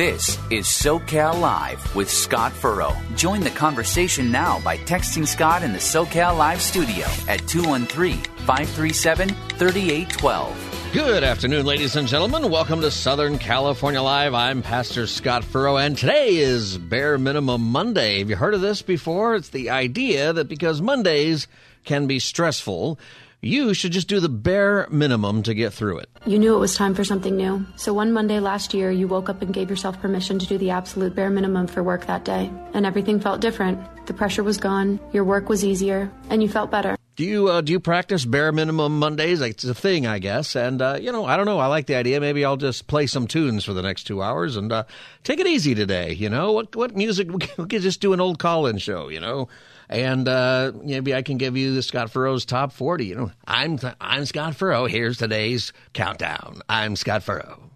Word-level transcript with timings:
This 0.00 0.38
is 0.48 0.64
SoCal 0.64 1.38
Live 1.38 1.94
with 1.94 2.08
Scott 2.10 2.52
Furrow. 2.52 2.96
Join 3.16 3.40
the 3.42 3.50
conversation 3.50 4.32
now 4.32 4.58
by 4.60 4.78
texting 4.78 5.26
Scott 5.26 5.62
in 5.62 5.74
the 5.74 5.78
SoCal 5.78 6.38
Live 6.38 6.62
studio 6.62 7.04
at 7.28 7.46
213 7.46 8.16
537 8.46 9.28
3812. 9.28 10.92
Good 10.94 11.22
afternoon, 11.22 11.66
ladies 11.66 11.96
and 11.96 12.08
gentlemen. 12.08 12.50
Welcome 12.50 12.80
to 12.80 12.90
Southern 12.90 13.36
California 13.38 14.00
Live. 14.00 14.32
I'm 14.32 14.62
Pastor 14.62 15.06
Scott 15.06 15.44
Furrow, 15.44 15.76
and 15.76 15.98
today 15.98 16.34
is 16.38 16.78
Bare 16.78 17.18
Minimum 17.18 17.60
Monday. 17.60 18.20
Have 18.20 18.30
you 18.30 18.36
heard 18.36 18.54
of 18.54 18.62
this 18.62 18.80
before? 18.80 19.34
It's 19.34 19.50
the 19.50 19.68
idea 19.68 20.32
that 20.32 20.48
because 20.48 20.80
Mondays 20.80 21.46
can 21.84 22.06
be 22.06 22.18
stressful, 22.18 22.98
you 23.42 23.74
should 23.74 23.92
just 23.92 24.08
do 24.08 24.20
the 24.20 24.28
bare 24.28 24.86
minimum 24.90 25.42
to 25.44 25.54
get 25.54 25.72
through 25.72 25.98
it. 25.98 26.08
You 26.26 26.38
knew 26.38 26.54
it 26.54 26.58
was 26.58 26.74
time 26.74 26.94
for 26.94 27.04
something 27.04 27.36
new. 27.36 27.64
So 27.76 27.94
one 27.94 28.12
Monday 28.12 28.40
last 28.40 28.74
year, 28.74 28.90
you 28.90 29.08
woke 29.08 29.28
up 29.28 29.42
and 29.42 29.52
gave 29.52 29.70
yourself 29.70 30.00
permission 30.00 30.38
to 30.38 30.46
do 30.46 30.58
the 30.58 30.70
absolute 30.70 31.14
bare 31.14 31.30
minimum 31.30 31.66
for 31.66 31.82
work 31.82 32.06
that 32.06 32.24
day. 32.24 32.50
And 32.74 32.84
everything 32.84 33.20
felt 33.20 33.40
different. 33.40 33.78
The 34.06 34.14
pressure 34.14 34.42
was 34.42 34.58
gone, 34.58 35.00
your 35.12 35.24
work 35.24 35.48
was 35.48 35.64
easier, 35.64 36.10
and 36.28 36.42
you 36.42 36.48
felt 36.48 36.70
better. 36.70 36.96
Do 37.16 37.26
you 37.26 37.48
uh, 37.48 37.60
do 37.60 37.72
you 37.72 37.80
practice 37.80 38.24
bare 38.24 38.50
minimum 38.50 38.98
Mondays? 38.98 39.42
Like, 39.42 39.52
it's 39.52 39.64
a 39.64 39.74
thing, 39.74 40.06
I 40.06 40.20
guess. 40.20 40.56
And 40.56 40.80
uh, 40.80 40.98
you 40.98 41.12
know, 41.12 41.26
I 41.26 41.36
don't 41.36 41.44
know. 41.44 41.58
I 41.58 41.66
like 41.66 41.84
the 41.84 41.96
idea. 41.96 42.18
Maybe 42.18 42.46
I'll 42.46 42.56
just 42.56 42.86
play 42.86 43.06
some 43.06 43.26
tunes 43.26 43.62
for 43.62 43.74
the 43.74 43.82
next 43.82 44.04
two 44.04 44.22
hours 44.22 44.56
and 44.56 44.72
uh, 44.72 44.84
take 45.22 45.38
it 45.38 45.46
easy 45.46 45.74
today. 45.74 46.12
You 46.12 46.30
know, 46.30 46.52
what 46.52 46.74
what 46.74 46.96
music? 46.96 47.28
We 47.58 47.66
could 47.66 47.82
just 47.82 48.00
do 48.00 48.14
an 48.14 48.20
old 48.20 48.38
call-in 48.38 48.78
show. 48.78 49.08
You 49.08 49.20
know, 49.20 49.48
and 49.90 50.28
uh, 50.28 50.72
maybe 50.82 51.14
I 51.14 51.20
can 51.22 51.36
give 51.36 51.56
you 51.56 51.74
the 51.74 51.82
Scott 51.82 52.10
Furrow's 52.10 52.46
top 52.46 52.72
forty. 52.72 53.06
You 53.06 53.16
know, 53.16 53.32
I'm 53.46 53.78
I'm 54.00 54.24
Scott 54.24 54.54
Furrow. 54.54 54.86
Here's 54.86 55.18
today's 55.18 55.72
countdown. 55.92 56.62
I'm 56.68 56.96
Scott 56.96 57.22
Furrow. 57.22 57.69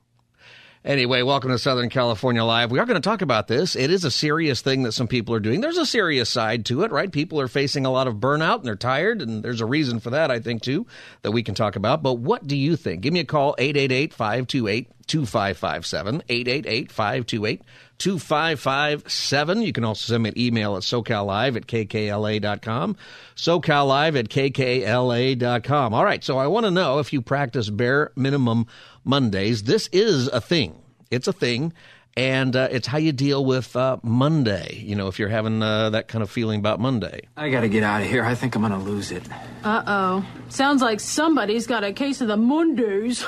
Anyway, 0.84 1.22
welcome 1.22 1.50
to 1.50 1.58
Southern 1.58 1.88
California 1.88 2.44
Live. 2.44 2.70
We 2.70 2.78
are 2.78 2.84
going 2.84 3.00
to 3.00 3.08
talk 3.08 3.22
about 3.22 3.48
this. 3.48 3.74
It 3.74 3.90
is 3.90 4.04
a 4.04 4.10
serious 4.10 4.60
thing 4.60 4.82
that 4.82 4.92
some 4.92 5.08
people 5.08 5.34
are 5.34 5.40
doing. 5.40 5.62
There's 5.62 5.78
a 5.78 5.86
serious 5.86 6.28
side 6.28 6.66
to 6.66 6.82
it, 6.82 6.92
right? 6.92 7.10
People 7.10 7.40
are 7.40 7.48
facing 7.48 7.86
a 7.86 7.90
lot 7.90 8.06
of 8.06 8.16
burnout 8.16 8.56
and 8.56 8.66
they're 8.66 8.77
tired, 8.77 9.22
and 9.22 9.42
there's 9.42 9.62
a 9.62 9.66
reason 9.66 9.98
for 9.98 10.10
that, 10.10 10.30
I 10.30 10.40
think, 10.40 10.60
too, 10.60 10.86
that 11.22 11.30
we 11.30 11.42
can 11.42 11.55
talk 11.55 11.77
about. 11.77 12.02
But 12.02 12.18
what 12.18 12.46
do 12.46 12.55
you 12.55 12.77
think? 12.77 13.00
Give 13.00 13.14
me 13.14 13.20
a 13.20 13.24
call, 13.24 13.55
888 13.56 14.12
528 14.12 14.90
2557, 15.06 16.22
888 16.28 16.92
528 16.92 17.62
2557. 17.98 19.62
You 19.62 19.72
can 19.72 19.84
also 19.84 20.12
send 20.12 20.22
me 20.22 20.30
an 20.30 20.38
email 20.38 20.77
at 20.77 20.82
socallive 20.82 21.56
at 21.56 21.66
kkla.com, 21.66 22.96
socallive 23.36 24.18
at 24.18 24.28
kkla.com. 24.28 25.94
All 25.94 26.05
right, 26.05 26.24
so 26.24 26.38
I 26.38 26.46
want 26.46 26.66
to 26.66 26.70
know 26.70 26.98
if 26.98 27.12
you 27.12 27.22
practice 27.22 27.70
bare 27.70 28.12
minimum 28.16 28.66
Mondays. 29.05 29.64
This 29.64 29.88
is 29.92 30.28
a 30.28 30.41
thing. 30.41 30.74
It's 31.10 31.28
a 31.28 31.33
thing. 31.33 31.72
And 32.16 32.55
uh, 32.55 32.69
it's 32.70 32.86
how 32.86 32.98
you 32.98 33.11
deal 33.11 33.44
with 33.44 33.74
uh, 33.74 33.96
Monday. 34.02 34.83
You 34.84 34.94
know, 34.94 35.08
if 35.08 35.19
you're 35.19 35.28
having 35.28 35.62
uh, 35.62 35.91
that 35.91 36.06
kind 36.06 36.22
of 36.22 36.30
feeling 36.30 36.61
about 36.61 36.78
Monday. 36.78 37.23
I 37.36 37.51
gotta 37.51 37.68
get 37.68 37.83
out 37.83 38.02
of 38.02 38.08
here. 38.08 38.24
I 38.24 38.36
think 38.36 38.55
I'm 38.55 38.62
gonna 38.62 38.78
lose 38.78 39.11
it. 39.11 39.24
Uh 39.64 39.83
oh. 39.86 40.27
Sounds 40.48 40.80
like 40.80 41.01
somebody's 41.01 41.67
got 41.67 41.83
a 41.83 41.92
case 41.92 42.20
of 42.20 42.28
the 42.28 42.36
Mondays. 42.36 43.24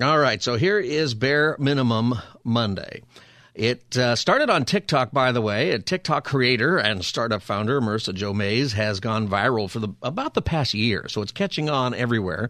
All 0.00 0.18
right, 0.18 0.42
so 0.42 0.56
here 0.56 0.78
is 0.78 1.12
bare 1.12 1.56
minimum 1.58 2.14
Monday. 2.42 3.02
It 3.54 3.94
uh, 3.98 4.16
started 4.16 4.48
on 4.48 4.64
TikTok, 4.64 5.12
by 5.12 5.32
the 5.32 5.42
way. 5.42 5.72
A 5.72 5.78
TikTok 5.78 6.24
creator 6.24 6.78
and 6.78 7.04
startup 7.04 7.42
founder, 7.42 7.80
Marisa 7.80 8.14
Jo 8.14 8.32
Mayes, 8.32 8.72
has 8.72 9.00
gone 9.00 9.28
viral 9.28 9.68
for 9.68 9.80
the, 9.80 9.88
about 10.02 10.32
the 10.32 10.40
past 10.40 10.72
year, 10.72 11.08
so 11.08 11.20
it's 11.20 11.32
catching 11.32 11.68
on 11.68 11.92
everywhere. 11.92 12.48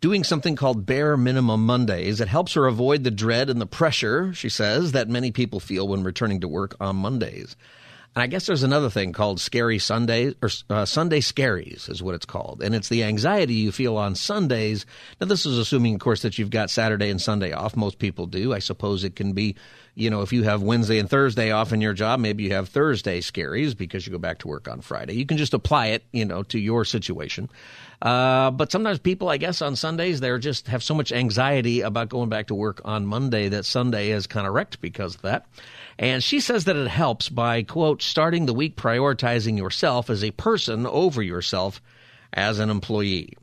Doing 0.00 0.24
something 0.24 0.54
called 0.54 0.84
Bare 0.84 1.16
Minimum 1.16 1.64
Mondays. 1.64 2.20
It 2.20 2.28
helps 2.28 2.54
her 2.54 2.66
avoid 2.66 3.04
the 3.04 3.10
dread 3.10 3.48
and 3.48 3.60
the 3.60 3.66
pressure, 3.66 4.34
she 4.34 4.50
says, 4.50 4.92
that 4.92 5.08
many 5.08 5.30
people 5.30 5.60
feel 5.60 5.88
when 5.88 6.04
returning 6.04 6.40
to 6.42 6.48
work 6.48 6.76
on 6.78 6.96
Mondays. 6.96 7.56
And 8.14 8.22
I 8.22 8.28
guess 8.28 8.46
there's 8.46 8.62
another 8.62 8.90
thing 8.90 9.12
called 9.12 9.40
Scary 9.40 9.80
Sundays, 9.80 10.34
or 10.40 10.48
uh, 10.70 10.84
Sunday 10.84 11.18
Scaries 11.18 11.90
is 11.90 12.00
what 12.00 12.14
it's 12.14 12.26
called, 12.26 12.62
and 12.62 12.72
it's 12.72 12.88
the 12.88 13.02
anxiety 13.02 13.54
you 13.54 13.72
feel 13.72 13.96
on 13.96 14.14
Sundays. 14.14 14.86
Now, 15.20 15.26
this 15.26 15.46
is 15.46 15.58
assuming, 15.58 15.94
of 15.94 16.00
course, 16.00 16.22
that 16.22 16.38
you've 16.38 16.50
got 16.50 16.70
Saturday 16.70 17.10
and 17.10 17.20
Sunday 17.20 17.50
off. 17.50 17.74
Most 17.74 17.98
people 17.98 18.26
do. 18.26 18.52
I 18.52 18.60
suppose 18.60 19.02
it 19.02 19.16
can 19.16 19.32
be, 19.32 19.56
you 19.96 20.10
know, 20.10 20.22
if 20.22 20.32
you 20.32 20.44
have 20.44 20.62
Wednesday 20.62 21.00
and 21.00 21.10
Thursday 21.10 21.50
off 21.50 21.72
in 21.72 21.80
your 21.80 21.92
job, 21.92 22.20
maybe 22.20 22.44
you 22.44 22.52
have 22.52 22.68
Thursday 22.68 23.20
scaries 23.20 23.76
because 23.76 24.06
you 24.06 24.12
go 24.12 24.18
back 24.18 24.38
to 24.40 24.48
work 24.48 24.68
on 24.68 24.80
Friday. 24.80 25.14
You 25.14 25.26
can 25.26 25.38
just 25.38 25.54
apply 25.54 25.86
it, 25.88 26.04
you 26.12 26.24
know, 26.24 26.44
to 26.44 26.58
your 26.60 26.84
situation. 26.84 27.48
Uh, 28.02 28.50
but 28.50 28.70
sometimes 28.70 28.98
people, 28.98 29.28
I 29.28 29.36
guess, 29.36 29.62
on 29.62 29.76
Sundays, 29.76 30.20
they're 30.20 30.38
just 30.38 30.68
have 30.68 30.82
so 30.82 30.94
much 30.94 31.12
anxiety 31.12 31.80
about 31.80 32.08
going 32.08 32.28
back 32.28 32.48
to 32.48 32.54
work 32.54 32.82
on 32.84 33.06
Monday 33.06 33.48
that 33.48 33.64
Sunday 33.64 34.10
is 34.10 34.26
kind 34.26 34.46
of 34.46 34.52
wrecked 34.52 34.80
because 34.80 35.14
of 35.14 35.22
that. 35.22 35.46
And 35.98 36.22
she 36.22 36.40
says 36.40 36.64
that 36.64 36.76
it 36.76 36.88
helps 36.88 37.28
by, 37.28 37.62
quote, 37.62 38.02
starting 38.02 38.46
the 38.46 38.54
week 38.54 38.76
prioritizing 38.76 39.56
yourself 39.56 40.10
as 40.10 40.24
a 40.24 40.32
person 40.32 40.86
over 40.86 41.22
yourself 41.22 41.80
as 42.32 42.58
an 42.58 42.68
employee. 42.68 43.34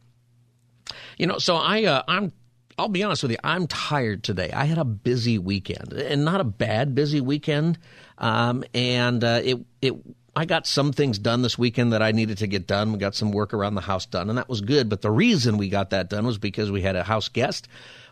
You 1.18 1.28
know, 1.28 1.38
so 1.38 1.56
I, 1.56 1.86
uh, 1.86 2.04
I'm, 2.08 2.34
I'll 2.78 2.90
be 2.90 3.04
honest 3.04 3.24
with 3.24 3.32
you, 3.32 3.38
I'm 3.44 3.68
tired 3.68 4.24
today. 4.24 4.52
I 4.52 4.66
had 4.66 4.78
a 4.78 4.86
busy 4.86 5.38
weekend 5.38 5.94
and 5.94 6.26
not 6.26 6.42
a 6.42 6.46
bad 6.46 6.94
busy 6.94 7.22
weekend. 7.22 7.78
Um, 8.18 8.64
and, 8.74 9.24
uh, 9.24 9.40
it, 9.44 9.60
it, 9.82 9.94
I 10.36 10.46
got 10.46 10.66
some 10.66 10.94
things 10.94 11.20
done 11.20 11.42
this 11.42 11.58
weekend 11.58 11.92
that 11.92 12.02
I 12.02 12.14
needed 12.14 12.38
to 12.38 12.48
get 12.48 12.66
done. 12.66 12.94
We 12.94 13.00
got 13.00 13.16
some 13.16 13.32
work 13.32 13.54
around 13.54 13.76
the 13.76 13.82
house 13.82 14.06
done, 14.06 14.30
and 14.30 14.38
that 14.38 14.48
was 14.48 14.62
good. 14.62 14.88
But 14.88 15.02
the 15.02 15.12
reason 15.12 15.58
we 15.58 15.68
got 15.68 15.90
that 15.90 16.10
done 16.10 16.26
was 16.26 16.38
because 16.38 16.72
we 16.72 16.82
had 16.82 16.96
a 16.96 17.04
house 17.04 17.28
guest. 17.28 17.68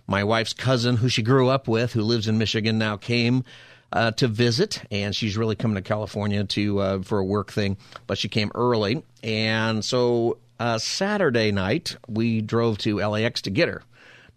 My 0.06 0.24
wife's 0.24 0.54
cousin, 0.54 0.98
who 0.98 1.08
she 1.08 1.22
grew 1.22 1.48
up 1.48 1.68
with, 1.68 1.94
who 1.94 2.02
lives 2.02 2.28
in 2.28 2.38
Michigan 2.38 2.78
now, 2.78 2.98
came 2.98 3.46
uh, 3.94 4.12
to 4.12 4.28
visit, 4.28 4.82
and 4.92 5.16
she's 5.16 5.38
really 5.38 5.56
coming 5.56 5.76
to 5.76 5.82
California 5.82 6.44
to 6.44 6.80
uh, 6.80 7.02
for 7.04 7.20
a 7.20 7.26
work 7.26 7.52
thing. 7.52 7.78
But 8.06 8.18
she 8.18 8.28
came 8.28 8.52
early, 8.54 9.04
and 9.24 9.84
so 9.84 10.40
uh, 10.60 10.78
Saturday 10.78 11.52
night 11.52 11.96
we 12.08 12.42
drove 12.42 12.80
to 12.80 12.98
LAX 12.98 13.44
to 13.44 13.50
get 13.50 13.70
her. 13.70 13.82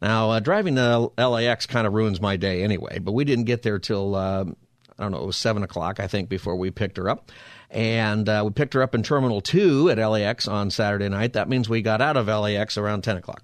Now 0.00 0.30
uh, 0.30 0.40
driving 0.40 0.76
to 0.76 1.10
LAX 1.16 1.66
kind 1.66 1.86
of 1.86 1.92
ruins 1.92 2.20
my 2.20 2.36
day 2.36 2.62
anyway, 2.62 2.98
but 2.98 3.12
we 3.12 3.24
didn't 3.24 3.44
get 3.44 3.62
there 3.62 3.78
till 3.78 4.14
uh, 4.14 4.44
I 4.44 5.02
don't 5.02 5.12
know 5.12 5.22
it 5.22 5.26
was 5.26 5.36
seven 5.36 5.62
o'clock 5.62 6.00
I 6.00 6.06
think 6.06 6.28
before 6.28 6.56
we 6.56 6.70
picked 6.70 6.96
her 6.96 7.08
up. 7.08 7.30
And 7.72 8.28
uh, 8.28 8.42
we 8.44 8.50
picked 8.50 8.74
her 8.74 8.82
up 8.82 8.94
in 8.94 9.02
Terminal 9.02 9.40
2 9.40 9.90
at 9.90 9.98
LAX 9.98 10.46
on 10.46 10.70
Saturday 10.70 11.08
night. 11.08 11.32
That 11.32 11.48
means 11.48 11.68
we 11.68 11.80
got 11.82 12.02
out 12.02 12.18
of 12.18 12.26
LAX 12.26 12.76
around 12.76 13.02
10 13.02 13.16
o'clock. 13.16 13.42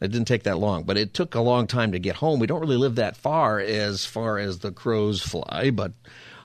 It 0.00 0.12
didn't 0.12 0.28
take 0.28 0.44
that 0.44 0.58
long, 0.58 0.84
but 0.84 0.96
it 0.96 1.12
took 1.12 1.34
a 1.34 1.40
long 1.40 1.66
time 1.66 1.92
to 1.92 1.98
get 1.98 2.16
home. 2.16 2.38
We 2.38 2.46
don't 2.46 2.60
really 2.60 2.76
live 2.76 2.94
that 2.96 3.16
far 3.16 3.58
as 3.58 4.04
far 4.04 4.38
as 4.38 4.60
the 4.60 4.72
crows 4.72 5.20
fly, 5.20 5.70
but 5.70 5.92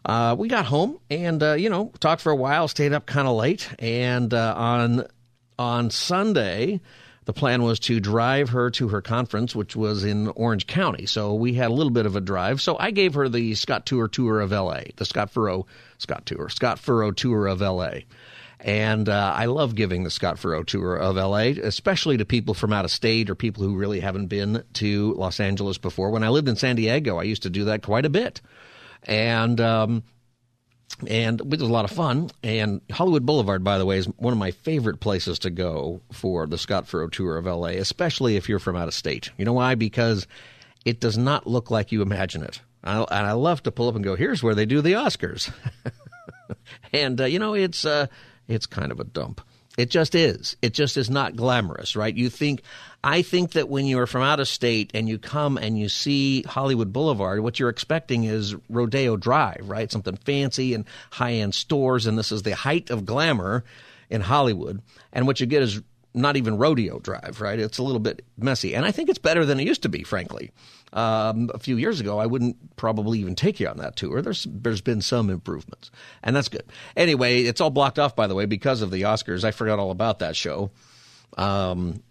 uh, 0.06 0.36
we 0.38 0.48
got 0.48 0.66
home 0.66 1.00
and 1.10 1.42
uh, 1.42 1.54
you 1.54 1.70
know 1.70 1.92
talked 2.00 2.22
for 2.22 2.32
a 2.32 2.36
while, 2.36 2.68
stayed 2.68 2.94
up 2.94 3.06
kind 3.06 3.28
of 3.28 3.36
late, 3.36 3.70
and 3.80 4.34
uh, 4.34 4.54
on 4.58 5.06
on 5.60 5.92
Sunday. 5.92 6.82
The 7.26 7.34
plan 7.34 7.64
was 7.64 7.80
to 7.82 8.00
drive 8.00 8.50
her 8.50 8.70
to 8.72 8.90
her 8.90 9.02
conference, 9.02 9.56
which 9.56 9.76
was 9.76 10.04
in 10.04 10.28
Orange 10.30 10.68
County. 10.68 11.06
So 11.06 11.34
we 11.34 11.54
had 11.54 11.72
a 11.72 11.74
little 11.74 11.92
bit 11.92 12.06
of 12.06 12.16
a 12.16 12.22
drive. 12.22 12.62
So 12.62 12.78
I 12.78 12.92
gave 12.92 13.14
her 13.14 13.30
the 13.30 13.56
Scott 13.56 13.86
Tour 13.86 14.08
tour 14.08 14.42
of 14.42 14.52
LA, 14.52 14.82
the 14.98 15.06
Scott 15.06 15.32
Furrow 15.32 15.66
Scott 15.98 16.26
Tour, 16.26 16.50
Scott 16.50 16.80
Furrow 16.80 17.12
tour 17.12 17.48
of 17.48 17.62
LA. 17.62 18.00
And 18.60 19.10
uh, 19.10 19.34
I 19.36 19.46
love 19.46 19.76
giving 19.76 20.04
the 20.04 20.10
Scott 20.10 20.40
Furrow 20.40 20.64
tour 20.64 20.96
of 20.96 21.16
LA, 21.16 21.52
especially 21.64 22.18
to 22.18 22.26
people 22.26 22.54
from 22.54 22.72
out 22.72 22.86
of 22.86 22.92
state 22.92 23.30
or 23.30 23.36
people 23.36 23.64
who 23.64 23.76
really 23.76 24.00
haven't 24.00 24.28
been 24.28 24.64
to 24.74 25.14
Los 25.16 25.40
Angeles 25.40 25.78
before. 25.78 26.12
When 26.12 26.24
I 26.24 26.30
lived 26.30 26.48
in 26.48 26.56
San 26.56 26.78
Diego, 26.78 27.18
I 27.18 27.24
used 27.24 27.44
to 27.44 27.50
do 27.50 27.66
that 27.66 27.84
quite 27.84 28.06
a 28.06 28.10
bit. 28.10 28.42
And, 29.04 29.60
um, 29.60 30.04
and 31.08 31.40
it 31.42 31.50
was 31.50 31.62
a 31.62 31.66
lot 31.66 31.86
of 31.86 31.92
fun. 31.92 32.30
And 32.44 32.82
Hollywood 32.92 33.26
Boulevard, 33.26 33.64
by 33.64 33.78
the 33.78 33.86
way, 33.86 33.98
is 33.98 34.06
one 34.06 34.34
of 34.34 34.40
my 34.40 34.52
favorite 34.52 35.00
places 35.00 35.40
to 35.40 35.50
go 35.50 36.02
for 36.12 36.48
the 36.48 36.58
Scott 36.58 36.88
Furrow 36.88 37.10
tour 37.10 37.38
of 37.38 37.46
LA, 37.46 37.70
especially 37.80 38.36
if 38.36 38.50
you're 38.50 38.60
from 38.60 38.76
out 38.76 38.88
of 38.88 38.94
state. 38.94 39.32
You 39.38 39.46
know 39.46 39.54
why? 39.54 39.76
Because 39.76 40.28
it 40.86 41.00
does 41.00 41.18
not 41.18 41.48
look 41.48 41.72
like 41.72 41.92
you 41.92 42.02
imagine 42.02 42.44
it. 42.44 42.62
I, 42.84 43.00
and 43.00 43.28
I 43.28 43.32
love 43.32 43.64
to 43.64 43.72
pull 43.72 43.88
up 43.88 43.96
and 43.96 44.04
go, 44.04 44.16
here's 44.16 44.44
where 44.44 44.56
they 44.56 44.66
do 44.66 44.82
the 44.82 44.94
Oscars. 44.94 45.54
and, 46.94 47.20
uh, 47.22 47.26
you 47.26 47.40
know, 47.40 47.54
it's. 47.54 47.86
Uh, 47.86 48.08
it's 48.48 48.66
kind 48.66 48.92
of 48.92 49.00
a 49.00 49.04
dump. 49.04 49.42
It 49.78 49.90
just 49.90 50.14
is. 50.14 50.56
It 50.62 50.74
just 50.74 50.98
is 50.98 51.10
not 51.10 51.36
glamorous, 51.36 51.96
right? 51.96 52.16
You 52.16 52.30
think, 52.30 52.62
I 53.04 53.24
think 53.24 53.54
that 53.54 53.70
when 53.70 53.88
you're 53.88 54.06
from 54.06 54.22
out 54.22 54.40
of 54.40 54.48
state 54.48 54.92
and 54.94 55.10
you 55.10 55.18
come 55.18 55.58
and 55.58 55.80
you 55.80 55.90
see 55.90 56.44
Hollywood 56.44 56.94
Boulevard, 56.94 57.40
what 57.40 57.60
you're 57.60 57.70
expecting 57.70 58.24
is 58.26 58.56
Rodeo 58.70 59.18
Drive, 59.18 59.64
right? 59.68 59.92
Something 59.92 60.16
fancy 60.18 60.76
and 60.76 60.86
high 61.12 61.34
end 61.34 61.56
stores. 61.56 62.06
And 62.06 62.20
this 62.20 62.32
is 62.32 62.44
the 62.44 62.56
height 62.56 62.92
of 62.92 63.06
glamour 63.06 63.64
in 64.12 64.22
Hollywood. 64.22 64.82
And 65.12 65.26
what 65.26 65.40
you 65.40 65.48
get 65.48 65.64
is 65.64 65.82
not 66.14 66.38
even 66.38 66.60
Rodeo 66.60 67.00
Drive, 67.00 67.42
right? 67.42 67.60
It's 67.60 67.80
a 67.80 67.84
little 67.84 68.00
bit 68.00 68.24
messy. 68.38 68.76
And 68.76 68.86
I 68.86 68.92
think 68.92 69.10
it's 69.10 69.18
better 69.18 69.44
than 69.44 69.60
it 69.60 69.66
used 69.66 69.82
to 69.84 69.90
be, 69.90 70.04
frankly. 70.04 70.52
Um, 70.94 71.50
a 71.54 71.58
few 71.58 71.78
years 71.78 72.00
ago, 72.00 72.20
I 72.20 72.28
wouldn't 72.28 72.76
probably 72.76 73.18
even 73.20 73.34
take 73.34 73.60
you 73.60 73.68
on 73.68 73.78
that 73.78 73.96
tour. 73.96 74.22
There's 74.22 74.46
there's 74.50 74.82
been 74.82 75.02
some 75.02 75.32
improvements, 75.32 75.90
and 76.22 76.36
that's 76.36 76.50
good. 76.50 76.66
Anyway, 76.96 77.42
it's 77.42 77.60
all 77.62 77.72
blocked 77.72 77.98
off, 77.98 78.16
by 78.16 78.28
the 78.28 78.36
way, 78.36 78.46
because 78.46 78.84
of 78.84 78.92
the 78.92 79.02
Oscars. 79.02 79.44
I 79.44 79.52
forgot 79.52 79.80
all 79.80 79.90
about 79.90 80.20
that 80.20 80.36
show. 80.36 80.70
Um, 81.36 82.04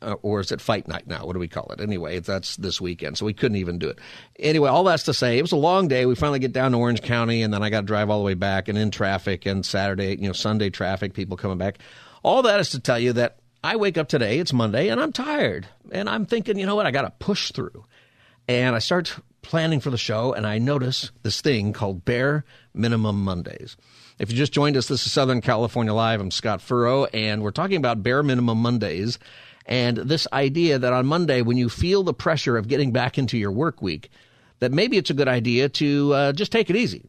uh, 0.00 0.14
or 0.22 0.40
is 0.40 0.50
it 0.50 0.60
Fight 0.60 0.88
Night 0.88 1.06
now? 1.06 1.26
What 1.26 1.34
do 1.34 1.38
we 1.38 1.46
call 1.46 1.70
it? 1.72 1.80
Anyway, 1.80 2.18
that's 2.20 2.56
this 2.56 2.80
weekend, 2.80 3.18
so 3.18 3.26
we 3.26 3.34
couldn't 3.34 3.58
even 3.58 3.78
do 3.78 3.88
it. 3.88 3.98
Anyway, 4.38 4.68
all 4.68 4.84
that's 4.84 5.04
to 5.04 5.14
say, 5.14 5.38
it 5.38 5.42
was 5.42 5.52
a 5.52 5.56
long 5.56 5.88
day. 5.88 6.06
We 6.06 6.14
finally 6.14 6.40
get 6.40 6.52
down 6.52 6.72
to 6.72 6.78
Orange 6.78 7.02
County, 7.02 7.42
and 7.42 7.52
then 7.52 7.62
I 7.62 7.70
got 7.70 7.82
to 7.82 7.86
drive 7.86 8.10
all 8.10 8.18
the 8.18 8.24
way 8.24 8.34
back, 8.34 8.68
and 8.68 8.76
in 8.76 8.90
traffic, 8.90 9.46
and 9.46 9.64
Saturday, 9.64 10.16
you 10.18 10.26
know, 10.26 10.32
Sunday 10.32 10.70
traffic, 10.70 11.14
people 11.14 11.36
coming 11.36 11.58
back. 11.58 11.78
All 12.22 12.42
that 12.42 12.60
is 12.60 12.70
to 12.70 12.80
tell 12.80 12.98
you 12.98 13.12
that 13.12 13.38
I 13.62 13.76
wake 13.76 13.96
up 13.96 14.08
today, 14.08 14.38
it's 14.38 14.52
Monday, 14.52 14.88
and 14.88 15.00
I'm 15.00 15.12
tired. 15.12 15.68
And 15.92 16.08
I'm 16.08 16.26
thinking, 16.26 16.58
you 16.58 16.66
know 16.66 16.74
what, 16.74 16.86
I 16.86 16.90
got 16.90 17.02
to 17.02 17.12
push 17.24 17.52
through. 17.52 17.84
And 18.48 18.74
I 18.74 18.80
start 18.80 19.16
planning 19.42 19.80
for 19.80 19.90
the 19.90 19.98
show, 19.98 20.32
and 20.32 20.46
I 20.46 20.58
notice 20.58 21.10
this 21.22 21.40
thing 21.40 21.72
called 21.72 22.04
Bare 22.04 22.44
Minimum 22.74 23.22
Mondays. 23.22 23.76
If 24.18 24.30
you 24.30 24.36
just 24.36 24.52
joined 24.52 24.76
us, 24.76 24.88
this 24.88 25.06
is 25.06 25.12
Southern 25.12 25.40
California 25.40 25.94
Live. 25.94 26.20
I'm 26.20 26.30
Scott 26.30 26.60
Furrow, 26.60 27.06
and 27.06 27.42
we're 27.42 27.50
talking 27.50 27.76
about 27.76 28.02
Bare 28.02 28.22
Minimum 28.22 28.58
Mondays 28.58 29.18
and 29.66 29.96
this 29.96 30.26
idea 30.32 30.78
that 30.78 30.92
on 30.92 31.06
Monday, 31.06 31.42
when 31.42 31.56
you 31.56 31.68
feel 31.68 32.02
the 32.02 32.14
pressure 32.14 32.56
of 32.56 32.68
getting 32.68 32.92
back 32.92 33.18
into 33.18 33.38
your 33.38 33.52
work 33.52 33.80
week, 33.80 34.10
that 34.58 34.72
maybe 34.72 34.96
it's 34.96 35.10
a 35.10 35.14
good 35.14 35.28
idea 35.28 35.68
to 35.68 36.12
uh, 36.14 36.32
just 36.32 36.52
take 36.52 36.70
it 36.70 36.76
easy 36.76 37.04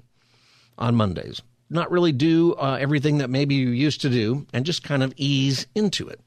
on 0.78 0.96
Mondays. 0.96 1.42
Not 1.70 1.92
really 1.92 2.12
do 2.12 2.54
uh, 2.54 2.78
everything 2.80 3.18
that 3.20 3.30
maybe 3.30 3.56
you 3.56 3.70
used 3.70 4.02
to 4.02 4.10
do 4.10 4.46
and 4.54 4.66
just 4.66 4.84
kind 4.84 5.02
of 5.02 5.14
ease 5.18 5.66
into 5.74 6.08
it. 6.08 6.20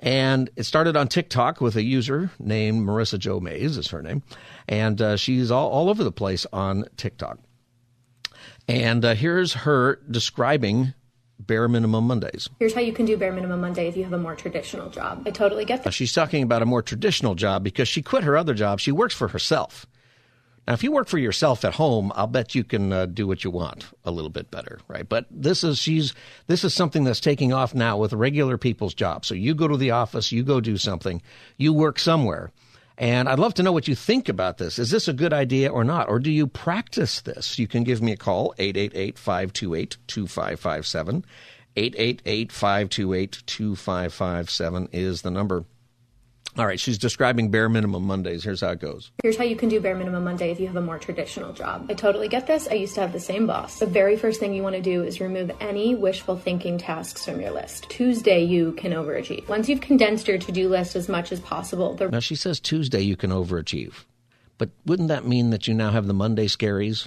And 0.00 0.48
it 0.56 0.64
started 0.64 0.96
on 0.96 1.08
TikTok 1.08 1.60
with 1.60 1.76
a 1.76 1.82
user 1.82 2.30
named 2.38 2.86
Marisa 2.86 3.18
Jo 3.18 3.38
Mayes, 3.38 3.76
is 3.76 3.88
her 3.88 4.02
name. 4.02 4.22
And 4.66 5.00
uh, 5.00 5.16
she's 5.16 5.50
all, 5.50 5.70
all 5.70 5.90
over 5.90 6.02
the 6.02 6.12
place 6.12 6.46
on 6.52 6.84
TikTok. 6.96 7.38
And 8.66 9.04
uh, 9.04 9.14
here's 9.14 9.52
her 9.52 9.96
describing 10.10 10.94
bare 11.38 11.68
minimum 11.68 12.06
Mondays. 12.06 12.48
Here's 12.58 12.74
how 12.74 12.80
you 12.80 12.92
can 12.92 13.06
do 13.06 13.16
bare 13.16 13.32
minimum 13.32 13.60
Monday 13.60 13.88
if 13.88 13.96
you 13.96 14.04
have 14.04 14.12
a 14.12 14.18
more 14.18 14.34
traditional 14.34 14.90
job. 14.90 15.22
I 15.26 15.30
totally 15.30 15.64
get 15.64 15.84
that. 15.84 15.92
She's 15.92 16.12
talking 16.12 16.42
about 16.42 16.62
a 16.62 16.66
more 16.66 16.82
traditional 16.82 17.34
job 17.34 17.64
because 17.64 17.88
she 17.88 18.02
quit 18.02 18.24
her 18.24 18.36
other 18.36 18.54
job. 18.54 18.80
She 18.80 18.92
works 18.92 19.14
for 19.14 19.28
herself. 19.28 19.86
Now, 20.70 20.74
if 20.74 20.84
you 20.84 20.92
work 20.92 21.08
for 21.08 21.18
yourself 21.18 21.64
at 21.64 21.74
home, 21.74 22.12
I'll 22.14 22.28
bet 22.28 22.54
you 22.54 22.62
can 22.62 22.92
uh, 22.92 23.06
do 23.06 23.26
what 23.26 23.42
you 23.42 23.50
want 23.50 23.86
a 24.04 24.12
little 24.12 24.30
bit 24.30 24.52
better, 24.52 24.78
right? 24.86 25.08
But 25.08 25.26
this 25.28 25.64
is 25.64 25.80
she's 25.80 26.14
this 26.46 26.62
is 26.62 26.72
something 26.72 27.02
that's 27.02 27.18
taking 27.18 27.52
off 27.52 27.74
now 27.74 27.98
with 27.98 28.12
regular 28.12 28.56
people's 28.56 28.94
jobs. 28.94 29.26
So 29.26 29.34
you 29.34 29.52
go 29.52 29.66
to 29.66 29.76
the 29.76 29.90
office, 29.90 30.30
you 30.30 30.44
go 30.44 30.60
do 30.60 30.76
something, 30.76 31.22
you 31.56 31.72
work 31.72 31.98
somewhere. 31.98 32.52
And 32.96 33.28
I'd 33.28 33.40
love 33.40 33.54
to 33.54 33.64
know 33.64 33.72
what 33.72 33.88
you 33.88 33.96
think 33.96 34.28
about 34.28 34.58
this. 34.58 34.78
Is 34.78 34.92
this 34.92 35.08
a 35.08 35.12
good 35.12 35.32
idea 35.32 35.72
or 35.72 35.82
not? 35.82 36.08
Or 36.08 36.20
do 36.20 36.30
you 36.30 36.46
practice 36.46 37.20
this? 37.20 37.58
You 37.58 37.66
can 37.66 37.82
give 37.82 38.00
me 38.00 38.12
a 38.12 38.16
call, 38.16 38.54
888 38.56 39.18
528 39.18 39.96
2557. 40.06 41.24
888 41.74 42.52
528 42.52 43.42
2557 43.44 44.88
is 44.92 45.22
the 45.22 45.32
number. 45.32 45.64
All 46.58 46.66
right, 46.66 46.80
she's 46.80 46.98
describing 46.98 47.50
bare 47.50 47.68
minimum 47.68 48.04
Mondays. 48.04 48.42
Here's 48.42 48.60
how 48.60 48.70
it 48.70 48.80
goes. 48.80 49.12
Here's 49.22 49.36
how 49.36 49.44
you 49.44 49.54
can 49.54 49.68
do 49.68 49.80
bare 49.80 49.94
minimum 49.94 50.24
Monday 50.24 50.50
if 50.50 50.58
you 50.58 50.66
have 50.66 50.76
a 50.76 50.80
more 50.80 50.98
traditional 50.98 51.52
job. 51.52 51.86
I 51.88 51.94
totally 51.94 52.26
get 52.26 52.46
this. 52.48 52.66
I 52.68 52.74
used 52.74 52.94
to 52.96 53.00
have 53.02 53.12
the 53.12 53.20
same 53.20 53.46
boss. 53.46 53.78
The 53.78 53.86
very 53.86 54.16
first 54.16 54.40
thing 54.40 54.52
you 54.52 54.62
want 54.62 54.74
to 54.74 54.82
do 54.82 55.04
is 55.04 55.20
remove 55.20 55.52
any 55.60 55.94
wishful 55.94 56.36
thinking 56.36 56.76
tasks 56.76 57.24
from 57.24 57.40
your 57.40 57.52
list. 57.52 57.88
Tuesday, 57.88 58.42
you 58.42 58.72
can 58.72 58.92
overachieve. 58.92 59.48
Once 59.48 59.68
you've 59.68 59.80
condensed 59.80 60.26
your 60.26 60.38
to 60.38 60.50
do 60.50 60.68
list 60.68 60.96
as 60.96 61.08
much 61.08 61.30
as 61.30 61.38
possible, 61.40 61.94
the 61.94 62.08
Now, 62.08 62.20
she 62.20 62.34
says 62.34 62.58
Tuesday 62.58 63.00
you 63.00 63.16
can 63.16 63.30
overachieve. 63.30 64.04
But 64.58 64.70
wouldn't 64.84 65.08
that 65.08 65.26
mean 65.26 65.50
that 65.50 65.68
you 65.68 65.74
now 65.74 65.90
have 65.90 66.06
the 66.06 66.14
Monday 66.14 66.46
scaries? 66.46 67.06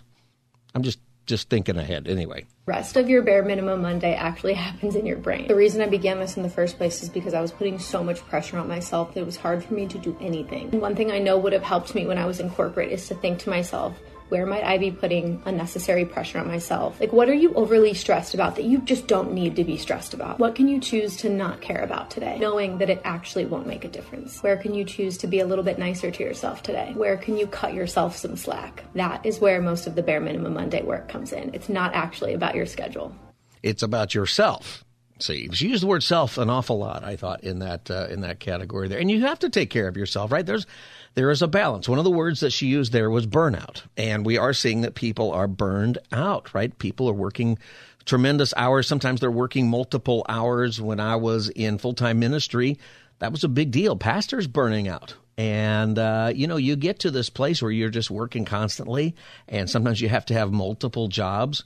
I'm 0.74 0.84
just 0.84 1.00
just 1.26 1.50
thinking 1.50 1.78
ahead 1.78 2.08
anyway. 2.08 2.46
rest 2.66 2.98
of 2.98 3.10
your 3.10 3.22
bare 3.22 3.44
minimum 3.44 3.82
Monday 3.82 4.14
actually 4.14 4.54
happens 4.66 4.96
in 4.96 5.06
your 5.06 5.18
brain. 5.18 5.48
The 5.48 5.56
reason 5.56 5.82
I 5.82 5.88
began 5.88 6.20
this 6.20 6.38
in 6.38 6.44
the 6.44 6.50
first 6.50 6.78
place 6.78 7.04
is 7.04 7.10
because 7.10 7.34
I 7.34 7.42
was 7.42 7.52
putting 7.52 7.80
so 7.80 8.04
much 8.04 8.20
pressure 8.22 8.58
on 8.58 8.68
myself 8.68 9.14
that 9.14 9.22
it 9.22 9.26
was 9.26 9.38
hard 9.38 9.64
for 9.64 9.74
me 9.74 9.88
to 9.88 9.98
do 9.98 10.18
anything. 10.22 10.72
One 10.80 10.96
thing 10.96 11.12
I 11.12 11.20
know 11.20 11.38
would 11.38 11.54
have 11.54 11.64
helped 11.64 11.96
me 11.96 12.06
when 12.06 12.18
I 12.18 12.26
was 12.26 12.40
in 12.40 12.50
corporate 12.50 12.92
is 12.92 13.08
to 13.08 13.16
think 13.16 13.40
to 13.40 13.50
myself, 13.50 13.98
where 14.34 14.48
might 14.48 14.64
I 14.64 14.80
be 14.80 14.90
putting 14.90 15.44
unnecessary 15.46 16.06
pressure 16.06 16.40
on 16.40 16.48
myself? 16.48 17.00
Like, 17.00 17.14
what 17.14 17.30
are 17.30 17.36
you 17.36 17.54
overly 17.54 17.94
stressed 17.94 18.34
about 18.34 18.56
that 18.56 18.64
you 18.64 18.80
just 18.80 19.06
don't 19.06 19.32
need 19.32 19.56
to 19.58 19.64
be 19.64 19.78
stressed 19.78 20.16
about? 20.16 20.40
What 20.40 20.56
can 20.56 20.68
you 20.68 20.80
choose 20.80 21.16
to 21.18 21.30
not 21.30 21.62
care 21.62 21.84
about 21.84 22.10
today, 22.10 22.40
knowing 22.40 22.80
that 22.80 22.90
it 22.90 23.00
actually 23.04 23.46
won't 23.46 23.68
make 23.68 23.86
a 23.86 23.88
difference? 23.88 24.42
Where 24.42 24.58
can 24.58 24.74
you 24.74 24.86
choose 24.86 25.20
to 25.20 25.28
be 25.28 25.40
a 25.40 25.46
little 25.46 25.64
bit 25.64 25.78
nicer 25.78 26.10
to 26.10 26.24
yourself 26.24 26.64
today? 26.64 26.94
Where 26.96 27.16
can 27.16 27.38
you 27.38 27.46
cut 27.46 27.76
yourself 27.76 28.18
some 28.18 28.36
slack? 28.36 28.84
That 28.96 29.24
is 29.24 29.40
where 29.40 29.62
most 29.62 29.86
of 29.86 29.94
the 29.94 30.02
bare 30.02 30.20
minimum 30.20 30.56
Monday 30.56 30.82
work 30.82 31.10
comes 31.10 31.32
in. 31.32 31.54
It's 31.54 31.70
not 31.70 31.94
actually 31.94 32.34
about 32.34 32.56
your 32.56 32.66
schedule. 32.66 33.16
It's 33.62 33.84
about 33.84 34.16
yourself. 34.16 34.84
See, 35.20 35.48
she 35.54 35.70
used 35.70 35.84
the 35.84 35.88
word 35.88 36.02
self 36.02 36.40
an 36.40 36.50
awful 36.50 36.80
lot. 36.80 37.04
I 37.04 37.18
thought 37.18 37.44
in 37.44 37.60
that 37.60 37.92
uh, 37.92 38.08
in 38.10 38.22
that 38.22 38.40
category 38.40 38.88
there, 38.88 39.00
and 39.00 39.12
you 39.12 39.22
have 39.22 39.40
to 39.40 39.50
take 39.50 39.70
care 39.70 39.88
of 39.88 39.96
yourself, 39.96 40.32
right? 40.32 40.46
There's 40.46 40.66
there 41.16 41.30
is 41.30 41.42
a 41.42 41.48
balance. 41.48 41.88
One 41.88 42.00
of 42.00 42.04
the 42.04 42.12
words 42.12 42.40
that 42.40 42.52
she 42.52 42.68
used 42.68 42.92
there 42.92 43.10
was 43.10 43.28
burnout, 43.28 43.84
and 43.98 44.26
we 44.26 44.38
are 44.38 44.54
seeing 44.54 44.82
that 44.82 44.96
people 44.96 45.32
are 45.32 45.48
burned 45.48 45.98
out, 46.12 46.54
right? 46.54 46.78
People 46.80 47.10
are 47.10 47.14
working 47.14 47.58
tremendous 48.06 48.54
hours. 48.58 48.88
Sometimes 48.88 49.20
they're 49.20 49.32
working 49.32 49.70
multiple 49.70 50.26
hours. 50.28 50.82
When 50.82 51.00
I 51.00 51.16
was 51.16 51.50
in 51.50 51.78
full 51.78 51.94
time 51.94 52.20
ministry, 52.20 52.80
that 53.20 53.32
was 53.32 53.44
a 53.44 53.50
big 53.50 53.72
deal. 53.72 53.96
Pastors 53.96 54.48
burning 54.48 54.88
out. 54.88 55.16
And, 55.38 55.98
uh, 55.98 56.32
you 56.34 56.46
know, 56.46 56.58
you 56.58 56.76
get 56.76 57.00
to 57.00 57.12
this 57.12 57.30
place 57.30 57.62
where 57.62 57.72
you're 57.72 57.90
just 57.90 58.12
working 58.12 58.46
constantly, 58.46 59.16
and 59.48 59.68
sometimes 59.68 60.00
you 60.00 60.10
have 60.10 60.26
to 60.26 60.34
have 60.36 60.52
multiple 60.52 61.08
jobs 61.08 61.64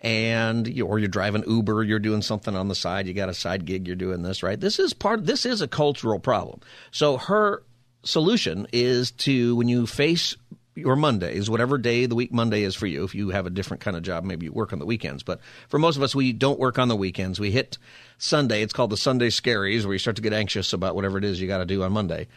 and 0.00 0.66
you, 0.66 0.86
or 0.86 0.98
you're 0.98 1.08
driving 1.08 1.44
Uber, 1.46 1.82
you're 1.82 1.98
doing 1.98 2.22
something 2.22 2.54
on 2.54 2.68
the 2.68 2.74
side, 2.74 3.06
you 3.06 3.14
got 3.14 3.28
a 3.28 3.34
side 3.34 3.64
gig, 3.64 3.86
you're 3.86 3.96
doing 3.96 4.22
this, 4.22 4.42
right? 4.42 4.58
This 4.58 4.78
is 4.78 4.92
part 4.92 5.24
this 5.26 5.46
is 5.46 5.62
a 5.62 5.68
cultural 5.68 6.18
problem. 6.18 6.60
So 6.90 7.16
her 7.16 7.62
solution 8.06 8.66
is 8.72 9.10
to 9.12 9.56
when 9.56 9.68
you 9.68 9.86
face 9.86 10.36
your 10.74 10.96
Mondays, 10.96 11.48
whatever 11.48 11.78
day 11.78 12.06
the 12.06 12.14
week 12.14 12.32
Monday 12.32 12.62
is 12.62 12.74
for 12.74 12.86
you, 12.86 13.04
if 13.04 13.14
you 13.14 13.30
have 13.30 13.46
a 13.46 13.50
different 13.50 13.80
kind 13.80 13.96
of 13.96 14.02
job, 14.02 14.24
maybe 14.24 14.46
you 14.46 14.52
work 14.52 14.72
on 14.72 14.78
the 14.78 14.86
weekends. 14.86 15.22
But 15.22 15.40
for 15.68 15.78
most 15.78 15.96
of 15.96 16.02
us, 16.02 16.14
we 16.14 16.32
don't 16.32 16.60
work 16.60 16.78
on 16.78 16.88
the 16.88 16.96
weekends. 16.96 17.40
We 17.40 17.50
hit 17.50 17.78
Sunday. 18.18 18.62
It's 18.62 18.74
called 18.74 18.90
the 18.90 18.96
Sunday 18.96 19.28
Scaries, 19.28 19.84
where 19.84 19.94
you 19.94 19.98
start 19.98 20.16
to 20.16 20.22
get 20.22 20.34
anxious 20.34 20.72
about 20.72 20.94
whatever 20.94 21.18
it 21.18 21.24
is 21.24 21.40
you 21.40 21.48
got 21.48 21.58
to 21.58 21.66
do 21.66 21.82
on 21.82 21.92
Monday. 21.92 22.28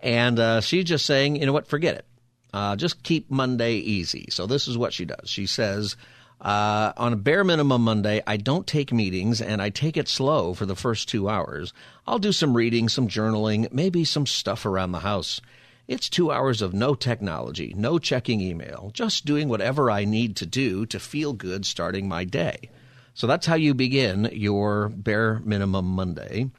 And 0.00 0.38
uh, 0.38 0.60
she's 0.60 0.84
just 0.84 1.06
saying, 1.06 1.36
you 1.36 1.46
know 1.46 1.52
what, 1.52 1.68
forget 1.68 1.96
it. 1.96 2.06
Uh, 2.52 2.76
just 2.76 3.02
keep 3.02 3.30
Monday 3.30 3.76
easy. 3.76 4.26
So 4.30 4.46
this 4.46 4.68
is 4.68 4.76
what 4.76 4.92
she 4.92 5.04
does. 5.04 5.28
She 5.28 5.46
says, 5.46 5.96
uh, 6.40 6.92
on 6.96 7.12
a 7.12 7.16
bare 7.16 7.44
minimum 7.44 7.82
Monday, 7.82 8.22
I 8.26 8.36
don't 8.36 8.66
take 8.66 8.92
meetings 8.92 9.40
and 9.40 9.62
I 9.62 9.70
take 9.70 9.96
it 9.96 10.08
slow 10.08 10.54
for 10.54 10.66
the 10.66 10.76
first 10.76 11.08
two 11.08 11.28
hours. 11.28 11.72
I'll 12.06 12.18
do 12.18 12.32
some 12.32 12.56
reading, 12.56 12.88
some 12.88 13.08
journaling, 13.08 13.72
maybe 13.72 14.04
some 14.04 14.26
stuff 14.26 14.66
around 14.66 14.92
the 14.92 15.00
house. 15.00 15.40
It's 15.86 16.08
two 16.08 16.30
hours 16.30 16.62
of 16.62 16.72
no 16.72 16.94
technology, 16.94 17.74
no 17.76 17.98
checking 17.98 18.40
email, 18.40 18.90
just 18.94 19.26
doing 19.26 19.48
whatever 19.48 19.90
I 19.90 20.04
need 20.04 20.36
to 20.36 20.46
do 20.46 20.86
to 20.86 20.98
feel 20.98 21.32
good 21.32 21.66
starting 21.66 22.08
my 22.08 22.24
day. 22.24 22.70
So 23.14 23.26
that's 23.26 23.46
how 23.46 23.54
you 23.54 23.74
begin 23.74 24.28
your 24.32 24.88
bare 24.88 25.40
minimum 25.44 25.86
Monday. 25.86 26.50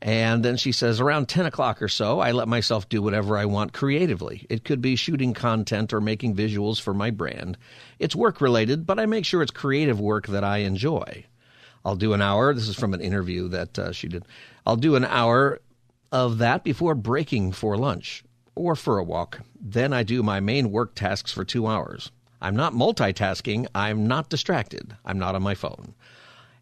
And 0.00 0.44
then 0.44 0.56
she 0.56 0.70
says, 0.70 1.00
around 1.00 1.28
10 1.28 1.46
o'clock 1.46 1.82
or 1.82 1.88
so, 1.88 2.20
I 2.20 2.30
let 2.30 2.46
myself 2.46 2.88
do 2.88 3.02
whatever 3.02 3.36
I 3.36 3.46
want 3.46 3.72
creatively. 3.72 4.46
It 4.48 4.64
could 4.64 4.80
be 4.80 4.94
shooting 4.94 5.34
content 5.34 5.92
or 5.92 6.00
making 6.00 6.36
visuals 6.36 6.80
for 6.80 6.94
my 6.94 7.10
brand. 7.10 7.58
It's 7.98 8.14
work 8.14 8.40
related, 8.40 8.86
but 8.86 9.00
I 9.00 9.06
make 9.06 9.24
sure 9.24 9.42
it's 9.42 9.50
creative 9.50 9.98
work 9.98 10.28
that 10.28 10.44
I 10.44 10.58
enjoy. 10.58 11.24
I'll 11.84 11.96
do 11.96 12.12
an 12.12 12.22
hour. 12.22 12.54
This 12.54 12.68
is 12.68 12.76
from 12.76 12.94
an 12.94 13.00
interview 13.00 13.48
that 13.48 13.78
uh, 13.78 13.92
she 13.92 14.08
did. 14.08 14.24
I'll 14.64 14.76
do 14.76 14.94
an 14.94 15.04
hour 15.04 15.60
of 16.12 16.38
that 16.38 16.62
before 16.62 16.94
breaking 16.94 17.52
for 17.52 17.76
lunch 17.76 18.22
or 18.54 18.76
for 18.76 18.98
a 18.98 19.04
walk. 19.04 19.40
Then 19.60 19.92
I 19.92 20.04
do 20.04 20.22
my 20.22 20.38
main 20.40 20.70
work 20.70 20.94
tasks 20.94 21.32
for 21.32 21.44
two 21.44 21.66
hours. 21.66 22.10
I'm 22.40 22.54
not 22.54 22.72
multitasking. 22.72 23.66
I'm 23.74 24.06
not 24.06 24.28
distracted. 24.28 24.96
I'm 25.04 25.18
not 25.18 25.34
on 25.34 25.42
my 25.42 25.54
phone. 25.54 25.94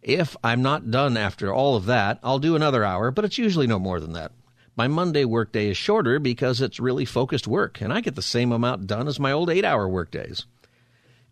If 0.07 0.37
I'm 0.45 0.63
not 0.63 0.93
done 0.93 1.17
after 1.17 1.53
all 1.53 1.75
of 1.75 1.87
that, 1.87 2.21
I'll 2.23 2.39
do 2.39 2.55
another 2.55 2.85
hour, 2.85 3.11
but 3.11 3.25
it's 3.25 3.39
usually 3.39 3.67
no 3.67 3.81
more 3.81 3.99
than 3.99 4.13
that. 4.13 4.31
My 4.77 4.87
Monday 4.87 5.25
workday 5.25 5.69
is 5.69 5.77
shorter 5.77 6.21
because 6.21 6.61
it's 6.61 6.79
really 6.79 7.05
focused 7.05 7.49
work, 7.49 7.81
and 7.81 7.93
I 7.93 8.01
get 8.01 8.15
the 8.15 8.23
same 8.23 8.53
amount 8.53 8.87
done 8.87 9.09
as 9.09 9.19
my 9.19 9.33
old 9.33 9.51
eight 9.51 9.65
hour 9.65 9.89
workdays. 9.89 10.47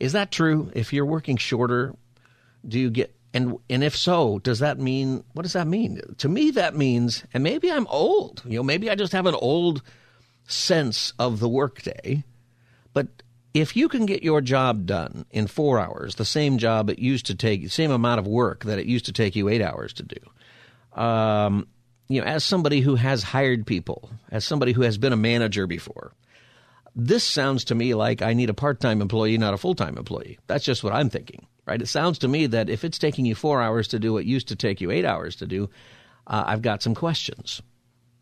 Is 0.00 0.12
that 0.12 0.32
true? 0.32 0.72
If 0.74 0.92
you're 0.92 1.06
working 1.06 1.36
shorter, 1.36 1.94
do 2.66 2.80
you 2.80 2.90
get 2.90 3.14
And 3.32 3.58
and 3.70 3.84
if 3.84 3.96
so, 3.96 4.40
does 4.40 4.58
that 4.58 4.80
mean 4.80 5.22
what 5.34 5.44
does 5.44 5.52
that 5.52 5.68
mean? 5.68 6.00
To 6.18 6.28
me, 6.28 6.50
that 6.52 6.74
means, 6.74 7.22
and 7.32 7.44
maybe 7.44 7.70
I'm 7.70 7.86
old. 7.86 8.42
You 8.44 8.56
know, 8.56 8.64
maybe 8.64 8.90
I 8.90 8.96
just 8.96 9.12
have 9.12 9.26
an 9.26 9.36
old 9.36 9.82
sense 10.48 11.12
of 11.18 11.38
the 11.38 11.48
workday. 11.48 12.24
But 12.92 13.06
if 13.54 13.76
you 13.76 13.88
can 13.88 14.04
get 14.04 14.22
your 14.22 14.40
job 14.40 14.84
done 14.84 15.24
in 15.30 15.46
four 15.46 15.78
hours, 15.78 16.16
the 16.16 16.24
same 16.24 16.58
job 16.58 16.90
it 16.90 16.98
used 16.98 17.26
to 17.26 17.34
take, 17.34 17.62
the 17.62 17.68
same 17.68 17.90
amount 17.90 18.18
of 18.18 18.26
work 18.26 18.64
that 18.64 18.78
it 18.78 18.86
used 18.86 19.06
to 19.06 19.12
take 19.12 19.36
you 19.36 19.48
eight 19.48 19.62
hours 19.62 19.92
to 19.94 20.02
do, 20.02 21.00
um, 21.00 21.66
you 22.08 22.20
know, 22.20 22.26
as 22.26 22.44
somebody 22.44 22.80
who 22.80 22.96
has 22.96 23.22
hired 23.22 23.66
people, 23.66 24.10
as 24.30 24.44
somebody 24.44 24.72
who 24.72 24.82
has 24.82 24.98
been 24.98 25.12
a 25.12 25.16
manager 25.16 25.66
before, 25.66 26.12
this 26.94 27.24
sounds 27.24 27.64
to 27.64 27.74
me 27.74 27.94
like 27.94 28.20
I 28.20 28.34
need 28.34 28.50
a 28.50 28.54
part 28.54 28.80
time 28.80 29.00
employee, 29.00 29.38
not 29.38 29.54
a 29.54 29.58
full 29.58 29.74
time 29.74 29.96
employee. 29.96 30.38
That's 30.46 30.64
just 30.64 30.84
what 30.84 30.92
I'm 30.92 31.08
thinking 31.08 31.46
right? 31.66 31.80
It 31.80 31.88
sounds 31.88 32.18
to 32.20 32.28
me 32.28 32.46
that 32.46 32.68
if 32.68 32.84
it's 32.84 32.98
taking 32.98 33.24
you 33.24 33.34
four 33.34 33.62
hours 33.62 33.88
to 33.88 33.98
do 33.98 34.12
what 34.12 34.24
used 34.24 34.48
to 34.48 34.56
take 34.56 34.80
you 34.80 34.90
eight 34.90 35.04
hours 35.04 35.36
to 35.36 35.46
do, 35.46 35.70
uh, 36.26 36.44
I've 36.46 36.62
got 36.62 36.82
some 36.82 36.94
questions. 36.94 37.62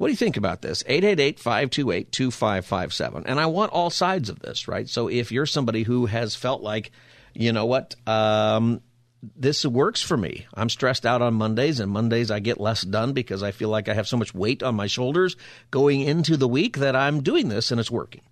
What 0.03 0.09
do 0.09 0.15
you 0.15 0.17
think 0.17 0.37
about 0.37 0.63
this? 0.63 0.83
888 0.89 1.39
528 1.39 2.11
2557. 2.11 3.23
And 3.25 3.39
I 3.39 3.47
want 3.47 3.71
all 3.71 3.89
sides 3.89 4.31
of 4.31 4.41
this, 4.41 4.67
right? 4.67 4.89
So 4.89 5.07
if 5.07 5.31
you're 5.31 5.47
somebody 5.47 5.85
who 5.85 6.07
has 6.07 6.35
felt 6.35 6.61
like, 6.61 6.91
you 7.35 7.53
know 7.53 7.67
what, 7.67 7.95
um, 8.09 8.81
this 9.23 9.65
works 9.65 10.03
for 10.03 10.17
me. 10.17 10.49
I'm 10.55 10.71
stressed 10.71 11.07
out 11.07 11.23
on 11.23 11.35
Mondays, 11.35 11.79
and 11.79 11.93
Mondays 11.93 12.33
I 12.33 12.41
get 12.41 12.59
less 12.59 12.83
done 12.83 13.13
because 13.13 13.45
I 13.45 13.53
feel 13.53 13.69
like 13.69 13.89
I 13.89 13.95
have 13.95 14.09
so 14.09 14.17
much 14.17 14.35
weight 14.35 14.65
on 14.65 14.75
my 14.75 14.89
shoulders 14.89 15.37
going 15.71 16.01
into 16.01 16.37
the 16.37 16.49
week 16.49 16.79
that 16.79 16.97
I'm 16.97 17.23
doing 17.23 17.49
this 17.49 17.71
and 17.71 17.79
it's 17.79 17.89
working. 17.89 18.23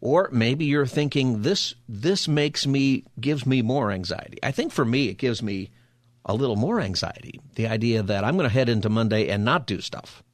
Or 0.00 0.28
maybe 0.32 0.64
you're 0.64 0.84
thinking 0.84 1.42
this 1.42 1.76
this 1.88 2.26
makes 2.26 2.66
me 2.66 3.04
gives 3.20 3.46
me 3.46 3.62
more 3.62 3.92
anxiety. 3.92 4.38
I 4.42 4.50
think 4.50 4.72
for 4.72 4.84
me 4.84 5.10
it 5.10 5.18
gives 5.18 5.44
me 5.44 5.70
a 6.24 6.34
little 6.34 6.56
more 6.56 6.80
anxiety. 6.80 7.38
The 7.54 7.68
idea 7.68 8.02
that 8.02 8.24
I'm 8.24 8.36
going 8.36 8.48
to 8.48 8.52
head 8.52 8.68
into 8.68 8.88
Monday 8.88 9.28
and 9.28 9.44
not 9.44 9.68
do 9.68 9.80
stuff. 9.80 10.24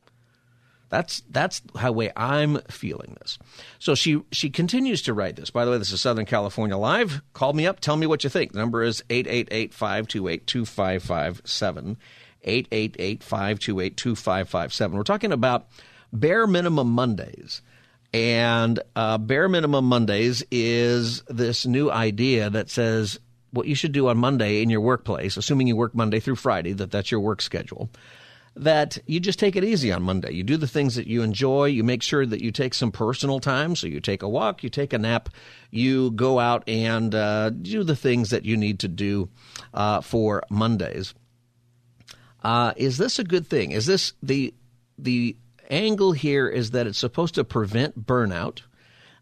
That's 0.91 1.23
that's 1.31 1.63
how 1.77 1.93
way 1.93 2.11
I'm 2.17 2.61
feeling 2.63 3.17
this. 3.21 3.39
So 3.79 3.95
she 3.95 4.23
she 4.33 4.51
continues 4.51 5.03
to 5.03 5.15
write 5.15 5.37
this. 5.37 5.51
By 5.51 5.65
the 5.65 5.71
way, 5.71 5.79
this 5.79 5.93
is 5.93 6.01
Southern 6.01 6.27
California 6.27 6.77
Live. 6.77 7.23
Call 7.33 7.53
me 7.53 7.65
up. 7.67 7.79
Tell 7.81 7.97
me 7.97 8.07
what 8.07 8.25
you 8.25 8.31
think. 8.31 8.53
The 8.53 8.59
number 8.59 8.83
is 8.83 9.03
888-528-2557. 9.09 11.97
888-528-2557. 12.47 14.93
We're 14.93 15.03
talking 15.03 15.33
about 15.33 15.69
bare 16.13 16.47
minimum 16.47 16.91
Mondays. 16.91 17.63
And 18.13 18.81
uh, 18.97 19.19
Bare 19.19 19.49
Minimum 19.49 19.85
Mondays 19.85 20.43
is 20.51 21.23
this 21.29 21.65
new 21.65 21.91
idea 21.91 22.51
that 22.51 22.69
says 22.69 23.21
what 23.53 23.67
you 23.67 23.75
should 23.75 23.93
do 23.93 24.09
on 24.09 24.19
Monday 24.19 24.63
in 24.63 24.71
your 24.71 24.81
workplace, 24.81 25.37
assuming 25.37 25.67
you 25.67 25.77
work 25.77 25.95
Monday 25.95 26.21
through 26.21 26.37
Friday, 26.37 26.73
that 26.73 26.91
that's 26.91 27.11
your 27.11 27.21
work 27.21 27.41
schedule, 27.41 27.91
that 28.57 28.99
you 29.07 29.21
just 29.21 29.39
take 29.39 29.57
it 29.57 29.65
easy 29.65 29.93
on 29.93 30.03
Monday. 30.03 30.33
You 30.33 30.43
do 30.43 30.57
the 30.57 30.67
things 30.67 30.97
that 30.97 31.07
you 31.07 31.23
enjoy. 31.23 31.67
You 31.67 31.85
make 31.85 32.03
sure 32.03 32.27
that 32.27 32.43
you 32.43 32.51
take 32.51 32.75
some 32.75 32.91
personal 32.91 33.41
time. 33.41 33.77
So 33.77 33.87
you 33.87 34.01
take 34.01 34.23
a 34.23 34.29
walk, 34.29 34.63
you 34.63 34.71
take 34.71 34.93
a 34.93 34.99
nap, 34.99 35.29
you 35.71 36.11
go 36.11 36.39
out 36.39 36.69
and 36.69 37.15
uh, 37.15 37.51
do 37.51 37.85
the 37.85 37.97
things 37.97 38.31
that 38.31 38.45
you 38.45 38.57
need 38.57 38.81
to 38.81 38.89
do 38.89 39.29
uh, 39.73 40.01
for 40.01 40.43
Mondays. 40.51 41.15
Uh, 42.43 42.73
is 42.77 42.99
this 42.99 43.19
a 43.19 43.25
good 43.25 43.47
thing? 43.47 43.71
Is 43.71 43.87
this 43.87 44.15
the 44.23 44.55
the 44.99 45.37
angle 45.69 46.13
here 46.13 46.49
is 46.49 46.73
that 46.73 46.87
it's 46.87 46.99
supposed 46.99 47.37
to 47.37 47.45
prevent 47.45 48.07
burnout, 48.07 48.63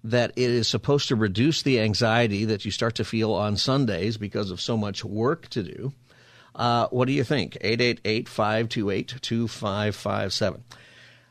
that 0.05 0.33
it 0.37 0.51
is 0.51 0.67
supposed 0.67 1.09
to 1.09 1.17
reduce 1.17 1.63
the 1.63 1.81
anxiety 1.81 2.47
that 2.47 2.65
you 2.65 2.71
start 2.71 2.95
to 2.97 3.05
feel 3.05 3.33
on 3.33 3.57
Sundays 3.57 4.17
because 4.17 4.51
of 4.51 4.61
so 4.61 4.77
much 4.77 5.05
work 5.05 5.49
to 5.49 5.63
do. 5.63 5.93
Uh, 6.59 6.89
what 6.89 7.07
do 7.07 7.13
you 7.13 7.25
think? 7.25 7.57
888 7.63 8.29
528 8.29 9.15
2557. 9.23 10.65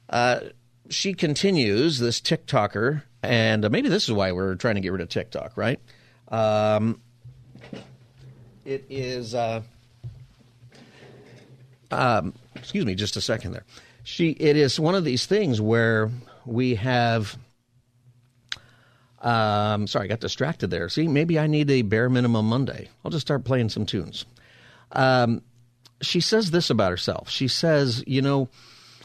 Uh, 0.09 0.39
she 0.89 1.13
continues, 1.13 1.99
this 1.99 2.19
TikToker, 2.19 3.03
and 3.21 3.69
maybe 3.69 3.89
this 3.89 4.05
is 4.05 4.13
why 4.13 4.31
we're 4.31 4.55
trying 4.55 4.75
to 4.75 4.81
get 4.81 4.91
rid 4.91 5.01
of 5.01 5.09
TikTok, 5.09 5.55
right? 5.55 5.79
Um, 6.29 7.01
it 8.65 8.85
is, 8.89 9.35
uh, 9.35 9.61
um, 11.91 12.33
excuse 12.55 12.85
me, 12.85 12.95
just 12.95 13.17
a 13.17 13.21
second 13.21 13.51
there 13.51 13.65
she 14.07 14.29
it 14.29 14.55
is 14.55 14.79
one 14.79 14.95
of 14.95 15.03
these 15.03 15.25
things 15.25 15.59
where 15.59 16.09
we 16.45 16.75
have 16.75 17.37
um, 19.19 19.85
sorry, 19.87 20.05
I 20.05 20.07
got 20.07 20.21
distracted 20.21 20.69
there. 20.69 20.87
See, 20.87 21.07
maybe 21.07 21.37
I 21.37 21.47
need 21.47 21.69
a 21.69 21.81
bare 21.81 22.09
minimum 22.09 22.47
Monday. 22.47 22.87
I'll 23.03 23.11
just 23.11 23.25
start 23.25 23.43
playing 23.43 23.67
some 23.69 23.85
tunes. 23.85 24.25
Um, 24.91 25.41
she 26.01 26.19
says 26.19 26.51
this 26.51 26.69
about 26.69 26.91
herself. 26.91 27.29
She 27.29 27.47
says, 27.47 28.03
you 28.05 28.21
know, 28.21 28.49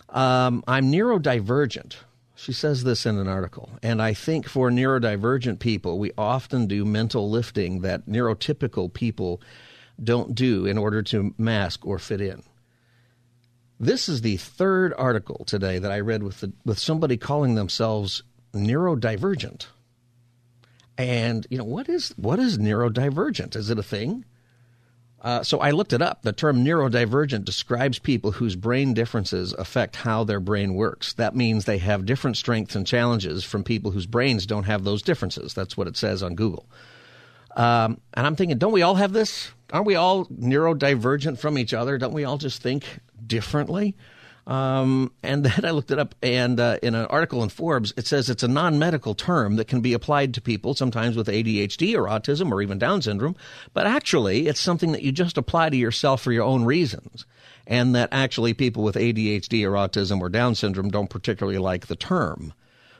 um, 0.09 0.63
I'm 0.67 0.93
neurodivergent. 0.93 1.97
She 2.37 2.53
says 2.53 2.85
this 2.85 3.07
in 3.07 3.19
an 3.19 3.29
article. 3.29 3.71
And 3.83 4.03
I 4.03 4.15
think 4.15 4.49
for 4.49 4.71
neurodivergent 4.71 5.59
people, 5.59 5.99
we 5.99 6.13
often 6.19 6.67
do 6.67 6.85
mental 6.85 7.31
lifting 7.31 7.83
that 7.83 8.07
neurotypical 8.07 8.93
people 8.93 9.41
don't 10.03 10.35
do 10.35 10.67
in 10.67 10.77
order 10.77 11.03
to 11.03 11.35
mask 11.39 11.87
or 11.87 11.99
fit 11.99 12.21
in. 12.21 12.43
This 13.79 14.09
is 14.09 14.21
the 14.21 14.37
third 14.37 14.95
article 14.97 15.45
today 15.45 15.79
that 15.79 15.91
I 15.91 16.01
read 16.01 16.23
with 16.23 16.41
the, 16.41 16.53
with 16.65 16.79
somebody 16.79 17.17
calling 17.17 17.55
themselves 17.55 18.23
neurodivergent. 18.53 19.67
And 20.99 21.47
you 21.51 21.59
know 21.59 21.65
what 21.65 21.89
is 21.89 22.11
what 22.17 22.39
is 22.39 22.59
neurodivergent? 22.59 23.57
Is 23.57 23.71
it 23.71 23.79
a 23.79 23.83
thing? 23.83 24.25
Uh, 25.23 25.41
so 25.45 25.61
I 25.61 25.71
looked 25.71 25.93
it 25.93 26.03
up. 26.03 26.23
The 26.23 26.33
term 26.33 26.65
neurodivergent 26.65 27.45
describes 27.45 28.01
people 28.01 28.33
whose 28.33 28.57
brain 28.57 28.93
differences 28.93 29.53
affect 29.53 29.95
how 29.95 30.25
their 30.25 30.41
brain 30.41 30.75
works. 30.75 31.13
That 31.13 31.37
means 31.37 31.65
they 31.65 31.79
have 31.79 32.05
different 32.05 32.37
strengths 32.37 32.75
and 32.75 32.85
challenges 32.85 33.45
from 33.45 33.63
people 33.63 33.93
whose 33.93 34.07
brains 34.07 34.47
don't 34.47 34.65
have 34.65 34.83
those 34.83 35.01
differences. 35.01 35.55
That's 35.55 35.77
what 35.77 35.87
it 35.87 35.97
says 35.97 36.25
on 36.25 36.35
Google. 36.35 36.67
Um, 37.55 38.01
and 38.15 38.27
I'm 38.27 38.35
thinking, 38.35 38.59
don't 38.59 38.73
we 38.73 38.83
all 38.83 38.97
have 38.97 39.13
this? 39.13 39.53
Aren't 39.73 39.87
we 39.87 39.95
all 39.95 40.27
neurodivergent 40.27 41.39
from 41.39 41.57
each 41.57 41.73
other? 41.73 41.99
Don't 41.99 42.15
we 42.15 42.25
all 42.25 42.39
just 42.39 42.61
think 42.61 42.85
differently. 43.25 43.95
Um, 44.47 45.13
and 45.23 45.45
then 45.45 45.65
I 45.65 45.71
looked 45.71 45.91
it 45.91 45.99
up, 45.99 46.15
and 46.23 46.59
uh, 46.59 46.79
in 46.83 46.95
an 46.95 47.07
article 47.07 47.43
in 47.43 47.49
Forbes, 47.49 47.93
it 47.97 48.07
says 48.07 48.29
it's 48.29 48.43
a 48.43 48.49
non 48.49 48.79
medical 48.79 49.15
term 49.15 49.57
that 49.57 49.69
can 49.69 49.81
be 49.81 49.93
applied 49.93 50.35
to 50.35 50.41
people 50.41 50.75
sometimes 50.75 51.17
with 51.17 51.29
ADHD 51.29 51.97
or 51.97 52.05
autism 52.05 52.51
or 52.51 52.63
even 52.63 52.79
Down 52.79 53.03
syndrome. 53.03 53.37
But 53.73 53.87
actually, 53.87 54.49
it's 54.49 54.61
something 54.61 54.93
that 54.93 55.03
you 55.03 55.13
just 55.13 55.39
apply 55.39 55.71
to 55.71 55.77
yourself 55.77 56.23
for 56.23 56.33
your 56.33 56.45
own 56.45 56.65
reasons. 56.65 57.27
And 57.67 57.95
that 57.95 58.09
actually 58.11 58.55
people 58.55 58.83
with 58.83 58.97
ADHD 58.97 59.65
or 59.65 59.73
autism 59.73 60.21
or 60.21 60.29
Down 60.29 60.57
syndrome 60.57 60.91
don't 60.91 61.11
particularly 61.11 61.59
like 61.59 61.87
the 61.87 61.97
term. 61.97 62.53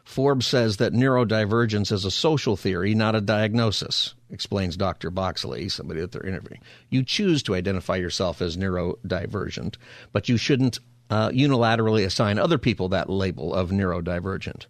Forbes 0.05 0.47
says 0.47 0.79
that 0.79 0.93
neurodivergence 0.93 1.93
is 1.93 2.05
a 2.05 2.11
social 2.11 2.57
theory, 2.57 2.95
not 2.95 3.15
a 3.15 3.21
diagnosis, 3.21 4.15
explains 4.31 4.77
Dr. 4.77 5.11
Boxley, 5.11 5.71
somebody 5.71 6.01
that 6.01 6.11
they're 6.11 6.27
interviewing. 6.27 6.61
You 6.91 7.05
choose 7.05 7.43
to 7.45 7.55
identify 7.55 7.97
yourself 7.97 8.43
as 8.43 8.57
neurodivergent, 8.57 9.77
but 10.13 10.29
you 10.29 10.37
shouldn't 10.37 10.81
uh, 11.13 11.29
unilaterally 11.29 12.05
assign 12.07 12.39
other 12.39 12.57
people 12.57 12.89
that 12.89 13.11
label 13.11 13.53
of 13.53 13.69
neurodivergent. 13.69 14.65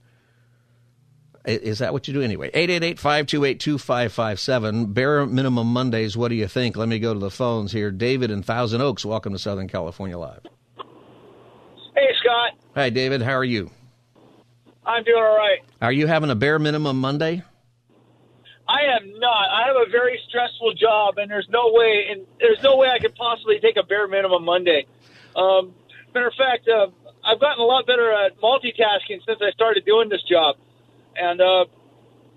Is 1.45 1.79
that 1.79 1.93
what 1.93 2.09
you 2.09 2.15
do 2.15 2.21
anyway? 2.21 2.51
888-528-2557. 2.51 4.93
Bare 4.93 5.25
minimum 5.25 5.69
Mondays. 5.69 6.17
What 6.17 6.31
do 6.31 6.35
you 6.35 6.49
think? 6.49 6.77
Let 6.77 6.89
me 6.89 6.99
go 6.99 7.15
to 7.15 7.21
the 7.21 7.31
phones 7.31 7.71
here. 7.71 7.93
David 7.93 8.33
in 8.33 8.43
Thousand 8.43 8.81
Oaks. 8.81 9.05
Welcome 9.05 9.35
to 9.35 9.39
Southern 9.39 9.69
California 9.69 10.19
Live. 10.19 10.41
Hey, 11.95 12.09
Scott. 12.21 12.55
Hi, 12.75 12.91
David. 12.91 13.23
How 13.23 13.35
are 13.35 13.45
you? 13.45 13.71
I'm 14.85 15.05
doing 15.05 15.23
all 15.23 15.37
right. 15.37 15.61
Are 15.81 15.93
you 15.93 16.09
having 16.09 16.31
a 16.31 16.35
bare 16.35 16.59
minimum 16.59 17.01
Monday? 17.01 17.45
I 18.69 18.81
am 19.01 19.17
not. 19.21 19.49
I 19.49 19.69
have 19.69 19.77
a 19.77 19.87
very 19.93 20.19
stressful 20.29 20.75
job, 20.75 21.19
and 21.19 21.31
there's 21.31 21.49
no 21.51 21.71
way, 21.73 22.07
and 22.11 22.27
there's 22.41 22.61
no 22.65 22.79
way 22.79 22.89
I 22.89 22.99
could 22.99 23.15
possibly 23.15 23.61
take 23.61 23.77
a 23.77 23.85
bare 23.85 24.09
minimum 24.09 24.45
Monday. 24.45 24.87
Um, 25.37 25.73
matter 26.15 26.29
of 26.29 26.35
fact, 26.35 26.69
uh, 26.69 26.89
I've 27.25 27.41
gotten 27.41 27.61
a 27.61 27.67
lot 27.67 27.87
better 27.87 28.13
at 28.13 28.41
multitasking 28.41 29.25
since 29.27 29.39
I 29.41 29.51
started 29.53 29.85
doing 29.85 30.09
this 30.09 30.23
job, 30.29 30.57
and 31.17 31.41
uh, 31.41 31.65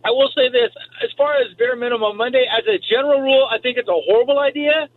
I 0.03 0.11
will 0.11 0.29
say 0.35 0.49
this: 0.49 0.71
as 1.03 1.09
far 1.17 1.35
as 1.37 1.53
bare 1.57 1.75
minimum 1.75 2.17
Monday, 2.17 2.45
as 2.45 2.65
a 2.67 2.77
general 2.77 3.21
rule, 3.21 3.47
I 3.49 3.59
think 3.59 3.77
it's 3.77 3.89
a 3.89 4.01
horrible 4.05 4.39
idea. 4.39 4.87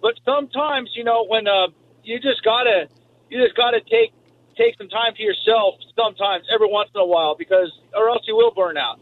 But 0.00 0.14
sometimes, 0.24 0.90
you 0.94 1.02
know, 1.02 1.26
when 1.26 1.48
uh, 1.48 1.68
you 2.04 2.20
just 2.20 2.44
gotta, 2.44 2.88
you 3.30 3.42
just 3.42 3.56
gotta 3.56 3.80
take 3.80 4.12
take 4.56 4.76
some 4.76 4.88
time 4.88 5.14
to 5.14 5.22
yourself 5.22 5.74
sometimes 5.96 6.44
every 6.52 6.68
once 6.68 6.90
in 6.94 7.00
a 7.00 7.06
while 7.06 7.36
because 7.36 7.72
or 7.94 8.10
else 8.10 8.22
you 8.26 8.36
will 8.36 8.52
burn 8.52 8.76
out. 8.76 9.00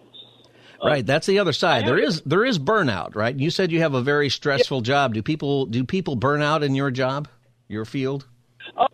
Right, 0.85 1.05
that's 1.05 1.27
the 1.27 1.39
other 1.39 1.53
side. 1.53 1.87
There 1.87 1.99
is 1.99 2.21
there 2.23 2.45
is 2.45 2.59
burnout, 2.59 3.17
right? 3.17 3.35
You 3.35 3.51
said 3.51 3.73
you 3.73 3.81
have 3.81 3.95
a 3.95 4.03
very 4.03 4.29
stressful 4.29 4.79
yeah. 4.79 4.85
job. 4.85 5.15
Do 5.15 5.23
people 5.23 5.67
do 5.67 5.85
people 5.85 6.17
burn 6.17 6.43
out 6.43 6.63
in 6.63 6.75
your 6.75 6.91
job, 6.91 7.29
your 7.67 7.85
field? 7.85 8.27
Uh, 8.77 8.87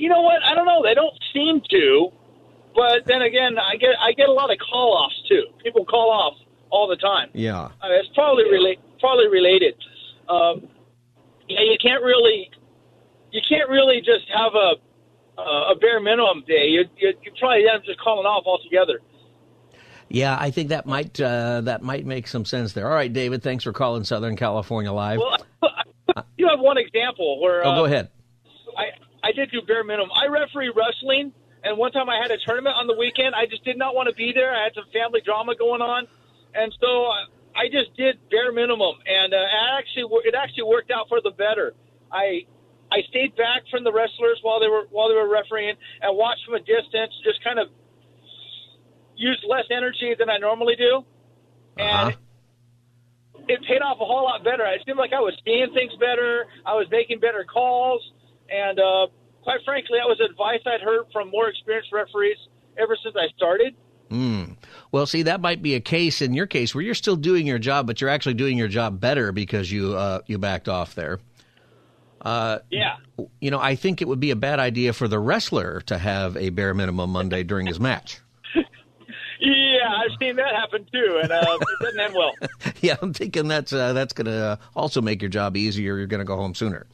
you 0.00 0.08
know 0.08 0.22
what? 0.22 0.42
I 0.42 0.54
don't 0.54 0.66
know. 0.66 0.82
They 0.82 0.94
don't 0.94 1.14
seem 1.32 1.60
to, 1.70 2.10
but 2.74 3.06
then 3.06 3.22
again, 3.22 3.58
I 3.58 3.76
get 3.76 3.90
I 4.00 4.12
get 4.12 4.28
a 4.28 4.32
lot 4.32 4.50
of 4.50 4.58
call 4.58 4.94
offs 4.94 5.20
too. 5.28 5.44
People 5.62 5.84
call 5.84 6.10
off 6.10 6.34
all 6.70 6.88
the 6.88 6.96
time. 6.96 7.28
Yeah, 7.34 7.64
uh, 7.64 7.70
it's 7.90 8.08
probably 8.14 8.50
related 8.50 8.82
probably 8.98 9.28
related. 9.28 9.74
Um, 10.28 10.68
yeah, 11.48 11.60
you 11.62 11.76
can't 11.82 12.02
really, 12.02 12.50
you 13.32 13.40
can't 13.48 13.68
really 13.68 13.98
just 13.98 14.26
have 14.34 14.54
a 14.54 14.74
a 15.40 15.74
bare 15.80 16.00
minimum 16.00 16.44
day. 16.46 16.66
You 16.66 16.84
you, 16.96 17.12
you 17.22 17.32
probably 17.38 17.68
end 17.68 17.78
up 17.78 17.84
just 17.84 18.00
calling 18.00 18.26
off 18.26 18.44
altogether. 18.46 19.00
Yeah, 20.08 20.36
I 20.38 20.50
think 20.50 20.70
that 20.70 20.86
might 20.86 21.20
uh, 21.20 21.60
that 21.62 21.82
might 21.82 22.06
make 22.06 22.26
some 22.26 22.44
sense 22.44 22.72
there. 22.72 22.88
All 22.88 22.94
right, 22.94 23.12
David, 23.12 23.42
thanks 23.42 23.64
for 23.64 23.72
calling 23.72 24.04
Southern 24.04 24.36
California 24.36 24.92
Live. 24.92 25.18
Well, 25.18 25.36
you 26.36 26.48
have 26.48 26.60
one 26.60 26.78
example 26.78 27.40
where. 27.40 27.64
Oh, 27.66 27.70
uh, 27.70 27.76
go 27.76 27.84
ahead. 27.84 28.08
I 28.08 28.19
I 29.22 29.32
did 29.32 29.50
do 29.50 29.62
bare 29.62 29.84
minimum. 29.84 30.10
I 30.14 30.26
referee 30.28 30.72
wrestling, 30.74 31.32
and 31.64 31.76
one 31.76 31.92
time 31.92 32.08
I 32.08 32.18
had 32.20 32.30
a 32.30 32.38
tournament 32.38 32.76
on 32.76 32.86
the 32.86 32.96
weekend. 32.96 33.34
I 33.34 33.46
just 33.46 33.64
did 33.64 33.76
not 33.76 33.94
want 33.94 34.08
to 34.08 34.14
be 34.14 34.32
there. 34.32 34.54
I 34.54 34.64
had 34.64 34.74
some 34.74 34.86
family 34.92 35.20
drama 35.24 35.54
going 35.56 35.82
on, 35.82 36.06
and 36.54 36.72
so 36.80 37.06
I, 37.06 37.24
I 37.54 37.68
just 37.70 37.94
did 37.96 38.18
bare 38.30 38.52
minimum, 38.52 38.96
and 39.06 39.34
uh, 39.34 39.36
it 39.36 39.78
actually 39.78 40.04
it 40.24 40.34
actually 40.34 40.64
worked 40.64 40.90
out 40.90 41.08
for 41.08 41.20
the 41.20 41.30
better. 41.30 41.74
I 42.10 42.46
I 42.90 43.02
stayed 43.10 43.36
back 43.36 43.62
from 43.70 43.84
the 43.84 43.92
wrestlers 43.92 44.38
while 44.42 44.58
they 44.60 44.68
were 44.68 44.84
while 44.90 45.08
they 45.08 45.14
were 45.14 45.28
refereeing 45.28 45.76
and 46.00 46.16
watched 46.16 46.44
from 46.46 46.54
a 46.54 46.60
distance, 46.60 47.12
just 47.22 47.42
kind 47.44 47.58
of 47.58 47.68
used 49.16 49.44
less 49.46 49.64
energy 49.70 50.14
than 50.18 50.30
I 50.30 50.38
normally 50.38 50.76
do, 50.76 51.04
and 51.76 52.08
Uh-huh. 52.08 52.10
it 53.48 53.60
paid 53.68 53.82
off 53.82 54.00
a 54.00 54.04
whole 54.04 54.24
lot 54.24 54.42
better. 54.44 54.64
It 54.64 54.80
seemed 54.86 54.98
like 54.98 55.12
I 55.12 55.20
was 55.20 55.36
seeing 55.44 55.72
things 55.74 55.92
better. 56.00 56.46
I 56.64 56.74
was 56.74 56.86
making 56.90 57.20
better 57.20 57.44
calls, 57.44 58.00
and 58.50 58.78
uh, 58.78 59.06
quite 59.42 59.60
frankly, 59.64 59.98
that 59.98 60.08
was 60.08 60.20
advice 60.20 60.60
I'd 60.66 60.80
heard 60.80 61.06
from 61.12 61.30
more 61.30 61.48
experienced 61.48 61.92
referees 61.92 62.36
ever 62.78 62.96
since 63.02 63.14
I 63.16 63.28
started. 63.36 63.74
Mm. 64.10 64.56
Well, 64.90 65.06
see, 65.06 65.22
that 65.22 65.40
might 65.40 65.62
be 65.62 65.74
a 65.76 65.80
case 65.80 66.20
in 66.20 66.34
your 66.34 66.46
case 66.46 66.74
where 66.74 66.82
you're 66.82 66.94
still 66.96 67.14
doing 67.16 67.46
your 67.46 67.58
job, 67.60 67.86
but 67.86 68.00
you're 68.00 68.10
actually 68.10 68.34
doing 68.34 68.58
your 68.58 68.66
job 68.68 68.98
better 69.00 69.30
because 69.32 69.70
you 69.70 69.94
uh, 69.94 70.20
you 70.26 70.36
backed 70.38 70.68
off 70.68 70.94
there. 70.94 71.20
Uh, 72.20 72.58
Yeah. 72.70 72.96
you 73.40 73.50
know, 73.50 73.58
I 73.60 73.76
think 73.76 74.02
it 74.02 74.08
would 74.08 74.20
be 74.20 74.30
a 74.30 74.36
bad 74.36 74.58
idea 74.58 74.92
for 74.92 75.08
the 75.08 75.18
wrestler 75.18 75.80
to 75.82 75.96
have 75.96 76.36
a 76.36 76.50
bare 76.50 76.74
minimum 76.74 77.10
Monday 77.10 77.42
during 77.44 77.66
his 77.66 77.80
match. 77.80 78.20
Yeah, 79.42 79.88
I've 79.88 80.10
seen 80.20 80.36
that 80.36 80.54
happen 80.54 80.86
too, 80.92 81.18
and 81.22 81.32
uh, 81.32 81.42
it 81.58 81.66
doesn't 81.80 81.98
end 82.00 82.14
well. 82.14 82.32
yeah, 82.82 82.96
I'm 83.00 83.14
thinking 83.14 83.48
that's 83.48 83.72
uh, 83.72 83.94
that's 83.94 84.12
going 84.12 84.26
to 84.26 84.58
also 84.76 85.00
make 85.00 85.22
your 85.22 85.30
job 85.30 85.56
easier. 85.56 85.96
You're 85.96 86.06
going 86.06 86.18
to 86.18 86.26
go 86.26 86.36
home 86.36 86.54
sooner. 86.54 86.86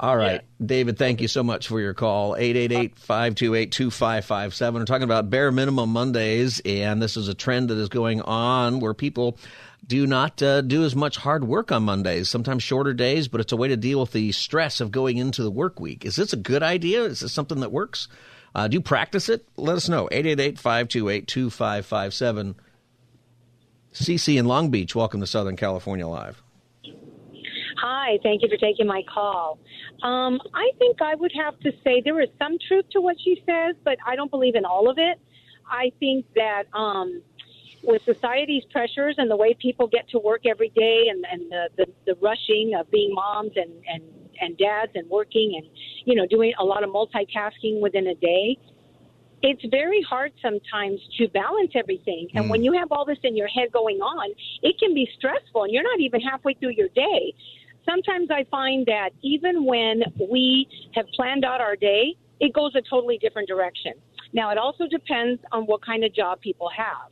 All 0.00 0.16
right, 0.16 0.40
David, 0.64 0.96
thank 0.98 1.20
you 1.20 1.28
so 1.28 1.44
much 1.44 1.68
for 1.68 1.80
your 1.80 1.94
call. 1.94 2.34
888-528-2557. 2.34 4.74
We're 4.74 4.84
talking 4.84 5.04
about 5.04 5.30
bare 5.30 5.52
minimum 5.52 5.90
Mondays, 5.90 6.60
and 6.64 7.00
this 7.00 7.16
is 7.16 7.28
a 7.28 7.34
trend 7.34 7.70
that 7.70 7.78
is 7.78 7.88
going 7.88 8.20
on 8.22 8.80
where 8.80 8.92
people 8.92 9.38
do 9.86 10.06
not 10.06 10.42
uh, 10.42 10.62
do 10.62 10.84
as 10.84 10.96
much 10.96 11.16
hard 11.16 11.44
work 11.44 11.70
on 11.70 11.84
Mondays, 11.84 12.28
sometimes 12.28 12.62
shorter 12.62 12.92
days, 12.92 13.28
but 13.28 13.40
it's 13.40 13.52
a 13.52 13.56
way 13.56 13.68
to 13.68 13.76
deal 13.76 14.00
with 14.00 14.10
the 14.12 14.32
stress 14.32 14.80
of 14.80 14.90
going 14.90 15.18
into 15.18 15.42
the 15.42 15.50
work 15.50 15.78
week. 15.78 16.04
Is 16.04 16.16
this 16.16 16.32
a 16.32 16.36
good 16.36 16.62
idea? 16.62 17.04
Is 17.04 17.20
this 17.20 17.32
something 17.32 17.60
that 17.60 17.70
works? 17.70 18.08
Uh, 18.54 18.68
do 18.68 18.74
you 18.74 18.80
practice 18.80 19.28
it? 19.28 19.46
Let 19.56 19.76
us 19.76 19.88
know. 19.88 20.08
888-528-2557. 20.12 22.54
CC 23.92 24.38
in 24.38 24.46
Long 24.46 24.70
Beach, 24.70 24.94
welcome 24.94 25.20
to 25.20 25.26
Southern 25.26 25.56
California 25.56 26.06
Live. 26.06 26.43
Hi, 27.86 28.18
thank 28.22 28.40
you 28.40 28.48
for 28.48 28.56
taking 28.56 28.86
my 28.86 29.02
call. 29.12 29.58
Um, 30.02 30.40
I 30.54 30.70
think 30.78 31.02
I 31.02 31.14
would 31.16 31.32
have 31.36 31.60
to 31.60 31.72
say 31.84 32.00
there 32.02 32.18
is 32.22 32.30
some 32.38 32.56
truth 32.66 32.86
to 32.92 33.02
what 33.02 33.16
she 33.22 33.42
says, 33.44 33.76
but 33.84 33.98
I 34.06 34.16
don't 34.16 34.30
believe 34.30 34.54
in 34.54 34.64
all 34.64 34.88
of 34.88 34.96
it. 34.96 35.20
I 35.70 35.92
think 36.00 36.24
that 36.34 36.62
um, 36.72 37.20
with 37.82 38.00
society's 38.06 38.62
pressures 38.72 39.16
and 39.18 39.30
the 39.30 39.36
way 39.36 39.54
people 39.60 39.86
get 39.86 40.08
to 40.12 40.18
work 40.18 40.46
every 40.46 40.70
day 40.70 41.08
and, 41.10 41.26
and 41.30 41.42
the, 41.50 41.68
the, 41.76 41.86
the 42.06 42.14
rushing 42.22 42.72
of 42.74 42.90
being 42.90 43.12
moms 43.12 43.52
and, 43.54 43.70
and, 43.86 44.02
and 44.40 44.56
dads 44.56 44.92
and 44.94 45.06
working 45.10 45.60
and, 45.62 45.66
you 46.06 46.14
know, 46.14 46.26
doing 46.26 46.54
a 46.58 46.64
lot 46.64 46.84
of 46.84 46.88
multitasking 46.88 47.82
within 47.82 48.06
a 48.06 48.14
day, 48.14 48.56
it's 49.42 49.62
very 49.70 50.00
hard 50.08 50.32
sometimes 50.40 51.00
to 51.18 51.28
balance 51.28 51.72
everything. 51.74 52.28
And 52.34 52.48
when 52.48 52.64
you 52.64 52.72
have 52.72 52.90
all 52.90 53.04
this 53.04 53.18
in 53.24 53.36
your 53.36 53.48
head 53.48 53.72
going 53.72 53.98
on, 53.98 54.30
it 54.62 54.78
can 54.78 54.94
be 54.94 55.06
stressful 55.18 55.64
and 55.64 55.70
you're 55.70 55.82
not 55.82 56.00
even 56.00 56.22
halfway 56.22 56.54
through 56.54 56.70
your 56.70 56.88
day. 56.94 57.34
Sometimes 57.88 58.28
I 58.30 58.44
find 58.50 58.86
that 58.86 59.10
even 59.22 59.64
when 59.64 60.02
we 60.30 60.66
have 60.94 61.06
planned 61.14 61.44
out 61.44 61.60
our 61.60 61.76
day, 61.76 62.16
it 62.40 62.52
goes 62.52 62.74
a 62.74 62.82
totally 62.88 63.18
different 63.18 63.48
direction. 63.48 63.92
Now, 64.32 64.50
it 64.50 64.58
also 64.58 64.86
depends 64.90 65.40
on 65.52 65.64
what 65.64 65.84
kind 65.84 66.04
of 66.04 66.14
job 66.14 66.40
people 66.40 66.68
have. 66.76 67.10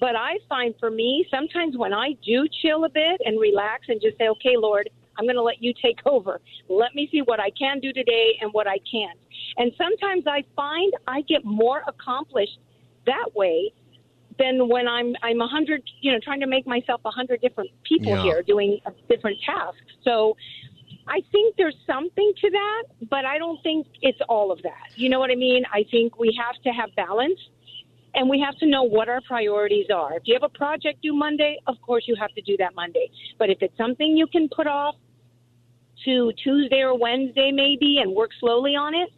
But 0.00 0.16
I 0.16 0.38
find 0.48 0.74
for 0.80 0.90
me, 0.90 1.26
sometimes 1.30 1.76
when 1.76 1.92
I 1.92 2.14
do 2.24 2.46
chill 2.62 2.84
a 2.84 2.88
bit 2.88 3.20
and 3.24 3.40
relax 3.40 3.84
and 3.88 4.00
just 4.00 4.18
say, 4.18 4.28
okay, 4.28 4.56
Lord, 4.56 4.88
I'm 5.18 5.26
going 5.26 5.36
to 5.36 5.42
let 5.42 5.62
you 5.62 5.72
take 5.80 5.98
over. 6.06 6.40
Let 6.68 6.94
me 6.94 7.08
see 7.12 7.20
what 7.20 7.40
I 7.40 7.50
can 7.50 7.80
do 7.80 7.92
today 7.92 8.38
and 8.40 8.52
what 8.52 8.66
I 8.66 8.78
can't. 8.90 9.18
And 9.56 9.72
sometimes 9.78 10.24
I 10.26 10.42
find 10.56 10.92
I 11.06 11.20
get 11.22 11.44
more 11.44 11.82
accomplished 11.86 12.58
that 13.06 13.26
way 13.34 13.72
than 14.38 14.68
when 14.68 14.88
I'm 14.88 15.14
I'm 15.22 15.40
a 15.40 15.46
hundred, 15.48 15.82
you 16.00 16.12
know, 16.12 16.18
trying 16.22 16.40
to 16.40 16.46
make 16.46 16.66
myself 16.66 17.00
a 17.04 17.10
hundred 17.10 17.40
different 17.40 17.70
people 17.84 18.12
Yeah. 18.12 18.22
here 18.22 18.42
doing 18.42 18.80
different 19.08 19.38
tasks. 19.44 19.80
So 20.04 20.36
I 21.06 21.20
think 21.32 21.56
there's 21.56 21.76
something 21.86 22.32
to 22.40 22.50
that, 22.50 23.08
but 23.10 23.24
I 23.24 23.38
don't 23.38 23.62
think 23.62 23.86
it's 24.02 24.18
all 24.28 24.50
of 24.50 24.62
that. 24.62 24.88
You 24.96 25.08
know 25.10 25.18
what 25.18 25.30
I 25.30 25.34
mean? 25.34 25.62
I 25.72 25.84
think 25.90 26.18
we 26.18 26.38
have 26.42 26.60
to 26.62 26.70
have 26.70 26.94
balance 26.96 27.38
and 28.14 28.28
we 28.28 28.40
have 28.40 28.56
to 28.58 28.66
know 28.66 28.82
what 28.84 29.08
our 29.08 29.20
priorities 29.26 29.86
are. 29.94 30.14
If 30.14 30.22
you 30.24 30.34
have 30.34 30.44
a 30.44 30.56
project 30.56 31.02
due 31.02 31.14
Monday, 31.14 31.58
of 31.66 31.76
course 31.82 32.04
you 32.06 32.16
have 32.18 32.32
to 32.34 32.40
do 32.42 32.56
that 32.58 32.74
Monday. 32.74 33.10
But 33.38 33.50
if 33.50 33.58
it's 33.60 33.76
something 33.76 34.16
you 34.16 34.26
can 34.26 34.48
put 34.54 34.66
off 34.66 34.94
to 36.04 36.32
Tuesday 36.42 36.80
or 36.80 36.98
Wednesday 36.98 37.50
maybe 37.52 37.98
and 38.00 38.14
work 38.14 38.30
slowly 38.40 38.72
on 38.72 38.94
it, 38.94 39.10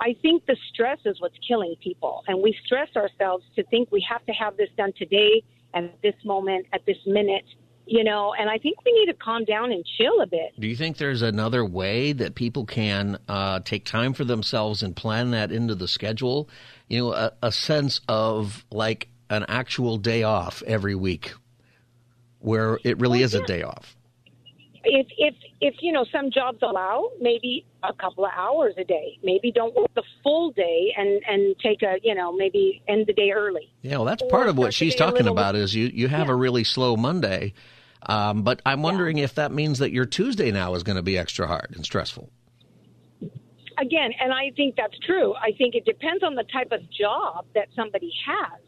I 0.00 0.16
think 0.22 0.46
the 0.46 0.56
stress 0.72 0.98
is 1.04 1.20
what's 1.20 1.36
killing 1.46 1.74
people. 1.82 2.24
And 2.26 2.42
we 2.42 2.56
stress 2.64 2.88
ourselves 2.96 3.44
to 3.56 3.64
think 3.64 3.90
we 3.90 4.04
have 4.08 4.24
to 4.26 4.32
have 4.32 4.56
this 4.56 4.68
done 4.76 4.92
today 4.96 5.42
and 5.72 5.86
at 5.86 6.02
this 6.02 6.14
moment, 6.24 6.66
at 6.72 6.84
this 6.86 6.98
minute, 7.06 7.44
you 7.86 8.02
know, 8.02 8.34
and 8.38 8.48
I 8.48 8.58
think 8.58 8.82
we 8.84 8.92
need 8.92 9.06
to 9.06 9.14
calm 9.14 9.44
down 9.44 9.72
and 9.72 9.84
chill 9.98 10.20
a 10.20 10.26
bit. 10.26 10.58
Do 10.58 10.66
you 10.66 10.76
think 10.76 10.96
there's 10.96 11.22
another 11.22 11.64
way 11.64 12.12
that 12.12 12.34
people 12.34 12.64
can 12.64 13.18
uh, 13.28 13.60
take 13.60 13.84
time 13.84 14.14
for 14.14 14.24
themselves 14.24 14.82
and 14.82 14.96
plan 14.96 15.32
that 15.32 15.52
into 15.52 15.74
the 15.74 15.88
schedule? 15.88 16.48
You 16.88 16.98
know, 16.98 17.12
a, 17.12 17.32
a 17.42 17.52
sense 17.52 18.00
of 18.08 18.64
like 18.70 19.08
an 19.28 19.44
actual 19.48 19.98
day 19.98 20.22
off 20.22 20.62
every 20.66 20.94
week 20.94 21.34
where 22.38 22.78
it 22.84 22.98
really 23.00 23.22
is 23.22 23.34
a 23.34 23.42
day 23.44 23.62
off. 23.62 23.96
If 24.84 25.06
if 25.18 25.34
if 25.60 25.74
you 25.80 25.92
know 25.92 26.04
some 26.12 26.30
jobs 26.30 26.58
allow 26.62 27.10
maybe 27.20 27.64
a 27.82 27.92
couple 27.92 28.24
of 28.24 28.30
hours 28.36 28.74
a 28.78 28.84
day. 28.84 29.18
Maybe 29.22 29.52
don't 29.52 29.74
work 29.74 29.92
the 29.94 30.02
full 30.22 30.52
day 30.52 30.92
and 30.96 31.22
and 31.26 31.56
take 31.60 31.82
a 31.82 31.96
you 32.02 32.14
know 32.14 32.32
maybe 32.32 32.82
end 32.88 33.06
the 33.06 33.12
day 33.12 33.30
early. 33.30 33.72
Yeah, 33.82 33.96
well, 33.96 34.04
that's 34.04 34.22
Or 34.22 34.28
part 34.30 34.48
of 34.48 34.56
what 34.58 34.72
she's 34.74 34.94
talking 34.94 35.26
about 35.28 35.54
is 35.54 35.74
you, 35.74 35.86
you 35.86 36.08
have 36.08 36.28
a 36.28 36.34
really 36.34 36.64
slow 36.64 36.96
Monday. 36.96 37.52
Um, 38.06 38.42
but 38.42 38.60
I'm 38.66 38.82
wondering 38.82 39.18
if 39.18 39.34
that 39.36 39.50
means 39.50 39.78
that 39.78 39.90
your 39.90 40.04
Tuesday 40.04 40.50
now 40.50 40.74
is 40.74 40.82
going 40.82 40.96
to 40.96 41.02
be 41.02 41.16
extra 41.16 41.46
hard 41.46 41.72
and 41.74 41.84
stressful. 41.84 42.28
again 43.78 44.12
and 44.20 44.32
i 44.32 44.50
think 44.56 44.76
that's 44.76 44.98
true. 45.00 45.34
I 45.34 45.52
think 45.56 45.74
it 45.74 45.84
depends 45.84 46.22
on 46.22 46.34
the 46.34 46.44
type 46.44 46.70
of 46.72 46.80
job 46.90 47.46
that 47.54 47.68
somebody 47.74 48.12
has 48.26 48.60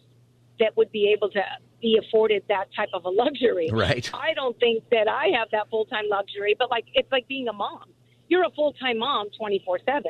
that 0.58 0.76
would 0.76 0.90
be 0.90 1.12
able 1.16 1.28
to 1.30 1.40
be 1.86 1.98
afforded 2.02 2.42
that 2.48 2.66
type 2.78 2.88
of 2.98 3.04
a 3.04 3.08
luxury 3.22 3.68
Right. 3.72 4.06
i 4.28 4.30
don't 4.34 4.58
think 4.58 4.78
that 4.90 5.06
i 5.08 5.26
have 5.38 5.48
that 5.56 5.66
full-time 5.70 6.06
luxury 6.10 6.52
but 6.60 6.68
like 6.76 6.86
it's 6.98 7.10
like 7.16 7.26
being 7.28 7.46
a 7.48 7.52
mom 7.52 7.84
you're 8.28 8.44
a 8.44 8.50
full-time 8.58 8.98
mom 8.98 9.24
24-7 9.40 10.02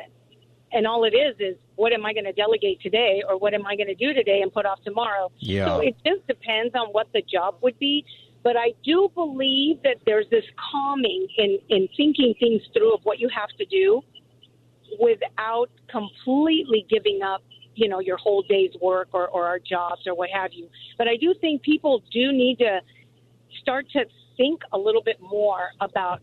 and 0.75 0.87
all 0.87 1.03
it 1.09 1.13
is 1.25 1.35
is 1.39 1.55
what 1.75 1.93
am 1.97 2.03
i 2.09 2.11
going 2.17 2.25
to 2.31 2.37
delegate 2.45 2.81
today 2.81 3.21
or 3.27 3.37
what 3.43 3.53
am 3.53 3.65
i 3.71 3.75
going 3.75 3.91
to 3.95 3.99
do 4.05 4.09
today 4.21 4.39
and 4.43 4.51
put 4.51 4.65
off 4.65 4.79
tomorrow 4.83 5.25
Yeah. 5.37 5.67
so 5.67 5.79
it 5.81 5.95
just 6.05 6.25
depends 6.33 6.73
on 6.81 6.87
what 6.97 7.07
the 7.13 7.21
job 7.35 7.51
would 7.61 7.77
be 7.77 8.03
but 8.43 8.55
i 8.57 8.69
do 8.83 8.97
believe 9.13 9.75
that 9.83 9.97
there's 10.07 10.29
this 10.31 10.45
calming 10.71 11.27
in 11.37 11.51
in 11.75 11.87
thinking 11.95 12.33
things 12.39 12.61
through 12.73 12.91
of 12.95 13.01
what 13.03 13.19
you 13.19 13.29
have 13.41 13.49
to 13.61 13.65
do 13.65 14.01
without 14.99 15.69
completely 15.89 16.85
giving 16.89 17.19
up 17.21 17.43
you 17.77 17.87
know 17.87 17.99
your 17.99 18.17
whole 18.17 18.41
day's 18.49 18.71
work 18.81 19.07
or, 19.13 19.27
or 19.27 19.45
our 19.45 19.59
jobs 19.59 20.07
or 20.07 20.15
what 20.15 20.29
have 20.29 20.51
you 20.51 20.67
but 20.97 21.07
i 21.07 21.15
do 21.15 21.33
think 21.39 21.61
people 21.61 22.01
do 22.11 22.31
need 22.31 22.57
to 22.57 22.81
start 23.61 23.87
to 23.91 24.03
think 24.35 24.61
a 24.73 24.77
little 24.77 25.03
bit 25.03 25.21
more 25.21 25.69
about 25.79 26.21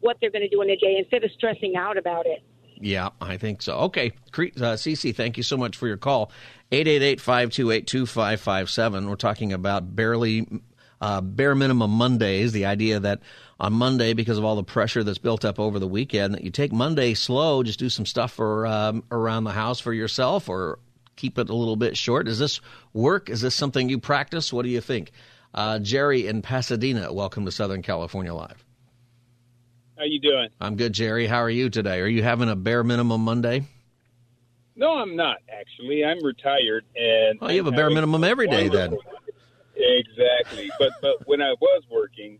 what 0.00 0.16
they're 0.20 0.30
going 0.30 0.42
to 0.42 0.48
do 0.48 0.60
in 0.62 0.70
a 0.70 0.76
day 0.76 0.96
instead 0.98 1.22
of 1.24 1.30
stressing 1.32 1.76
out 1.76 1.96
about 1.96 2.26
it 2.26 2.42
Yeah, 2.80 3.10
I 3.20 3.36
think 3.36 3.62
so. 3.62 3.78
Okay, 3.78 4.10
uh, 4.34 4.74
Cece, 4.74 5.14
thank 5.14 5.36
you 5.36 5.44
so 5.44 5.56
much 5.56 5.76
for 5.76 5.86
your 5.86 5.96
call. 5.96 6.32
888-528-2557. 6.72 9.08
We're 9.08 9.14
talking 9.14 9.52
about 9.52 9.94
barely 9.94 10.48
uh, 11.02 11.20
bare 11.20 11.54
minimum 11.56 11.90
Mondays. 11.90 12.52
The 12.52 12.64
idea 12.66 13.00
that 13.00 13.20
on 13.58 13.72
Monday, 13.72 14.12
because 14.12 14.38
of 14.38 14.44
all 14.44 14.54
the 14.54 14.62
pressure 14.62 15.02
that's 15.02 15.18
built 15.18 15.44
up 15.44 15.58
over 15.58 15.78
the 15.78 15.88
weekend, 15.88 16.34
that 16.34 16.44
you 16.44 16.50
take 16.50 16.72
Monday 16.72 17.12
slow, 17.14 17.64
just 17.64 17.80
do 17.80 17.90
some 17.90 18.06
stuff 18.06 18.32
for 18.32 18.66
um, 18.66 19.02
around 19.10 19.44
the 19.44 19.52
house 19.52 19.80
for 19.80 19.92
yourself, 19.92 20.48
or 20.48 20.78
keep 21.16 21.38
it 21.38 21.50
a 21.50 21.54
little 21.54 21.76
bit 21.76 21.96
short. 21.96 22.26
Does 22.26 22.38
this 22.38 22.60
work? 22.92 23.28
Is 23.28 23.40
this 23.40 23.54
something 23.54 23.88
you 23.88 23.98
practice? 23.98 24.52
What 24.52 24.62
do 24.62 24.68
you 24.68 24.80
think? 24.80 25.10
Uh, 25.52 25.80
Jerry 25.80 26.26
in 26.28 26.40
Pasadena, 26.40 27.12
welcome 27.12 27.44
to 27.44 27.52
Southern 27.52 27.82
California 27.82 28.32
Live. 28.32 28.64
How 29.98 30.04
you 30.04 30.20
doing? 30.20 30.48
I'm 30.60 30.76
good, 30.76 30.92
Jerry. 30.92 31.26
How 31.26 31.42
are 31.42 31.50
you 31.50 31.68
today? 31.68 32.00
Are 32.00 32.06
you 32.06 32.22
having 32.22 32.48
a 32.48 32.56
bare 32.56 32.84
minimum 32.84 33.22
Monday? 33.22 33.64
No, 34.76 34.92
I'm 34.92 35.16
not 35.16 35.38
actually. 35.50 36.04
I'm 36.04 36.24
retired, 36.24 36.84
and 36.96 37.40
well, 37.40 37.50
you 37.50 37.58
have 37.58 37.66
a 37.66 37.76
bare 37.76 37.90
minimum 37.90 38.24
every 38.24 38.46
day 38.46 38.68
then. 38.68 38.96
Exactly, 39.76 40.70
but 40.78 40.92
but 41.00 41.26
when 41.26 41.40
I 41.40 41.54
was 41.60 41.82
working, 41.90 42.38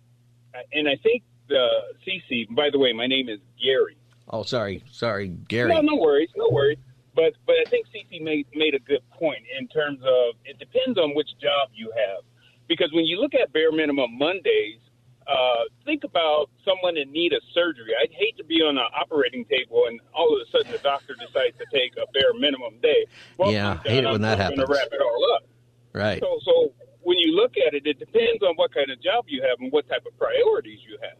and 0.72 0.88
I 0.88 0.96
think 0.96 1.22
the 1.48 1.68
CC. 2.06 2.46
By 2.54 2.70
the 2.70 2.78
way, 2.78 2.92
my 2.92 3.06
name 3.06 3.28
is 3.28 3.40
Gary. 3.62 3.96
Oh, 4.28 4.42
sorry, 4.42 4.82
sorry, 4.90 5.28
Gary. 5.48 5.72
No, 5.74 5.80
no 5.80 5.96
worries, 5.96 6.30
no 6.36 6.48
worries. 6.50 6.78
But 7.14 7.34
but 7.46 7.56
I 7.64 7.68
think 7.68 7.86
CC 7.88 8.22
made 8.22 8.46
made 8.54 8.74
a 8.74 8.78
good 8.78 9.02
point 9.10 9.44
in 9.58 9.68
terms 9.68 10.00
of 10.02 10.34
it 10.44 10.58
depends 10.58 10.98
on 10.98 11.14
which 11.14 11.28
job 11.40 11.68
you 11.74 11.92
have, 12.06 12.24
because 12.68 12.92
when 12.92 13.04
you 13.04 13.20
look 13.20 13.34
at 13.34 13.52
bare 13.52 13.72
minimum 13.72 14.16
Mondays, 14.16 14.78
uh, 15.26 15.64
think 15.84 16.04
about 16.04 16.50
someone 16.64 16.96
in 16.96 17.12
need 17.12 17.32
of 17.32 17.42
surgery. 17.54 17.92
I'd 18.00 18.12
hate 18.12 18.36
to 18.38 18.44
be 18.44 18.56
on 18.56 18.78
an 18.78 18.86
operating 18.98 19.44
table 19.44 19.84
and 19.86 20.00
all 20.14 20.34
of 20.34 20.40
a 20.40 20.50
sudden 20.50 20.72
the 20.72 20.78
doctor 20.78 21.14
decides 21.14 21.56
to 21.58 21.66
take 21.72 21.92
a 21.96 22.10
bare 22.12 22.34
minimum 22.34 22.78
day. 22.82 23.06
Well, 23.36 23.52
yeah, 23.52 23.78
I 23.84 23.88
hate 23.88 24.04
it 24.04 24.10
when 24.10 24.22
that 24.22 24.38
happens. 24.38 24.60
To 24.60 24.66
wrap 24.66 24.88
it 24.90 25.00
all 25.00 25.34
up. 25.36 25.44
Right. 25.92 26.20
So, 26.20 26.38
so 26.44 26.72
when 27.02 27.18
you 27.18 27.34
look 27.34 27.52
at 27.66 27.74
it, 27.74 27.86
it 27.86 27.98
depends 27.98 28.42
on 28.42 28.54
what 28.56 28.74
kind 28.74 28.90
of 28.90 29.02
job 29.02 29.24
you 29.28 29.42
have 29.42 29.58
and 29.60 29.72
what 29.72 29.88
type 29.88 30.04
of 30.06 30.16
priorities 30.18 30.80
you 30.88 30.98
have. 31.02 31.18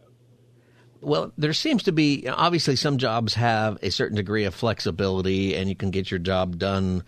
Well, 1.01 1.33
there 1.37 1.53
seems 1.53 1.83
to 1.83 1.91
be 1.91 2.27
obviously 2.29 2.77
some 2.77 2.97
jobs 2.97 3.33
have 3.33 3.77
a 3.81 3.91
certain 3.91 4.15
degree 4.15 4.45
of 4.45 4.55
flexibility, 4.55 5.55
and 5.55 5.67
you 5.67 5.75
can 5.75 5.91
get 5.91 6.09
your 6.09 6.19
job 6.19 6.57
done 6.57 7.03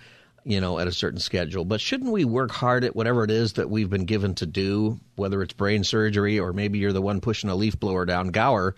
you 0.46 0.62
know, 0.62 0.78
at 0.78 0.88
a 0.88 0.92
certain 0.92 1.20
schedule. 1.20 1.66
But 1.66 1.82
shouldn't 1.82 2.12
we 2.12 2.24
work 2.24 2.52
hard 2.52 2.84
at 2.84 2.96
whatever 2.96 3.24
it 3.24 3.32
is 3.32 3.54
that 3.54 3.70
we've 3.70 3.90
been 3.90 4.06
given 4.06 4.36
to 4.36 4.46
do, 4.46 5.00
whether 5.16 5.42
it's 5.42 5.54
brain 5.54 5.84
surgery 5.84 6.40
or 6.40 6.54
maybe 6.54 6.78
you're 6.78 6.94
the 6.94 7.02
one 7.02 7.20
pushing 7.20 7.50
a 7.50 7.56
leaf 7.56 7.80
blower 7.80 8.06
down 8.06 8.30
Gower? 8.30 8.76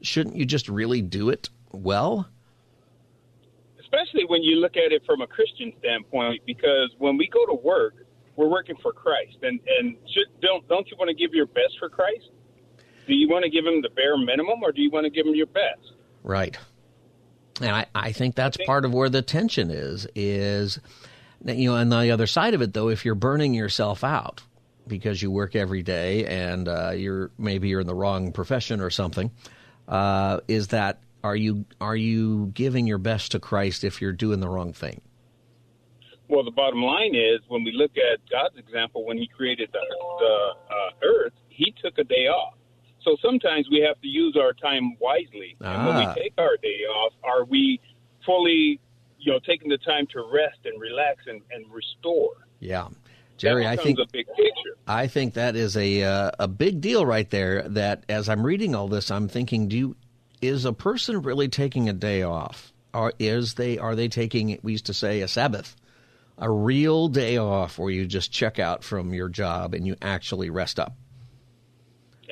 Shouldn't 0.00 0.36
you 0.36 0.46
just 0.46 0.68
really 0.68 1.02
do 1.02 1.28
it 1.28 1.50
well? 1.70 2.26
Especially 3.78 4.24
when 4.26 4.42
you 4.42 4.56
look 4.56 4.76
at 4.78 4.90
it 4.90 5.02
from 5.04 5.20
a 5.20 5.26
Christian 5.26 5.72
standpoint, 5.78 6.40
because 6.46 6.90
when 6.96 7.18
we 7.18 7.28
go 7.28 7.44
to 7.44 7.60
work, 7.62 8.01
we're 8.36 8.48
working 8.48 8.76
for 8.82 8.92
Christ, 8.92 9.36
and 9.42 9.60
and 9.78 9.96
should, 10.12 10.40
don't 10.40 10.66
don't 10.68 10.86
you 10.90 10.96
want 10.98 11.08
to 11.08 11.14
give 11.14 11.34
your 11.34 11.46
best 11.46 11.78
for 11.78 11.88
Christ? 11.88 12.30
Do 13.06 13.14
you 13.14 13.28
want 13.28 13.44
to 13.44 13.50
give 13.50 13.66
him 13.66 13.82
the 13.82 13.90
bare 13.90 14.16
minimum, 14.16 14.62
or 14.62 14.72
do 14.72 14.80
you 14.80 14.90
want 14.90 15.04
to 15.04 15.10
give 15.10 15.26
him 15.26 15.34
your 15.34 15.46
best? 15.46 15.92
Right. 16.22 16.56
And 17.60 17.70
I, 17.70 17.86
I 17.94 18.12
think 18.12 18.34
that's 18.34 18.56
part 18.64 18.84
of 18.84 18.94
where 18.94 19.08
the 19.08 19.22
tension 19.22 19.70
is, 19.70 20.06
is, 20.14 20.80
you 21.44 21.70
know, 21.70 21.76
and 21.76 21.92
the 21.92 22.10
other 22.10 22.26
side 22.26 22.54
of 22.54 22.62
it, 22.62 22.72
though, 22.72 22.88
if 22.88 23.04
you're 23.04 23.14
burning 23.14 23.54
yourself 23.54 24.02
out 24.02 24.42
because 24.86 25.20
you 25.20 25.30
work 25.30 25.54
every 25.54 25.82
day 25.82 26.24
and 26.26 26.68
uh, 26.68 26.90
you're 26.90 27.30
maybe 27.38 27.68
you're 27.68 27.80
in 27.80 27.86
the 27.86 27.94
wrong 27.94 28.32
profession 28.32 28.80
or 28.80 28.90
something, 28.90 29.30
uh, 29.88 30.40
is 30.48 30.68
that 30.68 31.00
are 31.22 31.36
you 31.36 31.64
are 31.80 31.96
you 31.96 32.50
giving 32.54 32.86
your 32.86 32.98
best 32.98 33.32
to 33.32 33.40
Christ 33.40 33.84
if 33.84 34.00
you're 34.00 34.12
doing 34.12 34.40
the 34.40 34.48
wrong 34.48 34.72
thing? 34.72 35.00
Well, 36.32 36.44
the 36.44 36.50
bottom 36.50 36.82
line 36.82 37.14
is 37.14 37.40
when 37.48 37.62
we 37.62 37.72
look 37.72 37.90
at 37.98 38.18
God's 38.30 38.56
example, 38.56 39.04
when 39.04 39.18
He 39.18 39.26
created 39.26 39.68
the, 39.70 39.80
the 40.18 40.74
uh, 40.74 41.06
earth, 41.06 41.34
He 41.50 41.74
took 41.84 41.98
a 41.98 42.04
day 42.04 42.26
off. 42.26 42.54
So 43.02 43.18
sometimes 43.20 43.68
we 43.70 43.84
have 43.86 44.00
to 44.00 44.08
use 44.08 44.34
our 44.40 44.54
time 44.54 44.96
wisely. 44.98 45.58
Ah. 45.60 45.74
And 45.74 45.86
when 45.86 45.96
we 45.98 46.04
ah. 46.04 46.14
take 46.14 46.32
our 46.38 46.56
day 46.62 46.84
off, 46.88 47.12
are 47.22 47.44
we 47.44 47.80
fully, 48.24 48.80
you 49.18 49.30
know, 49.30 49.40
taking 49.46 49.68
the 49.68 49.76
time 49.76 50.06
to 50.14 50.20
rest 50.32 50.60
and 50.64 50.80
relax 50.80 51.18
and, 51.26 51.42
and 51.50 51.70
restore? 51.70 52.32
Yeah. 52.60 52.88
Jerry, 53.36 53.66
I 53.66 53.76
think 53.76 53.98
I 54.86 55.08
think 55.08 55.34
that 55.34 55.54
is 55.54 55.76
a 55.76 56.02
uh, 56.02 56.30
a 56.38 56.48
big 56.48 56.80
deal 56.80 57.04
right 57.04 57.28
there. 57.28 57.68
That 57.68 58.04
as 58.08 58.30
I'm 58.30 58.46
reading 58.46 58.74
all 58.74 58.88
this, 58.88 59.10
I'm 59.10 59.28
thinking, 59.28 59.68
do 59.68 59.76
you, 59.76 59.96
is 60.40 60.64
a 60.64 60.72
person 60.72 61.20
really 61.22 61.48
taking 61.48 61.88
a 61.88 61.92
day 61.92 62.22
off, 62.22 62.72
or 62.94 63.12
is 63.18 63.54
they 63.54 63.78
are 63.78 63.96
they 63.96 64.08
taking? 64.08 64.56
We 64.62 64.72
used 64.72 64.86
to 64.86 64.94
say 64.94 65.22
a 65.22 65.28
Sabbath, 65.28 65.74
a 66.38 66.50
real 66.50 67.08
day 67.08 67.36
off, 67.36 67.78
where 67.78 67.90
you 67.90 68.06
just 68.06 68.32
check 68.32 68.58
out 68.58 68.82
from 68.84 69.12
your 69.14 69.28
job 69.28 69.74
and 69.74 69.86
you 69.86 69.96
actually 70.02 70.50
rest 70.50 70.78
up 70.78 70.96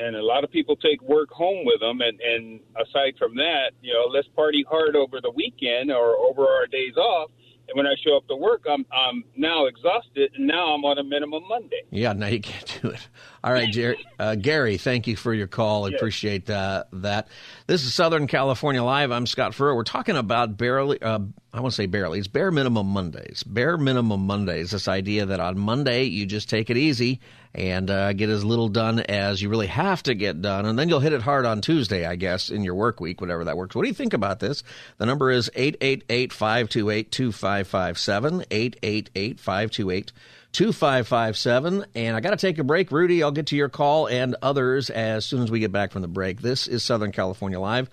and 0.00 0.16
a 0.16 0.22
lot 0.22 0.44
of 0.44 0.50
people 0.50 0.76
take 0.76 1.00
work 1.02 1.30
home 1.30 1.64
with 1.64 1.80
them. 1.80 2.00
And, 2.00 2.20
and 2.20 2.60
aside 2.76 3.14
from 3.18 3.34
that, 3.36 3.72
you 3.82 3.92
know, 3.92 4.04
let's 4.10 4.28
party 4.28 4.64
hard 4.68 4.96
over 4.96 5.20
the 5.20 5.30
weekend 5.30 5.90
or 5.90 6.16
over 6.16 6.42
our 6.42 6.66
days 6.66 6.96
off. 6.96 7.30
And 7.68 7.76
when 7.76 7.86
I 7.86 7.94
show 8.04 8.16
up 8.16 8.26
to 8.26 8.34
work, 8.34 8.64
I'm 8.68 8.84
I'm 8.90 9.22
now 9.36 9.66
exhausted, 9.66 10.32
and 10.34 10.48
now 10.48 10.74
I'm 10.74 10.84
on 10.84 10.98
a 10.98 11.04
minimum 11.04 11.44
Monday. 11.48 11.82
Yeah, 11.90 12.12
now 12.14 12.26
you 12.26 12.40
can't 12.40 12.80
do 12.82 12.88
it. 12.88 13.08
All 13.42 13.54
right, 13.54 13.72
Jerry, 13.72 13.96
uh, 14.18 14.34
Gary, 14.34 14.76
thank 14.76 15.06
you 15.06 15.16
for 15.16 15.32
your 15.32 15.46
call. 15.46 15.86
I 15.86 15.88
yes. 15.88 15.98
appreciate 15.98 16.50
uh, 16.50 16.84
that. 16.92 17.28
This 17.66 17.84
is 17.84 17.94
Southern 17.94 18.26
California 18.26 18.84
Live. 18.84 19.10
I'm 19.10 19.26
Scott 19.26 19.54
Furrow. 19.54 19.74
We're 19.74 19.82
talking 19.82 20.16
about 20.16 20.58
barely, 20.58 21.00
uh, 21.00 21.20
I 21.50 21.60
want 21.60 21.72
to 21.72 21.76
say 21.76 21.86
barely, 21.86 22.18
it's 22.18 22.28
bare 22.28 22.50
minimum 22.50 22.88
Mondays. 22.88 23.42
Bare 23.42 23.78
minimum 23.78 24.26
Mondays, 24.26 24.72
this 24.72 24.88
idea 24.88 25.24
that 25.24 25.40
on 25.40 25.58
Monday 25.58 26.04
you 26.04 26.26
just 26.26 26.50
take 26.50 26.68
it 26.68 26.76
easy 26.76 27.20
and 27.54 27.90
uh, 27.90 28.12
get 28.12 28.28
as 28.28 28.44
little 28.44 28.68
done 28.68 29.00
as 29.00 29.40
you 29.40 29.48
really 29.48 29.68
have 29.68 30.02
to 30.02 30.14
get 30.14 30.42
done. 30.42 30.66
And 30.66 30.78
then 30.78 30.90
you'll 30.90 31.00
hit 31.00 31.14
it 31.14 31.22
hard 31.22 31.46
on 31.46 31.62
Tuesday, 31.62 32.04
I 32.04 32.16
guess, 32.16 32.50
in 32.50 32.62
your 32.62 32.74
work 32.74 33.00
week, 33.00 33.22
whatever 33.22 33.44
that 33.44 33.56
works. 33.56 33.74
What 33.74 33.84
do 33.84 33.88
you 33.88 33.94
think 33.94 34.12
about 34.12 34.40
this? 34.40 34.62
The 34.98 35.06
number 35.06 35.30
is 35.30 35.50
888 35.54 36.34
528 36.34 37.10
2557. 37.10 38.44
888 38.50 39.40
528 39.40 40.12
2557. 40.52 41.86
And 41.94 42.16
I 42.16 42.20
got 42.20 42.30
to 42.30 42.36
take 42.36 42.58
a 42.58 42.64
break. 42.64 42.90
Rudy, 42.90 43.22
I'll 43.22 43.30
get 43.30 43.46
to 43.46 43.56
your 43.56 43.68
call 43.68 44.06
and 44.06 44.36
others 44.42 44.90
as 44.90 45.24
soon 45.24 45.42
as 45.42 45.50
we 45.50 45.60
get 45.60 45.72
back 45.72 45.92
from 45.92 46.02
the 46.02 46.08
break. 46.08 46.40
This 46.40 46.66
is 46.66 46.82
Southern 46.82 47.12
California 47.12 47.60
Live. 47.60 47.90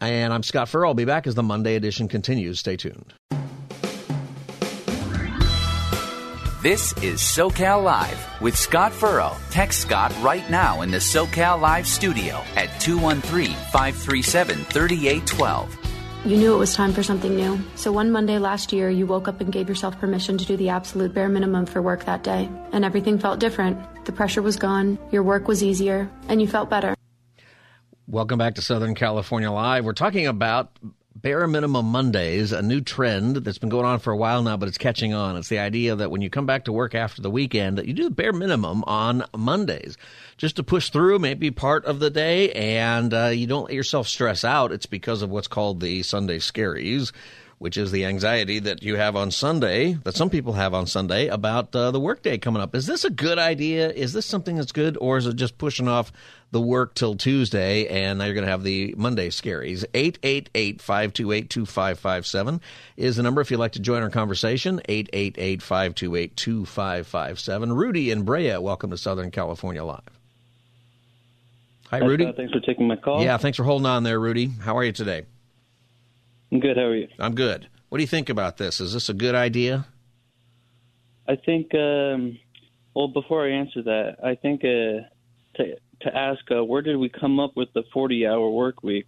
And 0.00 0.32
I'm 0.32 0.42
Scott 0.42 0.68
Furrow. 0.68 0.88
I'll 0.88 0.94
be 0.94 1.04
back 1.04 1.26
as 1.26 1.34
the 1.34 1.42
Monday 1.42 1.76
edition 1.76 2.08
continues. 2.08 2.58
Stay 2.60 2.76
tuned. 2.76 3.14
This 6.64 6.94
is 7.02 7.20
SoCal 7.20 7.84
Live 7.84 8.40
with 8.40 8.56
Scott 8.56 8.92
Furrow. 8.92 9.36
Text 9.50 9.82
Scott 9.82 10.14
right 10.22 10.48
now 10.48 10.80
in 10.80 10.90
the 10.90 10.96
SoCal 10.96 11.60
Live 11.60 11.86
studio 11.86 12.42
at 12.56 12.80
213 12.80 13.54
537 13.54 14.64
3812. 14.64 15.83
You 16.26 16.38
knew 16.38 16.54
it 16.54 16.58
was 16.58 16.74
time 16.74 16.94
for 16.94 17.02
something 17.02 17.36
new. 17.36 17.60
So 17.74 17.92
one 17.92 18.10
Monday 18.10 18.38
last 18.38 18.72
year, 18.72 18.88
you 18.88 19.04
woke 19.04 19.28
up 19.28 19.42
and 19.42 19.52
gave 19.52 19.68
yourself 19.68 20.00
permission 20.00 20.38
to 20.38 20.46
do 20.46 20.56
the 20.56 20.70
absolute 20.70 21.12
bare 21.12 21.28
minimum 21.28 21.66
for 21.66 21.82
work 21.82 22.06
that 22.06 22.22
day. 22.22 22.48
And 22.72 22.82
everything 22.82 23.18
felt 23.18 23.40
different. 23.40 24.06
The 24.06 24.12
pressure 24.12 24.40
was 24.40 24.56
gone, 24.56 24.98
your 25.12 25.22
work 25.22 25.48
was 25.48 25.62
easier, 25.62 26.10
and 26.28 26.40
you 26.40 26.48
felt 26.48 26.70
better. 26.70 26.94
Welcome 28.08 28.38
back 28.38 28.54
to 28.54 28.62
Southern 28.62 28.94
California 28.94 29.50
Live. 29.50 29.84
We're 29.84 29.92
talking 29.92 30.26
about 30.26 30.70
bare 31.14 31.46
minimum 31.46 31.86
Mondays, 31.86 32.52
a 32.52 32.62
new 32.62 32.80
trend 32.80 33.36
that's 33.36 33.58
been 33.58 33.68
going 33.68 33.86
on 33.86 33.98
for 33.98 34.12
a 34.12 34.16
while 34.16 34.42
now, 34.42 34.56
but 34.56 34.68
it's 34.68 34.78
catching 34.78 35.14
on. 35.14 35.36
It's 35.36 35.48
the 35.48 35.58
idea 35.58 35.94
that 35.94 36.10
when 36.10 36.20
you 36.20 36.30
come 36.30 36.46
back 36.46 36.64
to 36.64 36.72
work 36.72 36.94
after 36.94 37.22
the 37.22 37.30
weekend, 37.30 37.78
that 37.78 37.86
you 37.86 37.94
do 37.94 38.04
the 38.04 38.10
bare 38.10 38.32
minimum 38.32 38.82
on 38.84 39.24
Mondays, 39.36 39.96
just 40.36 40.56
to 40.56 40.62
push 40.62 40.90
through, 40.90 41.18
maybe 41.18 41.50
part 41.50 41.84
of 41.84 42.00
the 42.00 42.10
day, 42.10 42.50
and 42.52 43.14
uh, 43.14 43.26
you 43.26 43.46
don't 43.46 43.64
let 43.64 43.74
yourself 43.74 44.08
stress 44.08 44.44
out. 44.44 44.72
It's 44.72 44.86
because 44.86 45.22
of 45.22 45.30
what's 45.30 45.48
called 45.48 45.80
the 45.80 46.02
Sunday 46.02 46.38
scaries 46.38 47.12
which 47.58 47.76
is 47.76 47.90
the 47.92 48.04
anxiety 48.04 48.58
that 48.58 48.82
you 48.82 48.96
have 48.96 49.16
on 49.16 49.30
Sunday, 49.30 49.94
that 50.04 50.14
some 50.14 50.30
people 50.30 50.54
have 50.54 50.74
on 50.74 50.86
Sunday 50.86 51.28
about 51.28 51.74
uh, 51.74 51.90
the 51.90 52.00
workday 52.00 52.38
coming 52.38 52.62
up. 52.62 52.74
Is 52.74 52.86
this 52.86 53.04
a 53.04 53.10
good 53.10 53.38
idea? 53.38 53.90
Is 53.90 54.12
this 54.12 54.26
something 54.26 54.56
that's 54.56 54.72
good, 54.72 54.96
or 55.00 55.18
is 55.18 55.26
it 55.26 55.36
just 55.36 55.58
pushing 55.58 55.88
off 55.88 56.12
the 56.50 56.60
work 56.60 56.94
till 56.94 57.16
Tuesday 57.16 57.88
and 57.88 58.18
now 58.18 58.26
you're 58.26 58.34
going 58.34 58.44
to 58.44 58.50
have 58.50 58.62
the 58.62 58.94
Monday 58.96 59.28
scaries? 59.28 59.84
888 59.94 60.80
528 60.80 61.50
2557 61.50 62.60
is 62.96 63.16
the 63.16 63.22
number 63.22 63.40
if 63.40 63.50
you'd 63.50 63.58
like 63.58 63.72
to 63.72 63.80
join 63.80 64.02
our 64.02 64.10
conversation. 64.10 64.80
888 64.88 65.62
528 65.62 66.36
2557. 66.36 67.72
Rudy 67.72 68.10
and 68.10 68.24
Brea, 68.24 68.56
welcome 68.58 68.90
to 68.90 68.98
Southern 68.98 69.30
California 69.30 69.84
Live. 69.84 70.00
Hi, 71.90 71.98
Rudy. 71.98 72.32
thanks 72.32 72.52
for 72.52 72.60
taking 72.60 72.88
my 72.88 72.96
call. 72.96 73.22
Yeah, 73.22 73.36
thanks 73.36 73.56
for 73.56 73.64
holding 73.64 73.86
on 73.86 74.02
there, 74.02 74.18
Rudy. 74.18 74.46
How 74.46 74.76
are 74.76 74.84
you 74.84 74.92
today? 74.92 75.26
I'm 76.54 76.60
good. 76.60 76.76
How 76.76 76.84
are 76.84 76.94
you? 76.94 77.08
I'm 77.18 77.34
good. 77.34 77.66
What 77.88 77.98
do 77.98 78.04
you 78.04 78.08
think 78.08 78.28
about 78.28 78.58
this? 78.58 78.80
Is 78.80 78.92
this 78.92 79.08
a 79.08 79.12
good 79.12 79.34
idea? 79.34 79.86
I 81.26 81.34
think. 81.34 81.74
Um, 81.74 82.38
well, 82.94 83.08
before 83.08 83.44
I 83.44 83.50
answer 83.50 83.82
that, 83.82 84.18
I 84.22 84.36
think 84.36 84.60
uh, 84.60 85.02
to 85.56 85.76
to 86.02 86.16
ask 86.16 86.38
uh, 86.52 86.64
where 86.64 86.80
did 86.80 86.96
we 86.96 87.08
come 87.08 87.40
up 87.40 87.56
with 87.56 87.72
the 87.72 87.82
40-hour 87.92 88.50
work 88.50 88.84
week 88.84 89.06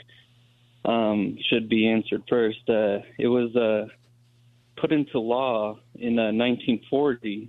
um, 0.84 1.38
should 1.48 1.68
be 1.68 1.88
answered 1.88 2.24
first. 2.28 2.68
Uh, 2.68 2.98
it 3.16 3.28
was 3.28 3.54
uh, 3.54 3.86
put 4.76 4.90
into 4.90 5.20
law 5.20 5.78
in 5.94 6.16
1940, 6.16 7.48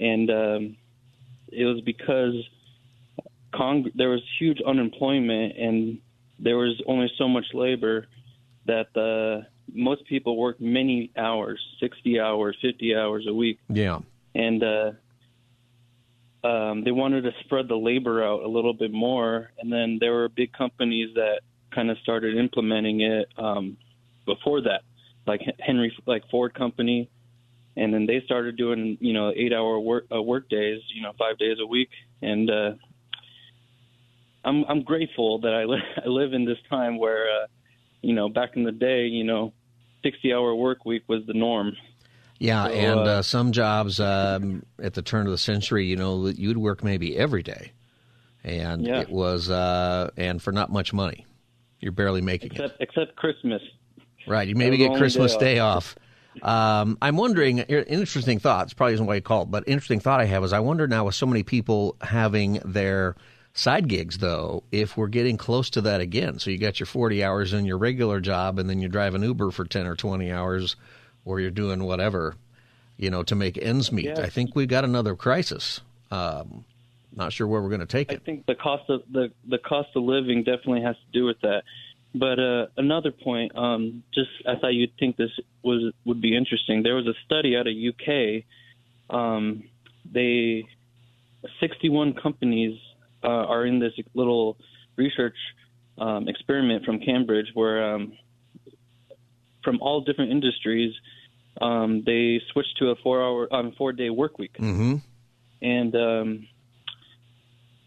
uh, 0.00 0.02
and 0.02 0.30
um, 0.30 0.76
it 1.52 1.66
was 1.66 1.82
because 1.82 2.36
Cong- 3.54 3.90
there 3.94 4.08
was 4.08 4.22
huge 4.38 4.62
unemployment 4.66 5.58
and 5.58 5.98
there 6.38 6.56
was 6.56 6.80
only 6.86 7.12
so 7.18 7.28
much 7.28 7.44
labor 7.52 8.06
that 8.66 8.96
uh, 8.96 9.46
most 9.72 10.06
people 10.06 10.36
work 10.36 10.60
many 10.60 11.10
hours, 11.16 11.60
60 11.80 12.20
hours, 12.20 12.56
50 12.60 12.94
hours 12.94 13.26
a 13.28 13.34
week. 13.34 13.58
Yeah. 13.68 14.00
And 14.34 14.62
uh, 14.62 14.92
um, 16.44 16.84
they 16.84 16.92
wanted 16.92 17.22
to 17.22 17.32
spread 17.40 17.68
the 17.68 17.76
labor 17.76 18.24
out 18.24 18.42
a 18.42 18.48
little 18.48 18.72
bit 18.72 18.92
more, 18.92 19.50
and 19.58 19.72
then 19.72 19.98
there 20.00 20.12
were 20.12 20.28
big 20.28 20.52
companies 20.52 21.14
that 21.14 21.40
kind 21.74 21.90
of 21.90 21.98
started 21.98 22.36
implementing 22.36 23.00
it 23.00 23.28
um, 23.36 23.76
before 24.26 24.62
that, 24.62 24.82
like 25.26 25.42
Henry, 25.58 25.94
like 26.06 26.22
Ford 26.30 26.54
Company, 26.54 27.10
and 27.76 27.92
then 27.92 28.06
they 28.06 28.22
started 28.24 28.56
doing 28.56 28.96
you 29.00 29.12
know 29.12 29.32
eight 29.36 29.52
hour 29.52 29.78
work 29.78 30.06
uh, 30.14 30.22
work 30.22 30.48
days, 30.48 30.80
you 30.94 31.02
know 31.02 31.12
five 31.18 31.36
days 31.38 31.58
a 31.60 31.66
week, 31.66 31.90
and 32.22 32.50
uh, 32.50 32.72
I'm 34.44 34.64
I'm 34.64 34.82
grateful 34.82 35.40
that 35.40 35.52
I, 35.52 35.64
li- 35.64 35.82
I 36.04 36.08
live 36.08 36.32
in 36.32 36.44
this 36.44 36.58
time 36.68 36.98
where 36.98 37.26
uh, 37.28 37.46
you 38.02 38.14
know 38.14 38.28
back 38.28 38.56
in 38.56 38.64
the 38.64 38.72
day, 38.72 39.06
you 39.06 39.24
know, 39.24 39.52
sixty 40.02 40.32
hour 40.32 40.54
work 40.54 40.84
week 40.84 41.02
was 41.08 41.24
the 41.26 41.34
norm. 41.34 41.76
Yeah, 42.38 42.64
So, 42.68 42.72
and 42.72 43.06
uh, 43.06 43.10
uh, 43.10 43.22
some 43.22 43.52
jobs 43.52 44.00
um, 44.00 44.62
at 44.82 44.94
the 44.94 45.02
turn 45.02 45.26
of 45.26 45.30
the 45.30 45.38
century, 45.38 45.86
you 45.86 45.96
know, 45.96 46.26
you'd 46.26 46.56
work 46.56 46.82
maybe 46.82 47.16
every 47.16 47.42
day, 47.42 47.72
and 48.42 48.86
Yeah. 48.86 49.00
it 49.00 49.10
was 49.10 49.50
uh, 49.50 50.10
and 50.16 50.40
for 50.42 50.50
not 50.52 50.72
much 50.72 50.92
money, 50.92 51.26
you're 51.80 51.92
barely 51.92 52.22
making 52.22 52.52
it. 52.52 52.62
except 52.62 52.80
except 52.80 53.16
Christmas. 53.16 53.60
Right, 54.26 54.48
you 54.48 54.54
maybe 54.54 54.76
get 54.76 54.94
Christmas 54.94 55.36
day 55.36 55.54
Day 55.54 55.58
off. 55.60 55.96
Um, 56.42 56.96
I'm 57.02 57.16
wondering, 57.16 57.58
interesting 57.58 58.38
thoughts, 58.38 58.72
probably 58.72 58.94
isn't 58.94 59.04
what 59.04 59.14
you 59.14 59.20
call 59.20 59.42
it, 59.42 59.50
but 59.50 59.64
interesting 59.66 60.00
thought 60.00 60.20
I 60.20 60.24
have 60.26 60.44
is 60.44 60.52
I 60.52 60.60
wonder 60.60 60.86
now 60.86 61.04
with 61.04 61.14
so 61.14 61.26
many 61.26 61.42
people 61.42 61.96
having 62.00 62.60
their 62.64 63.16
side 63.60 63.88
gigs, 63.88 64.18
though, 64.18 64.62
if 64.72 64.96
we're 64.96 65.08
getting 65.08 65.36
close 65.36 65.70
to 65.70 65.82
that 65.82 66.00
again. 66.00 66.38
So 66.38 66.50
you 66.50 66.58
got 66.58 66.80
your 66.80 66.86
40 66.86 67.22
hours 67.22 67.52
in 67.52 67.66
your 67.66 67.78
regular 67.78 68.20
job, 68.20 68.58
and 68.58 68.68
then 68.68 68.80
you 68.80 68.88
drive 68.88 69.14
an 69.14 69.22
Uber 69.22 69.50
for 69.50 69.64
10 69.64 69.86
or 69.86 69.94
20 69.94 70.32
hours, 70.32 70.76
or 71.24 71.40
you're 71.40 71.50
doing 71.50 71.84
whatever, 71.84 72.36
you 72.96 73.10
know, 73.10 73.22
to 73.24 73.34
make 73.34 73.58
ends 73.58 73.92
meet. 73.92 74.06
Yeah. 74.06 74.20
I 74.20 74.30
think 74.30 74.56
we've 74.56 74.68
got 74.68 74.84
another 74.84 75.14
crisis. 75.14 75.80
Um, 76.10 76.64
not 77.14 77.32
sure 77.32 77.46
where 77.46 77.60
we're 77.60 77.68
going 77.68 77.80
to 77.80 77.86
take 77.86 78.10
it. 78.10 78.20
I 78.22 78.24
think 78.24 78.46
the 78.46 78.54
cost 78.54 78.88
of 78.88 79.02
the 79.10 79.30
the 79.46 79.58
cost 79.58 79.88
of 79.96 80.04
living 80.04 80.44
definitely 80.44 80.82
has 80.82 80.96
to 80.96 81.12
do 81.12 81.24
with 81.24 81.40
that. 81.40 81.62
But 82.14 82.38
uh, 82.38 82.66
another 82.76 83.10
point, 83.10 83.56
um, 83.56 84.02
just 84.14 84.30
I 84.46 84.56
thought 84.56 84.74
you'd 84.74 84.96
think 84.98 85.16
this 85.16 85.30
was 85.62 85.92
would 86.04 86.20
be 86.20 86.36
interesting. 86.36 86.82
There 86.82 86.94
was 86.94 87.06
a 87.06 87.14
study 87.26 87.56
out 87.56 87.66
of 87.66 87.74
UK. 87.74 88.44
Um, 89.10 89.64
they 90.10 90.66
61 91.60 92.14
companies 92.14 92.78
uh, 93.22 93.26
are 93.26 93.66
in 93.66 93.78
this 93.78 93.92
little 94.14 94.56
research 94.96 95.36
um, 95.98 96.28
experiment 96.28 96.84
from 96.84 97.00
Cambridge, 97.00 97.50
where 97.54 97.94
um, 97.94 98.12
from 99.62 99.78
all 99.80 100.00
different 100.00 100.30
industries, 100.30 100.94
um, 101.60 102.02
they 102.04 102.40
switched 102.52 102.76
to 102.78 102.90
a 102.90 102.96
four-hour, 102.96 103.48
um, 103.54 103.72
four-day 103.76 104.10
work 104.10 104.38
week 104.38 104.56
Mm-hmm. 104.58 104.96
and 105.60 105.94
um, 105.94 106.46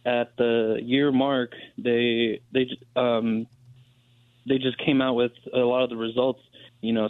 at 0.05 0.35
the 0.37 0.79
year 0.83 1.11
mark, 1.11 1.53
they 1.77 2.41
they 2.51 2.67
um, 2.95 3.47
they 4.45 4.57
just 4.57 4.77
came 4.77 5.01
out 5.01 5.15
with 5.15 5.31
a 5.53 5.59
lot 5.59 5.83
of 5.83 5.89
the 5.89 5.95
results. 5.95 6.41
You 6.81 6.93
know, 6.93 7.09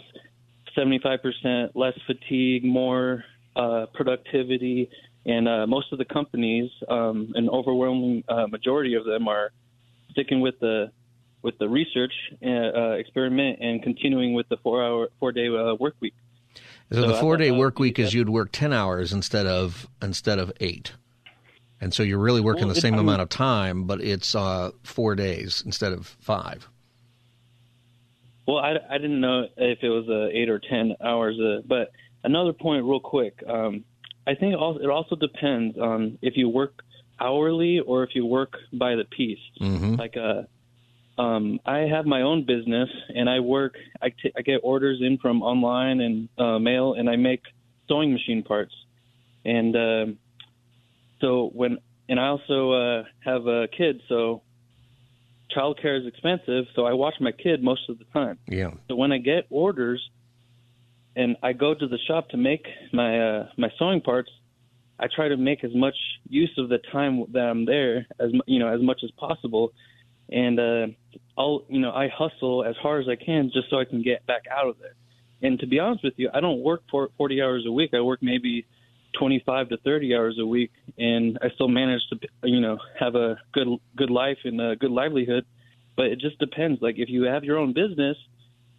seventy 0.74 1.00
five 1.00 1.20
percent 1.22 1.74
less 1.74 1.98
fatigue, 2.06 2.64
more 2.64 3.24
uh, 3.56 3.86
productivity, 3.92 4.90
and 5.26 5.48
uh, 5.48 5.66
most 5.66 5.92
of 5.92 5.98
the 5.98 6.04
companies, 6.04 6.70
um, 6.88 7.32
an 7.34 7.48
overwhelming 7.48 8.24
uh, 8.28 8.46
majority 8.46 8.94
of 8.94 9.04
them, 9.04 9.26
are 9.28 9.50
sticking 10.10 10.40
with 10.40 10.58
the 10.60 10.90
with 11.42 11.58
the 11.58 11.68
research 11.68 12.12
uh, 12.42 12.48
uh, 12.48 12.90
experiment 12.92 13.58
and 13.60 13.82
continuing 13.82 14.32
with 14.34 14.48
the 14.48 14.56
four 14.58 14.82
hour 14.82 15.08
four 15.20 15.32
day 15.32 15.48
uh, 15.48 15.74
work 15.74 15.94
week. 16.00 16.14
So, 16.92 17.02
So 17.02 17.08
the 17.08 17.14
four 17.14 17.36
day 17.36 17.50
work 17.50 17.78
week 17.78 17.98
is 17.98 18.14
you'd 18.14 18.28
work 18.28 18.50
ten 18.52 18.72
hours 18.72 19.12
instead 19.12 19.46
of 19.46 19.86
instead 20.02 20.38
of 20.38 20.52
eight, 20.60 20.92
and 21.80 21.92
so 21.94 22.02
you're 22.02 22.18
really 22.18 22.40
working 22.40 22.66
Well, 22.66 22.74
the 22.74 22.80
same 22.80 22.94
I 22.94 22.96
mean- 22.98 23.06
amount 23.08 23.22
of 23.22 23.28
time, 23.30 23.84
but 23.84 24.00
it's 24.00 24.34
uh, 24.34 24.70
four 24.82 25.14
days 25.14 25.62
instead 25.64 25.92
of 25.92 26.06
five. 26.06 26.68
Well, 28.46 28.58
I, 28.58 28.74
I 28.90 28.98
didn't 28.98 29.22
know 29.22 29.46
if 29.56 29.78
it 29.82 29.88
was 29.88 30.06
uh, 30.08 30.28
eight 30.30 30.50
or 30.50 30.58
ten 30.58 30.94
hours, 31.02 31.38
uh, 31.40 31.62
but 31.66 31.92
another 32.24 32.52
point, 32.52 32.84
real 32.84 33.00
quick. 33.00 33.42
Um, 33.48 33.84
I 34.26 34.34
think 34.34 34.54
it 34.54 34.58
also, 34.58 34.80
it 34.80 34.90
also 34.90 35.16
depends 35.16 35.78
on 35.78 36.18
if 36.22 36.36
you 36.36 36.48
work 36.48 36.82
hourly 37.20 37.80
or 37.80 38.02
if 38.02 38.10
you 38.14 38.24
work 38.26 38.54
by 38.72 38.94
the 38.94 39.04
piece. 39.04 39.38
Mm-hmm. 39.60 39.94
Like, 39.94 40.16
uh, 40.16 40.42
um, 41.20 41.60
I 41.64 41.80
have 41.80 42.06
my 42.06 42.22
own 42.22 42.44
business 42.44 42.88
and 43.14 43.30
I 43.30 43.40
work. 43.40 43.74
I, 44.02 44.08
t- 44.08 44.32
I 44.36 44.42
get 44.42 44.60
orders 44.62 45.00
in 45.00 45.18
from 45.18 45.42
online 45.42 46.00
and 46.00 46.28
uh, 46.38 46.58
mail, 46.58 46.94
and 46.94 47.08
I 47.08 47.16
make 47.16 47.42
sewing 47.88 48.12
machine 48.12 48.42
parts. 48.42 48.74
And 49.44 49.76
um 49.76 50.18
so 51.20 51.50
when 51.52 51.78
and 52.08 52.20
I 52.20 52.26
also 52.26 52.72
uh, 52.72 53.04
have 53.24 53.46
a 53.46 53.66
kid, 53.68 54.02
so 54.08 54.42
childcare 55.56 55.98
is 56.00 56.06
expensive. 56.06 56.66
So 56.74 56.84
I 56.84 56.92
watch 56.92 57.14
my 57.20 57.32
kid 57.32 57.62
most 57.62 57.88
of 57.88 57.98
the 57.98 58.04
time. 58.12 58.38
Yeah. 58.46 58.72
So 58.88 58.96
when 58.96 59.12
I 59.12 59.18
get 59.18 59.46
orders 59.50 60.06
and 61.16 61.36
I 61.42 61.52
go 61.52 61.74
to 61.74 61.86
the 61.86 61.98
shop 62.06 62.30
to 62.30 62.36
make 62.36 62.66
my 62.92 63.20
uh, 63.20 63.48
my 63.56 63.68
sewing 63.78 64.00
parts, 64.00 64.30
I 64.98 65.06
try 65.14 65.28
to 65.28 65.36
make 65.36 65.64
as 65.64 65.74
much 65.74 65.96
use 66.28 66.52
of 66.58 66.68
the 66.68 66.78
time 66.92 67.24
that 67.32 67.40
I'm 67.40 67.64
there 67.64 68.06
as 68.20 68.30
you 68.46 68.58
know 68.58 68.68
as 68.68 68.80
much 68.80 69.00
as 69.04 69.10
possible, 69.12 69.72
and 70.30 70.58
uh, 70.58 70.86
I'll 71.38 71.64
you 71.68 71.80
know 71.80 71.90
I 71.90 72.08
hustle 72.08 72.64
as 72.64 72.76
hard 72.76 73.04
as 73.04 73.08
I 73.08 73.22
can 73.22 73.50
just 73.52 73.70
so 73.70 73.78
I 73.78 73.84
can 73.84 74.02
get 74.02 74.26
back 74.26 74.42
out 74.50 74.68
of 74.68 74.76
there. 74.78 74.94
And 75.42 75.58
to 75.60 75.66
be 75.66 75.78
honest 75.78 76.04
with 76.04 76.14
you, 76.16 76.30
I 76.32 76.40
don't 76.40 76.62
work 76.62 76.82
for 76.90 77.10
40 77.18 77.42
hours 77.42 77.64
a 77.66 77.72
week. 77.72 77.90
I 77.92 78.00
work 78.00 78.20
maybe 78.22 78.66
25 79.18 79.68
to 79.70 79.76
30 79.78 80.14
hours 80.14 80.38
a 80.40 80.46
week, 80.46 80.70
and 80.96 81.38
I 81.42 81.50
still 81.54 81.68
manage 81.68 82.00
to 82.10 82.18
you 82.44 82.60
know 82.60 82.78
have 82.98 83.14
a 83.14 83.36
good 83.52 83.68
good 83.96 84.10
life 84.10 84.38
and 84.44 84.60
a 84.60 84.76
good 84.76 84.90
livelihood. 84.90 85.44
But 85.96 86.06
it 86.06 86.18
just 86.18 86.38
depends. 86.38 86.82
Like 86.82 86.96
if 86.98 87.08
you 87.08 87.24
have 87.24 87.44
your 87.44 87.58
own 87.58 87.72
business, 87.72 88.16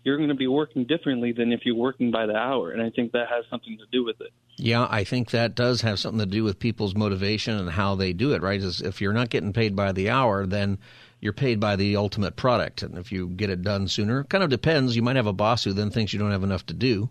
you're 0.06 0.18
going 0.18 0.30
to 0.30 0.36
be 0.36 0.48
working 0.48 0.86
differently 0.86 1.32
than 1.32 1.52
if 1.52 1.62
you're 1.66 1.76
working 1.76 2.12
by 2.12 2.28
the 2.28 2.36
hour, 2.36 2.72
and 2.72 2.82
I 2.82 2.92
think 2.92 3.12
that 3.14 3.28
has 3.28 3.44
something 3.50 3.76
to 3.80 3.86
do 3.92 4.06
with 4.06 4.22
it. 4.22 4.30
Yeah, 4.56 4.88
I 4.90 5.04
think 5.04 5.32
that 5.32 5.56
does 5.56 5.82
have 5.82 6.00
something 6.00 6.20
to 6.20 6.28
do 6.28 6.44
with 6.44 6.60
people's 6.60 6.96
motivation 6.96 7.58
and 7.58 7.70
how 7.70 7.96
they 7.96 8.14
do 8.14 8.34
it, 8.34 8.44
right? 8.44 8.62
Is 8.62 8.82
if 8.82 9.02
you're 9.02 9.14
not 9.14 9.32
getting 9.32 9.52
paid 9.52 9.76
by 9.76 9.92
the 9.92 10.12
hour, 10.12 10.46
then 10.46 10.78
you're 11.20 11.34
paid 11.34 11.60
by 11.60 11.76
the 11.76 11.98
ultimate 11.98 12.36
product. 12.36 12.84
And 12.84 13.00
if 13.00 13.12
you 13.12 13.28
get 13.28 13.50
it 13.50 13.64
done 13.64 13.88
sooner, 13.88 14.22
it 14.22 14.30
kind 14.30 14.44
of 14.44 14.52
depends. 14.52 14.96
You 14.96 15.02
might 15.02 15.16
have 15.16 15.26
a 15.26 15.34
boss 15.34 15.64
who 15.64 15.74
then 15.74 15.90
thinks 15.90 16.14
you 16.14 16.20
don't 16.20 16.32
have 16.32 16.44
enough 16.44 16.68
to 16.68 16.76
do, 16.76 17.10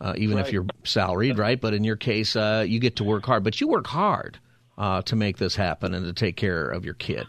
uh, 0.00 0.14
even 0.16 0.38
if 0.38 0.52
you're 0.52 0.66
salaried, 0.84 1.38
right? 1.38 1.60
But 1.60 1.74
in 1.74 1.84
your 1.84 1.96
case, 1.96 2.34
uh, 2.34 2.64
you 2.66 2.80
get 2.80 2.96
to 2.96 3.04
work 3.04 3.26
hard. 3.26 3.44
But 3.44 3.60
you 3.60 3.68
work 3.68 3.86
hard 3.86 4.38
uh, 4.78 5.02
to 5.02 5.16
make 5.16 5.36
this 5.36 5.54
happen 5.54 5.92
and 5.92 6.06
to 6.06 6.14
take 6.14 6.36
care 6.36 6.66
of 6.66 6.86
your 6.86 6.94
kid. 6.94 7.26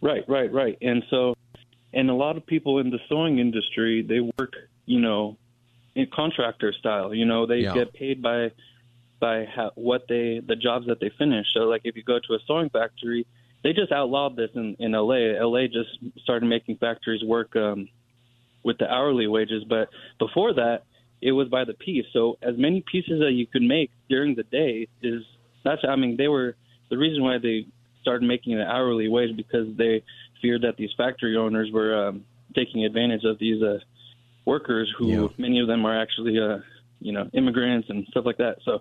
Right, 0.00 0.24
right, 0.28 0.50
right. 0.50 0.78
And 0.80 1.04
so, 1.10 1.35
and 1.96 2.10
a 2.10 2.14
lot 2.14 2.36
of 2.36 2.46
people 2.46 2.78
in 2.78 2.90
the 2.90 2.98
sewing 3.08 3.38
industry, 3.38 4.04
they 4.06 4.20
work, 4.38 4.52
you 4.84 5.00
know, 5.00 5.38
in 5.94 6.06
contractor 6.14 6.72
style. 6.78 7.14
You 7.14 7.24
know, 7.24 7.46
they 7.46 7.60
Yeah. 7.60 7.74
get 7.74 7.92
paid 7.94 8.22
by 8.22 8.52
by 9.18 9.46
how, 9.46 9.72
what 9.76 10.06
they 10.08 10.40
the 10.40 10.56
jobs 10.56 10.86
that 10.88 11.00
they 11.00 11.08
finish. 11.08 11.46
So, 11.54 11.60
like 11.60 11.80
if 11.84 11.96
you 11.96 12.02
go 12.02 12.18
to 12.18 12.34
a 12.34 12.38
sewing 12.46 12.68
factory, 12.68 13.26
they 13.62 13.72
just 13.72 13.90
outlawed 13.90 14.36
this 14.36 14.50
in 14.54 14.76
in 14.78 14.92
LA. 14.92 15.40
LA 15.40 15.66
just 15.68 15.88
started 16.22 16.46
making 16.46 16.76
factories 16.76 17.24
work 17.24 17.56
um, 17.56 17.88
with 18.62 18.76
the 18.76 18.88
hourly 18.92 19.26
wages, 19.26 19.64
but 19.64 19.88
before 20.18 20.52
that, 20.52 20.82
it 21.22 21.32
was 21.32 21.48
by 21.48 21.64
the 21.64 21.72
piece. 21.72 22.04
So, 22.12 22.36
as 22.42 22.58
many 22.58 22.82
pieces 22.92 23.20
that 23.20 23.32
you 23.32 23.46
could 23.46 23.62
make 23.62 23.90
during 24.10 24.34
the 24.34 24.42
day 24.42 24.86
is 25.00 25.22
that's. 25.64 25.82
I 25.88 25.96
mean, 25.96 26.18
they 26.18 26.28
were 26.28 26.56
the 26.90 26.98
reason 26.98 27.22
why 27.22 27.38
they 27.38 27.66
started 28.02 28.26
making 28.26 28.52
an 28.52 28.60
hourly 28.60 29.08
wage 29.08 29.34
because 29.34 29.74
they 29.78 30.02
feared 30.40 30.62
that 30.62 30.76
these 30.76 30.90
factory 30.96 31.36
owners 31.36 31.70
were 31.72 32.08
um, 32.08 32.24
taking 32.54 32.84
advantage 32.84 33.24
of 33.24 33.38
these 33.38 33.62
uh, 33.62 33.78
workers 34.44 34.92
who 34.98 35.10
Yeah. 35.10 35.28
many 35.38 35.60
of 35.60 35.66
them 35.66 35.84
are 35.84 36.00
actually 36.00 36.38
uh, 36.38 36.58
you 37.00 37.12
know 37.12 37.28
immigrants 37.32 37.88
and 37.90 38.06
stuff 38.10 38.24
like 38.24 38.38
that. 38.38 38.58
So, 38.64 38.80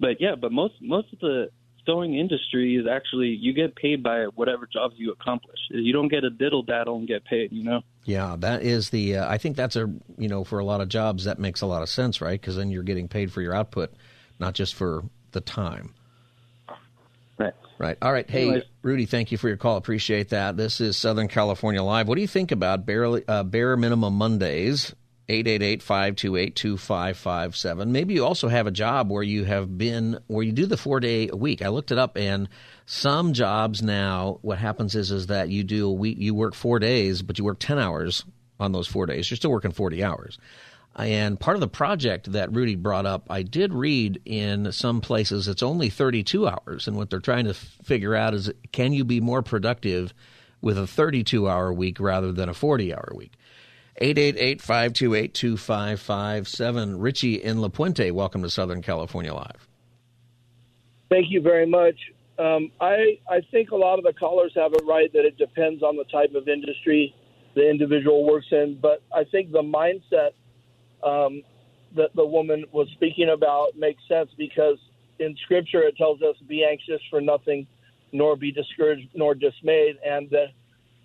but 0.00 0.20
yeah, 0.20 0.34
but 0.34 0.52
most 0.52 0.74
most 0.80 1.12
of 1.12 1.18
the 1.20 1.50
sewing 1.86 2.14
industry 2.16 2.76
is 2.76 2.86
actually 2.86 3.28
you 3.28 3.52
get 3.52 3.76
paid 3.76 4.02
by 4.02 4.24
whatever 4.34 4.66
jobs 4.70 4.94
you 4.96 5.12
accomplish. 5.12 5.58
You 5.70 5.92
don't 5.92 6.08
get 6.08 6.24
a 6.24 6.30
diddle 6.30 6.62
daddle 6.62 6.96
and 6.96 7.06
get 7.06 7.24
paid. 7.24 7.52
You 7.52 7.64
know. 7.64 7.80
Yeah, 8.04 8.36
that 8.40 8.62
is 8.62 8.90
the. 8.90 9.16
Uh, 9.18 9.28
I 9.30 9.38
think 9.38 9.56
that's 9.56 9.76
a 9.76 9.92
you 10.18 10.28
know 10.28 10.44
for 10.44 10.58
a 10.58 10.64
lot 10.64 10.80
of 10.80 10.88
jobs 10.88 11.24
that 11.24 11.38
makes 11.38 11.60
a 11.60 11.66
lot 11.66 11.82
of 11.82 11.88
sense, 11.88 12.20
right? 12.20 12.40
Because 12.40 12.56
then 12.56 12.70
you're 12.70 12.82
getting 12.82 13.08
paid 13.08 13.32
for 13.32 13.40
your 13.40 13.54
output, 13.54 13.92
not 14.38 14.54
just 14.54 14.74
for 14.74 15.04
the 15.32 15.40
time. 15.40 15.94
Right. 17.78 17.96
All 18.00 18.12
right. 18.12 18.28
Hey, 18.28 18.42
Anyways. 18.42 18.62
Rudy, 18.82 19.06
thank 19.06 19.32
you 19.32 19.38
for 19.38 19.48
your 19.48 19.56
call. 19.56 19.76
Appreciate 19.76 20.30
that. 20.30 20.56
This 20.56 20.80
is 20.80 20.96
Southern 20.96 21.28
California 21.28 21.82
Live. 21.82 22.08
What 22.08 22.14
do 22.14 22.20
you 22.20 22.28
think 22.28 22.52
about 22.52 22.86
bare, 22.86 23.20
uh, 23.28 23.42
bare 23.42 23.76
minimum 23.76 24.14
Mondays? 24.14 24.94
888-528-2557. 25.28 27.88
Maybe 27.88 28.14
you 28.14 28.24
also 28.24 28.48
have 28.48 28.66
a 28.66 28.70
job 28.70 29.10
where 29.10 29.22
you 29.22 29.44
have 29.44 29.76
been 29.78 30.18
where 30.26 30.44
you 30.44 30.52
do 30.52 30.66
the 30.66 30.76
4-day 30.76 31.30
a 31.32 31.36
week. 31.36 31.62
I 31.62 31.68
looked 31.68 31.92
it 31.92 31.98
up 31.98 32.16
and 32.18 32.48
some 32.86 33.32
jobs 33.32 33.82
now 33.82 34.38
what 34.42 34.58
happens 34.58 34.94
is 34.94 35.10
is 35.10 35.28
that 35.28 35.48
you 35.48 35.64
do 35.64 35.88
a 35.88 35.92
week 35.92 36.18
you 36.18 36.34
work 36.34 36.54
4 36.54 36.78
days 36.78 37.22
but 37.22 37.38
you 37.38 37.44
work 37.44 37.58
10 37.58 37.78
hours 37.78 38.22
on 38.60 38.72
those 38.72 38.86
4 38.86 39.06
days. 39.06 39.30
You're 39.30 39.36
still 39.36 39.50
working 39.50 39.72
40 39.72 40.04
hours. 40.04 40.38
And 40.96 41.40
part 41.40 41.56
of 41.56 41.60
the 41.60 41.68
project 41.68 42.32
that 42.32 42.52
Rudy 42.52 42.76
brought 42.76 43.04
up, 43.04 43.26
I 43.28 43.42
did 43.42 43.74
read 43.74 44.20
in 44.24 44.70
some 44.70 45.00
places 45.00 45.48
it's 45.48 45.62
only 45.62 45.90
32 45.90 46.46
hours. 46.46 46.86
And 46.86 46.96
what 46.96 47.10
they're 47.10 47.20
trying 47.20 47.46
to 47.46 47.54
figure 47.54 48.14
out 48.14 48.34
is 48.34 48.52
can 48.72 48.92
you 48.92 49.04
be 49.04 49.20
more 49.20 49.42
productive 49.42 50.14
with 50.60 50.78
a 50.78 50.86
32 50.86 51.48
hour 51.48 51.72
week 51.72 51.98
rather 51.98 52.30
than 52.30 52.48
a 52.48 52.54
40 52.54 52.94
hour 52.94 53.12
week? 53.14 53.32
888 53.96 54.60
528 54.60 55.34
2557. 55.34 56.98
Richie 56.98 57.42
in 57.42 57.60
La 57.60 57.68
Puente, 57.68 58.10
welcome 58.12 58.42
to 58.42 58.50
Southern 58.50 58.82
California 58.82 59.34
Live. 59.34 59.68
Thank 61.10 61.26
you 61.30 61.40
very 61.40 61.66
much. 61.66 61.96
Um, 62.38 62.72
I, 62.80 63.18
I 63.28 63.40
think 63.52 63.70
a 63.70 63.76
lot 63.76 63.98
of 63.98 64.04
the 64.04 64.12
callers 64.12 64.52
have 64.56 64.72
it 64.72 64.82
right 64.84 65.12
that 65.12 65.24
it 65.24 65.38
depends 65.38 65.82
on 65.82 65.96
the 65.96 66.04
type 66.04 66.34
of 66.34 66.48
industry 66.48 67.14
the 67.54 67.68
individual 67.70 68.26
works 68.26 68.48
in, 68.50 68.78
but 68.82 69.02
I 69.14 69.22
think 69.24 69.52
the 69.52 69.62
mindset 69.62 70.30
um, 71.04 71.42
that 71.96 72.14
the 72.14 72.24
woman 72.24 72.64
was 72.72 72.88
speaking 72.92 73.30
about 73.30 73.76
makes 73.76 74.02
sense 74.08 74.30
because 74.36 74.78
in 75.18 75.36
Scripture 75.44 75.82
it 75.82 75.96
tells 75.96 76.22
us, 76.22 76.36
be 76.48 76.64
anxious 76.64 77.00
for 77.10 77.20
nothing, 77.20 77.66
nor 78.12 78.36
be 78.36 78.50
discouraged, 78.50 79.08
nor 79.14 79.34
dismayed. 79.34 79.96
And 80.04 80.28
the, 80.30 80.46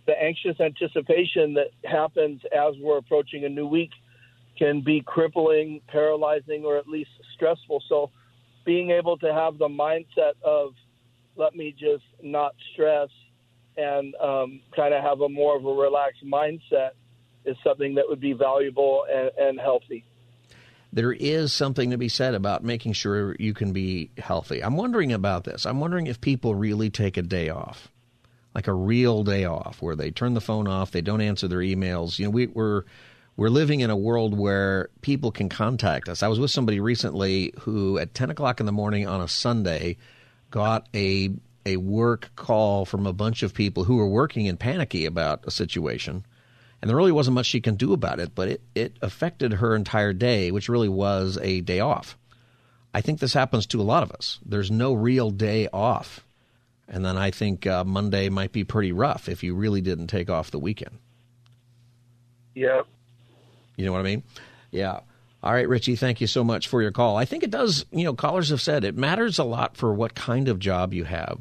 the 0.08 0.14
anxious 0.22 0.60
anticipation 0.60 1.54
that 1.56 1.68
happens 1.86 2.42
as 2.56 2.74
we're 2.80 2.98
approaching 2.98 3.46
a 3.46 3.50
new 3.50 3.68
week 3.68 3.92
can 4.58 4.82
be 4.82 5.02
crippling, 5.06 5.82
paralyzing, 5.88 6.64
or 6.66 6.78
at 6.78 6.88
least 6.88 7.12
stressful. 7.36 7.84
So 7.88 8.12
being 8.66 8.92
able 8.92 9.18
to 9.20 9.34
have 9.34 9.58
the 9.58 9.68
mindset 9.68 10.34
of, 10.44 10.74
let 11.36 11.56
me 11.56 11.74
just 11.80 12.04
not 12.22 12.54
stress 12.74 13.10
and 13.78 14.14
um, 14.16 14.60
kind 14.76 14.94
of 14.94 15.02
have 15.04 15.22
a 15.22 15.30
more 15.30 15.56
of 15.56 15.66
a 15.66 15.72
relaxed 15.72 16.26
mindset 16.26 16.92
is 17.46 17.58
something 17.64 17.96
that 17.96 18.08
would 18.08 18.20
be 18.20 18.34
valuable 18.34 19.06
and, 19.12 19.32
and 19.38 19.60
healthy. 19.60 20.04
There 20.92 21.14
is 21.14 21.54
something 21.54 21.92
to 21.92 21.98
be 21.98 22.10
said 22.10 22.34
about 22.34 22.64
making 22.64 22.94
sure 22.94 23.36
you 23.40 23.54
can 23.54 23.74
be 23.74 24.10
healthy. 24.18 24.64
I'm 24.64 24.76
wondering 24.76 25.14
about 25.14 25.44
this. 25.44 25.66
I'm 25.66 25.80
wondering 25.80 26.08
if 26.08 26.20
people 26.20 26.56
really 26.56 26.90
take 26.90 27.16
a 27.16 27.22
day 27.22 27.50
off, 27.50 27.92
like 28.56 28.68
a 28.68 28.74
real 28.74 29.24
day 29.24 29.46
off, 29.46 29.82
where 29.82 29.96
they 29.96 30.10
turn 30.10 30.34
the 30.34 30.42
phone 30.42 30.68
off, 30.68 30.92
they 30.92 31.02
don't 31.02 31.22
answer 31.22 31.48
their 31.48 31.60
emails. 31.60 32.18
You 32.18 32.26
know, 32.26 32.32
we, 32.32 32.48
we're 32.48 32.84
we're 33.38 33.50
living 33.50 33.80
in 33.80 33.90
a 33.90 33.96
world 33.96 34.38
where 34.38 34.90
people 35.02 35.32
can 35.32 35.48
contact 35.48 36.10
us. 36.10 36.24
I 36.24 36.28
was 36.28 36.40
with 36.40 36.52
somebody 36.52 36.82
recently 36.82 37.54
who, 37.60 37.98
at 37.98 38.14
10 38.14 38.32
o'clock 38.32 38.60
in 38.60 38.66
the 38.66 38.74
morning 38.74 39.08
on 39.08 39.22
a 39.22 39.30
Sunday, 39.30 39.96
got 40.52 40.90
a 40.94 41.32
a 41.66 41.78
work 41.78 42.32
call 42.36 42.86
from 42.86 43.06
a 43.06 43.14
bunch 43.14 43.44
of 43.44 43.54
people 43.54 43.84
who 43.84 43.98
were 43.98 44.08
working 44.08 44.48
and 44.48 44.60
panicky 44.60 45.06
about 45.06 45.46
a 45.46 45.52
situation 45.52 46.26
and 46.82 46.90
there 46.90 46.96
really 46.96 47.12
wasn't 47.12 47.36
much 47.36 47.46
she 47.46 47.62
can 47.62 47.76
do 47.76 47.94
about 47.94 48.20
it, 48.20 48.34
but 48.34 48.48
it, 48.48 48.62
it 48.76 48.98
affected 49.02 49.54
her 49.54 49.76
entire 49.76 50.14
day, 50.14 50.52
which 50.52 50.70
really 50.70 50.90
was 50.90 51.38
a 51.42 51.62
day 51.62 51.80
off. 51.80 52.18
I 52.94 53.02
think 53.02 53.20
this 53.20 53.34
happens 53.34 53.68
to 53.68 53.82
a 53.82 53.84
lot 53.84 54.04
of 54.04 54.12
us. 54.12 54.40
There's 54.46 54.72
no 54.72 54.94
real 54.94 55.30
day 55.30 55.68
off. 55.72 56.26
And 56.88 57.06
then 57.06 57.18
I 57.18 57.32
think 57.32 57.68
uh, 57.68 57.84
Monday 57.84 58.30
might 58.30 58.52
be 58.52 58.64
pretty 58.64 58.92
rough 58.92 59.30
if 59.30 59.44
you 59.44 59.54
really 59.54 59.82
didn't 59.82 60.08
take 60.08 60.30
off 60.30 60.52
the 60.52 60.60
weekend. 60.60 60.98
Yeah. 62.56 62.82
You 63.78 63.86
know 63.86 63.92
what 63.92 64.00
I 64.00 64.04
mean? 64.04 64.24
Yeah. 64.72 65.02
All 65.42 65.54
right, 65.54 65.70
Richie, 65.70 65.96
thank 65.96 66.20
you 66.20 66.28
so 66.28 66.44
much 66.44 66.68
for 66.68 66.82
your 66.82 66.92
call. 66.92 67.16
I 67.16 67.26
think 67.26 67.44
it 67.44 67.52
does, 67.52 67.86
you 67.92 68.04
know, 68.04 68.14
callers 68.14 68.50
have 68.50 68.60
said 68.60 68.84
it 68.84 68.98
matters 68.98 69.40
a 69.40 69.44
lot 69.44 69.78
for 69.78 69.94
what 69.94 70.16
kind 70.16 70.50
of 70.50 70.60
job 70.60 70.94
you 70.94 71.06
have. 71.06 71.40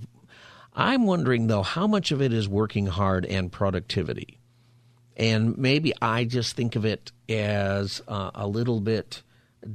I'm 0.74 1.06
wondering, 1.06 1.48
though, 1.48 1.64
how 1.64 1.88
much 1.88 2.12
of 2.12 2.22
it 2.22 2.32
is 2.32 2.48
working 2.48 2.86
hard 2.86 3.26
and 3.26 3.50
productivity? 3.50 4.37
And 5.18 5.58
maybe 5.58 5.92
I 6.00 6.24
just 6.24 6.54
think 6.54 6.76
of 6.76 6.84
it 6.84 7.10
as 7.28 8.00
uh, 8.06 8.30
a 8.34 8.46
little 8.46 8.80
bit 8.80 9.22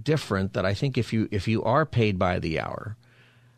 different. 0.02 0.54
That 0.54 0.66
I 0.66 0.74
think 0.74 0.98
if 0.98 1.12
you 1.12 1.28
if 1.32 1.48
you 1.48 1.64
are 1.64 1.86
paid 1.86 2.18
by 2.18 2.40
the 2.40 2.62
hour, 2.62 2.96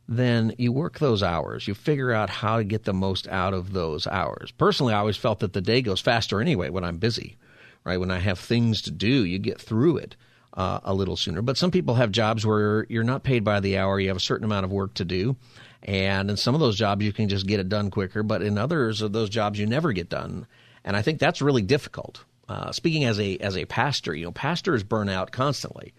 then 0.08 0.54
you 0.58 0.72
work 0.72 0.98
those 0.98 1.22
hours. 1.22 1.68
You 1.68 1.76
figure 1.76 2.12
out 2.12 2.30
how 2.30 2.58
to 2.58 2.64
get 2.64 2.86
the 2.86 2.94
most 2.94 3.28
out 3.28 3.54
of 3.54 3.74
those 3.74 4.08
hours. 4.08 4.52
Personally, 4.52 4.94
I 4.94 5.00
always 5.00 5.18
felt 5.18 5.40
that 5.40 5.54
the 5.54 5.62
day 5.62 5.84
goes 5.84 6.02
faster 6.02 6.42
anyway 6.42 6.70
when 6.70 6.84
I'm 6.84 6.98
busy, 6.98 7.38
right? 7.84 8.00
When 8.00 8.12
I 8.12 8.20
have 8.20 8.40
things 8.40 8.82
to 8.84 8.92
do, 8.92 9.24
you 9.24 9.38
get 9.38 9.62
through 9.62 9.98
it 9.98 10.16
uh, 10.56 10.80
a 10.84 10.94
little 10.94 11.18
sooner. 11.18 11.44
But 11.44 11.58
some 11.58 11.70
people 11.70 11.96
have 11.96 12.12
jobs 12.12 12.46
where 12.48 12.88
you're 12.90 13.04
not 13.04 13.24
paid 13.24 13.44
by 13.44 13.60
the 13.60 13.78
hour. 13.78 14.00
You 14.00 14.08
have 14.08 14.18
a 14.18 14.22
certain 14.22 14.46
amount 14.46 14.66
of 14.66 14.72
work 14.72 14.96
to 14.96 15.06
do. 15.06 15.36
And 15.84 16.32
in 16.32 16.38
some 16.38 16.56
of 16.56 16.62
those 16.62 16.78
jobs, 16.78 17.06
you 17.06 17.14
can 17.14 17.30
just 17.30 17.46
get 17.46 17.60
it 17.60 17.70
done 17.70 17.92
quicker. 17.92 18.24
But 18.24 18.42
in 18.42 18.58
others 18.58 19.04
of 19.04 19.14
those 19.14 19.30
jobs, 19.30 19.60
you 19.60 19.68
never 19.68 19.94
get 19.94 20.10
done 20.10 20.48
and 20.86 20.96
I 20.96 21.02
think 21.02 21.20
that's 21.20 21.42
really 21.42 21.64
difficult. 21.64 22.24
Uh, 22.48 22.72
speaking 22.72 23.04
as 23.04 23.20
a 23.20 23.38
as 23.40 23.58
a 23.58 23.66
pastor, 23.66 24.16
you 24.16 24.24
know, 24.24 24.32
pastors 24.32 24.84
burn 24.84 25.10
out 25.10 25.32
constantly, 25.32 25.94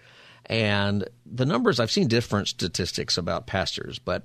and 0.47 1.07
the 1.27 1.45
numbers 1.45 1.81
I've 1.81 1.91
seen 1.91 2.07
different 2.07 2.49
statistics 2.49 3.19
about 3.19 3.49
pastors, 3.49 3.99
but 3.99 4.23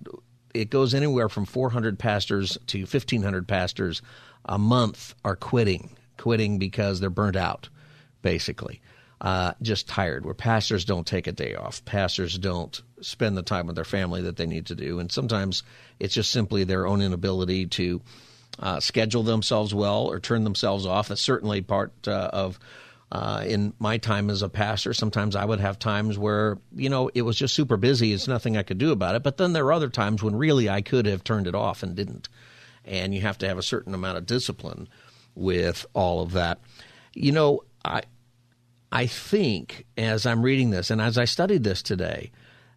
it 0.53 0.69
goes 0.69 0.93
anywhere 0.93 1.29
from 1.29 1.45
400 1.45 1.97
pastors 1.97 2.57
to 2.67 2.79
1,500 2.79 3.47
pastors 3.47 4.01
a 4.45 4.57
month 4.57 5.15
are 5.25 5.35
quitting, 5.35 5.95
quitting 6.17 6.59
because 6.59 6.99
they're 6.99 7.09
burnt 7.09 7.35
out, 7.35 7.69
basically. 8.21 8.81
Uh, 9.19 9.53
just 9.61 9.87
tired, 9.87 10.25
where 10.25 10.33
pastors 10.33 10.83
don't 10.83 11.05
take 11.05 11.27
a 11.27 11.31
day 11.31 11.53
off. 11.53 11.85
Pastors 11.85 12.39
don't 12.39 12.81
spend 13.01 13.37
the 13.37 13.43
time 13.43 13.67
with 13.67 13.75
their 13.75 13.85
family 13.85 14.23
that 14.23 14.35
they 14.35 14.47
need 14.47 14.65
to 14.65 14.75
do. 14.75 14.97
And 14.97 15.11
sometimes 15.11 15.61
it's 15.99 16.15
just 16.15 16.31
simply 16.31 16.63
their 16.63 16.87
own 16.87 17.01
inability 17.01 17.67
to 17.67 18.01
uh, 18.59 18.79
schedule 18.79 19.23
themselves 19.23 19.73
well 19.73 20.05
or 20.05 20.19
turn 20.19 20.43
themselves 20.43 20.85
off. 20.85 21.07
That's 21.07 21.21
certainly 21.21 21.61
part 21.61 21.91
uh, 22.07 22.29
of. 22.31 22.59
Uh, 23.13 23.43
in 23.45 23.73
my 23.77 23.97
time 23.97 24.29
as 24.29 24.41
a 24.41 24.47
pastor, 24.47 24.93
sometimes 24.93 25.35
I 25.35 25.43
would 25.43 25.59
have 25.59 25.77
times 25.77 26.17
where, 26.17 26.57
you 26.73 26.87
know, 26.87 27.11
it 27.13 27.23
was 27.23 27.35
just 27.35 27.53
super 27.53 27.75
busy. 27.75 28.13
It's 28.13 28.25
nothing 28.25 28.55
I 28.55 28.63
could 28.63 28.77
do 28.77 28.93
about 28.93 29.15
it. 29.15 29.21
But 29.21 29.35
then 29.35 29.51
there 29.51 29.65
are 29.65 29.73
other 29.73 29.89
times 29.89 30.23
when 30.23 30.33
really 30.33 30.69
I 30.69 30.81
could 30.81 31.05
have 31.07 31.21
turned 31.21 31.45
it 31.45 31.53
off 31.53 31.83
and 31.83 31.93
didn't. 31.93 32.29
And 32.85 33.13
you 33.13 33.19
have 33.19 33.37
to 33.39 33.49
have 33.49 33.57
a 33.57 33.63
certain 33.63 33.93
amount 33.93 34.17
of 34.17 34.25
discipline 34.25 34.87
with 35.35 35.85
all 35.93 36.21
of 36.21 36.31
that. 36.31 36.61
You 37.13 37.33
know, 37.33 37.65
I, 37.83 38.03
I 38.93 39.07
think 39.07 39.85
as 39.97 40.25
I'm 40.25 40.41
reading 40.41 40.69
this 40.69 40.89
and 40.89 41.01
as 41.01 41.17
I 41.17 41.25
studied 41.25 41.65
this 41.65 41.81
today, 41.81 42.31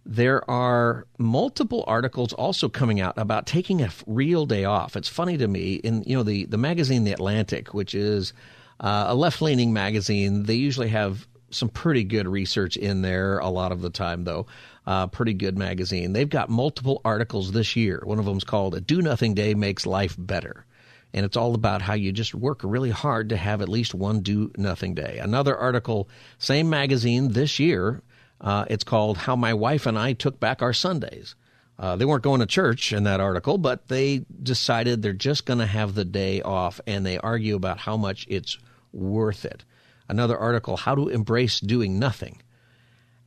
there 0.07 0.49
are 0.51 1.07
multiple 1.19 1.85
articles 1.87 2.33
also 2.33 2.69
coming 2.69 3.01
out 3.01 3.15
about 3.17 3.47
taking 3.47 3.83
a 3.83 3.91
real 4.07 4.47
day 4.47 4.65
off. 4.65 4.97
It's 4.97 5.09
funny 5.09 5.37
to 5.39 5.49
me 5.49 5.75
in 5.75 6.03
you 6.05 6.17
know 6.17 6.23
the 6.23 6.45
the 6.45 6.59
magazine 6.59 7.05
The 7.05 7.13
Atlantic, 7.13 7.73
which 7.73 7.95
is 7.95 8.33
uh, 8.81 9.07
a 9.09 9.15
left 9.15 9.41
leaning 9.41 9.73
magazine. 9.73 10.45
They 10.45 10.55
usually 10.55 10.89
have 10.89 11.27
some 11.51 11.69
pretty 11.69 12.05
good 12.05 12.27
research 12.27 12.77
in 12.77 13.03
there 13.03 13.39
a 13.39 13.49
lot 13.49 13.73
of 13.73 13.81
the 13.81 13.91
time, 13.91 14.25
though. 14.25 14.47
Uh, 14.87 15.07
pretty 15.07 15.33
good 15.33 15.57
magazine. 15.57 16.13
They've 16.13 16.29
got 16.29 16.51
multiple 16.51 17.01
articles 17.05 17.53
this 17.53 17.75
year. 17.77 18.03
One 18.05 18.19
of 18.19 18.27
them's 18.27 18.45
called 18.45 18.75
"A 18.75 18.81
Do 18.81 19.01
Nothing 19.01 19.35
Day 19.35 19.55
Makes 19.55 19.87
Life 19.87 20.17
Better." 20.19 20.67
and 21.15 21.25
it's 21.25 21.37
all 21.37 21.55
about 21.55 21.81
how 21.81 21.95
you 21.95 22.11
just 22.11 22.35
work 22.35 22.61
really 22.65 22.91
hard 22.91 23.29
to 23.29 23.37
have 23.37 23.63
at 23.63 23.69
least 23.69 23.95
one 23.95 24.21
do 24.21 24.51
nothing 24.59 24.95
day. 24.95 25.19
Another 25.23 25.57
article, 25.57 26.09
same 26.39 26.69
magazine 26.69 27.29
this 27.29 27.61
year, 27.61 28.03
uh, 28.41 28.65
it's 28.69 28.85
called 28.85 29.19
How 29.19 29.37
My 29.37 29.55
Wife 29.55 29.87
and 29.87 29.99
I 29.99 30.13
Took 30.13 30.41
Back 30.41 30.63
Our 30.63 30.73
Sundays. 30.73 31.35
Uh, 31.79 31.97
they 31.97 32.05
weren't 32.05 32.23
going 32.23 32.41
to 32.41 32.47
church 32.47 32.93
in 32.93 33.05
that 33.05 33.21
article, 33.21 33.59
but 33.59 33.89
they 33.89 34.25
decided 34.43 35.03
they're 35.03 35.13
just 35.13 35.45
going 35.45 35.59
to 35.59 35.67
have 35.67 35.95
the 35.95 36.05
day 36.05 36.41
off, 36.41 36.81
and 36.87 37.05
they 37.05 37.19
argue 37.19 37.57
about 37.57 37.79
how 37.79 37.97
much 37.97 38.27
it's 38.29 38.59
worth 38.93 39.45
it. 39.45 39.65
Another 40.09 40.39
article, 40.39 40.77
How 40.77 40.95
to 40.95 41.09
Embrace 41.09 41.59
Doing 41.61 41.99
Nothing. 41.99 42.43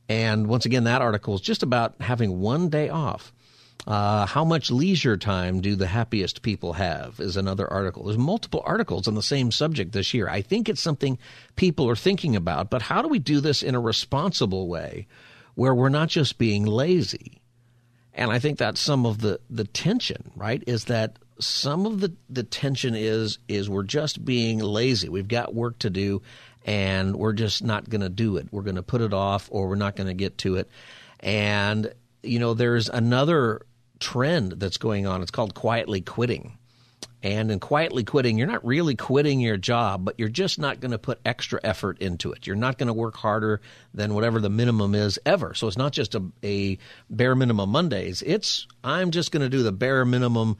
And 0.08 0.46
once 0.46 0.64
again, 0.64 0.84
that 0.84 1.02
article 1.02 1.34
is 1.34 1.40
just 1.42 1.62
about 1.62 2.00
having 2.00 2.40
one 2.40 2.70
day 2.70 2.88
off. 2.88 3.32
Uh, 3.86 4.26
how 4.26 4.44
much 4.44 4.70
leisure 4.70 5.16
time 5.16 5.60
do 5.60 5.74
the 5.74 5.86
happiest 5.86 6.42
people 6.42 6.74
have 6.74 7.20
is 7.20 7.36
another 7.36 7.66
article. 7.72 8.04
There's 8.04 8.18
multiple 8.18 8.62
articles 8.66 9.08
on 9.08 9.14
the 9.14 9.22
same 9.22 9.50
subject 9.50 9.92
this 9.92 10.12
year. 10.12 10.28
I 10.28 10.42
think 10.42 10.68
it's 10.68 10.80
something 10.80 11.18
people 11.56 11.88
are 11.88 11.96
thinking 11.96 12.36
about, 12.36 12.70
but 12.70 12.82
how 12.82 13.00
do 13.00 13.08
we 13.08 13.18
do 13.18 13.40
this 13.40 13.62
in 13.62 13.74
a 13.74 13.80
responsible 13.80 14.68
way 14.68 15.06
where 15.54 15.74
we're 15.74 15.88
not 15.88 16.08
just 16.08 16.36
being 16.36 16.66
lazy? 16.66 17.40
And 18.12 18.30
I 18.30 18.40
think 18.40 18.58
that's 18.58 18.80
some 18.80 19.06
of 19.06 19.20
the, 19.20 19.40
the 19.48 19.64
tension, 19.64 20.32
right? 20.34 20.62
Is 20.66 20.86
that 20.86 21.18
some 21.38 21.86
of 21.86 22.00
the, 22.00 22.12
the 22.28 22.42
tension 22.42 22.94
is 22.94 23.38
is 23.48 23.70
we're 23.70 23.84
just 23.84 24.24
being 24.24 24.58
lazy. 24.58 25.08
We've 25.08 25.28
got 25.28 25.54
work 25.54 25.78
to 25.80 25.90
do 25.90 26.22
and 26.64 27.16
we're 27.16 27.32
just 27.32 27.62
not 27.62 27.88
going 27.88 28.00
to 28.00 28.08
do 28.08 28.36
it. 28.36 28.48
We're 28.50 28.62
going 28.62 28.76
to 28.76 28.82
put 28.82 29.00
it 29.00 29.14
off 29.14 29.48
or 29.50 29.68
we're 29.68 29.76
not 29.76 29.96
going 29.96 30.08
to 30.08 30.14
get 30.14 30.36
to 30.38 30.56
it. 30.56 30.68
And 31.20 31.92
you 32.22 32.38
know, 32.38 32.54
there's 32.54 32.88
another 32.88 33.62
trend 34.00 34.52
that's 34.52 34.78
going 34.78 35.06
on. 35.06 35.22
It's 35.22 35.30
called 35.30 35.54
quietly 35.54 36.00
quitting. 36.00 36.58
And 37.20 37.50
in 37.50 37.58
quietly 37.58 38.04
quitting, 38.04 38.38
you're 38.38 38.46
not 38.46 38.64
really 38.64 38.94
quitting 38.94 39.40
your 39.40 39.56
job, 39.56 40.04
but 40.04 40.14
you're 40.18 40.28
just 40.28 40.58
not 40.58 40.78
going 40.78 40.92
to 40.92 40.98
put 40.98 41.18
extra 41.24 41.58
effort 41.64 41.98
into 41.98 42.30
it. 42.32 42.46
You're 42.46 42.54
not 42.54 42.78
going 42.78 42.86
to 42.86 42.92
work 42.92 43.16
harder 43.16 43.60
than 43.92 44.14
whatever 44.14 44.40
the 44.40 44.50
minimum 44.50 44.94
is 44.94 45.18
ever. 45.26 45.52
So 45.54 45.66
it's 45.66 45.76
not 45.76 45.92
just 45.92 46.14
a, 46.14 46.22
a 46.44 46.78
bare 47.10 47.34
minimum 47.34 47.70
Mondays. 47.70 48.22
It's 48.22 48.68
I'm 48.84 49.10
just 49.10 49.32
going 49.32 49.42
to 49.42 49.48
do 49.48 49.64
the 49.64 49.72
bare 49.72 50.04
minimum 50.04 50.58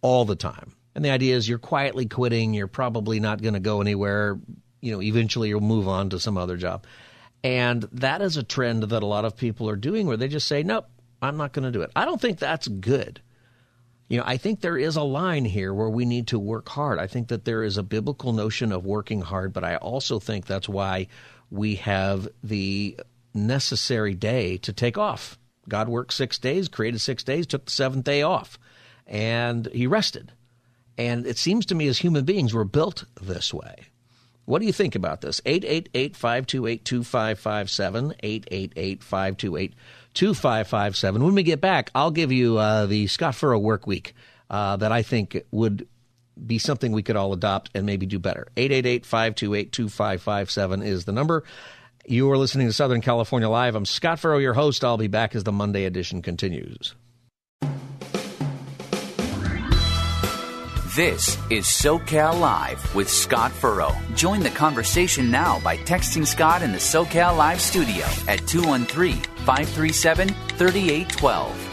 all 0.00 0.24
the 0.24 0.36
time. 0.36 0.74
And 0.94 1.04
the 1.04 1.10
idea 1.10 1.36
is 1.36 1.46
you're 1.46 1.58
quietly 1.58 2.06
quitting. 2.06 2.54
You're 2.54 2.68
probably 2.68 3.20
not 3.20 3.42
going 3.42 3.54
to 3.54 3.60
go 3.60 3.82
anywhere. 3.82 4.38
You 4.80 4.92
know, 4.92 5.02
eventually 5.02 5.50
you'll 5.50 5.60
move 5.60 5.88
on 5.88 6.10
to 6.10 6.20
some 6.20 6.38
other 6.38 6.56
job. 6.56 6.86
And 7.44 7.82
that 7.92 8.22
is 8.22 8.36
a 8.38 8.42
trend 8.42 8.84
that 8.84 9.02
a 9.02 9.06
lot 9.06 9.24
of 9.26 9.36
people 9.36 9.68
are 9.68 9.76
doing 9.76 10.06
where 10.06 10.16
they 10.16 10.28
just 10.28 10.48
say, 10.48 10.62
nope, 10.62 10.88
I'm 11.20 11.36
not 11.36 11.52
going 11.52 11.64
to 11.64 11.70
do 11.70 11.82
it. 11.82 11.90
I 11.96 12.04
don't 12.04 12.20
think 12.20 12.38
that's 12.38 12.68
good. 12.68 13.20
You 14.08 14.18
know, 14.18 14.24
I 14.26 14.38
think 14.38 14.60
there 14.60 14.78
is 14.78 14.96
a 14.96 15.02
line 15.02 15.44
here 15.44 15.74
where 15.74 15.90
we 15.90 16.06
need 16.06 16.28
to 16.28 16.38
work 16.38 16.68
hard. 16.68 16.98
I 16.98 17.06
think 17.06 17.28
that 17.28 17.44
there 17.44 17.62
is 17.62 17.76
a 17.76 17.82
biblical 17.82 18.32
notion 18.32 18.72
of 18.72 18.86
working 18.86 19.20
hard, 19.20 19.52
but 19.52 19.64
I 19.64 19.76
also 19.76 20.18
think 20.18 20.46
that's 20.46 20.68
why 20.68 21.08
we 21.50 21.76
have 21.76 22.28
the 22.42 22.98
necessary 23.34 24.14
day 24.14 24.56
to 24.58 24.72
take 24.72 24.96
off. 24.96 25.38
God 25.68 25.88
worked 25.88 26.14
six 26.14 26.38
days, 26.38 26.68
created 26.68 27.00
six 27.00 27.22
days, 27.22 27.46
took 27.46 27.66
the 27.66 27.70
seventh 27.70 28.04
day 28.04 28.22
off, 28.22 28.58
and 29.06 29.66
he 29.72 29.86
rested. 29.86 30.32
And 30.96 31.26
it 31.26 31.36
seems 31.36 31.66
to 31.66 31.74
me 31.74 31.86
as 31.86 31.98
human 31.98 32.24
beings, 32.24 32.54
we're 32.54 32.64
built 32.64 33.04
this 33.20 33.52
way. 33.52 33.84
What 34.46 34.60
do 34.60 34.66
you 34.66 34.72
think 34.72 34.94
about 34.94 35.20
this? 35.20 35.42
888 35.44 36.16
528 36.16 36.84
2557. 36.84 38.14
888 38.20 39.02
528 39.02 39.74
2557. 40.18 41.22
When 41.22 41.34
we 41.34 41.44
get 41.44 41.60
back, 41.60 41.92
I'll 41.94 42.10
give 42.10 42.32
you 42.32 42.58
uh, 42.58 42.86
the 42.86 43.06
Scott 43.06 43.36
Furrow 43.36 43.60
work 43.60 43.86
week 43.86 44.14
uh, 44.50 44.76
that 44.78 44.90
I 44.90 45.02
think 45.02 45.44
would 45.52 45.86
be 46.44 46.58
something 46.58 46.90
we 46.90 47.04
could 47.04 47.14
all 47.14 47.32
adopt 47.32 47.70
and 47.72 47.86
maybe 47.86 48.04
do 48.04 48.18
better. 48.18 48.48
888 48.56 49.06
528 49.06 49.70
2557 49.70 50.82
is 50.82 51.04
the 51.04 51.12
number. 51.12 51.44
You 52.04 52.28
are 52.32 52.38
listening 52.38 52.66
to 52.66 52.72
Southern 52.72 53.00
California 53.00 53.48
Live. 53.48 53.76
I'm 53.76 53.86
Scott 53.86 54.18
Furrow, 54.18 54.38
your 54.38 54.54
host. 54.54 54.82
I'll 54.82 54.96
be 54.96 55.06
back 55.06 55.36
as 55.36 55.44
the 55.44 55.52
Monday 55.52 55.84
edition 55.84 56.20
continues. 56.20 56.96
This 60.98 61.38
is 61.48 61.64
SoCal 61.64 62.40
Live 62.40 62.92
with 62.92 63.08
Scott 63.08 63.52
Furrow. 63.52 63.94
Join 64.16 64.40
the 64.40 64.50
conversation 64.50 65.30
now 65.30 65.60
by 65.60 65.76
texting 65.76 66.26
Scott 66.26 66.60
in 66.60 66.72
the 66.72 66.78
SoCal 66.78 67.36
Live 67.36 67.60
studio 67.60 68.04
at 68.26 68.44
213 68.48 69.22
537 69.44 70.28
3812. 70.28 71.67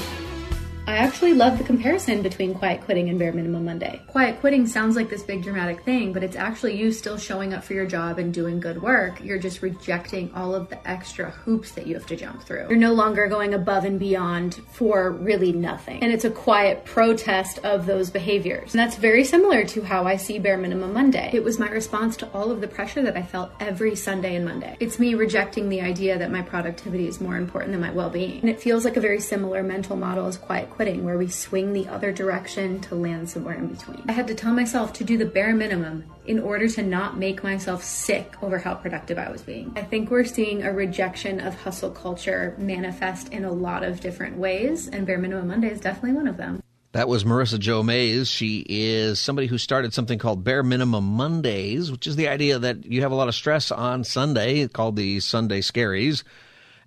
I 0.87 0.97
actually 0.97 1.33
love 1.33 1.57
the 1.57 1.63
comparison 1.63 2.21
between 2.21 2.53
quiet 2.53 2.81
quitting 2.81 3.09
and 3.09 3.17
bare 3.17 3.33
minimum 3.33 3.65
Monday. 3.65 4.03
Quiet 4.05 4.39
quitting 4.39 4.67
sounds 4.67 4.95
like 4.95 5.09
this 5.09 5.23
big 5.23 5.41
dramatic 5.41 5.83
thing, 5.83 6.13
but 6.13 6.23
it's 6.23 6.35
actually 6.35 6.77
you 6.77 6.91
still 6.91 7.17
showing 7.17 7.55
up 7.55 7.63
for 7.63 7.73
your 7.73 7.87
job 7.87 8.19
and 8.19 8.31
doing 8.31 8.59
good 8.59 8.79
work. 8.79 9.19
You're 9.19 9.39
just 9.39 9.63
rejecting 9.63 10.31
all 10.35 10.53
of 10.53 10.69
the 10.69 10.87
extra 10.87 11.31
hoops 11.31 11.71
that 11.71 11.87
you 11.87 11.95
have 11.95 12.05
to 12.07 12.15
jump 12.15 12.43
through. 12.43 12.67
You're 12.69 12.77
no 12.77 12.93
longer 12.93 13.25
going 13.25 13.55
above 13.55 13.83
and 13.83 13.99
beyond 13.99 14.61
for 14.73 15.11
really 15.11 15.51
nothing. 15.51 16.03
And 16.03 16.11
it's 16.11 16.23
a 16.23 16.29
quiet 16.29 16.85
protest 16.85 17.57
of 17.63 17.87
those 17.87 18.11
behaviors. 18.11 18.75
And 18.75 18.79
that's 18.79 18.95
very 18.95 19.23
similar 19.23 19.65
to 19.65 19.81
how 19.81 20.05
I 20.05 20.17
see 20.17 20.37
bare 20.37 20.57
minimum 20.57 20.93
Monday. 20.93 21.31
It 21.33 21.43
was 21.43 21.57
my 21.57 21.69
response 21.69 22.15
to 22.17 22.29
all 22.31 22.51
of 22.51 22.61
the 22.61 22.67
pressure 22.67 23.01
that 23.01 23.17
I 23.17 23.23
felt 23.23 23.49
every 23.59 23.95
Sunday 23.95 24.35
and 24.35 24.45
Monday. 24.45 24.77
It's 24.79 24.99
me 24.99 25.15
rejecting 25.15 25.69
the 25.69 25.81
idea 25.81 26.19
that 26.19 26.29
my 26.29 26.43
productivity 26.43 27.07
is 27.07 27.19
more 27.19 27.37
important 27.37 27.71
than 27.71 27.81
my 27.81 27.91
well 27.91 28.11
being. 28.11 28.41
And 28.41 28.51
it 28.51 28.61
feels 28.61 28.85
like 28.85 28.97
a 28.97 29.01
very 29.01 29.19
similar 29.19 29.63
mental 29.63 29.95
model 29.95 30.27
as 30.27 30.37
quiet 30.37 30.69
quitting, 30.75 31.03
where 31.03 31.17
we 31.17 31.27
swing 31.27 31.73
the 31.73 31.87
other 31.87 32.11
direction 32.11 32.79
to 32.81 32.95
land 32.95 33.29
somewhere 33.29 33.55
in 33.55 33.67
between. 33.67 34.03
I 34.07 34.11
had 34.11 34.27
to 34.27 34.35
tell 34.35 34.53
myself 34.53 34.93
to 34.93 35.03
do 35.03 35.17
the 35.17 35.25
bare 35.25 35.55
minimum 35.55 36.03
in 36.25 36.39
order 36.39 36.67
to 36.67 36.83
not 36.83 37.17
make 37.17 37.43
myself 37.43 37.83
sick 37.83 38.33
over 38.43 38.59
how 38.59 38.75
productive 38.75 39.17
I 39.17 39.31
was 39.31 39.41
being. 39.41 39.71
I 39.75 39.83
think 39.83 40.11
we're 40.11 40.25
seeing 40.25 40.63
a 40.63 40.73
rejection 40.73 41.39
of 41.39 41.55
hustle 41.55 41.91
culture 41.91 42.55
manifest 42.57 43.29
in 43.29 43.45
a 43.45 43.51
lot 43.51 43.83
of 43.83 43.99
different 43.99 44.37
ways, 44.37 44.87
and 44.87 45.05
Bare 45.07 45.17
Minimum 45.17 45.47
Monday 45.47 45.71
is 45.71 45.79
definitely 45.79 46.13
one 46.13 46.27
of 46.27 46.37
them. 46.37 46.61
That 46.91 47.09
was 47.09 47.25
Marisa 47.25 47.59
Jo 47.59 47.83
Mayes. 47.83 48.29
She 48.29 48.65
is 48.69 49.19
somebody 49.19 49.47
who 49.47 49.57
started 49.57 49.93
something 49.93 50.17
called 50.17 50.45
Bare 50.45 50.63
Minimum 50.63 51.03
Mondays, 51.03 51.91
which 51.91 52.07
is 52.07 52.15
the 52.15 52.29
idea 52.29 52.57
that 52.57 52.85
you 52.85 53.01
have 53.01 53.11
a 53.11 53.15
lot 53.15 53.27
of 53.27 53.35
stress 53.35 53.69
on 53.69 54.05
Sunday, 54.05 54.65
called 54.69 54.95
the 54.95 55.19
Sunday 55.19 55.59
Scaries 55.59 56.23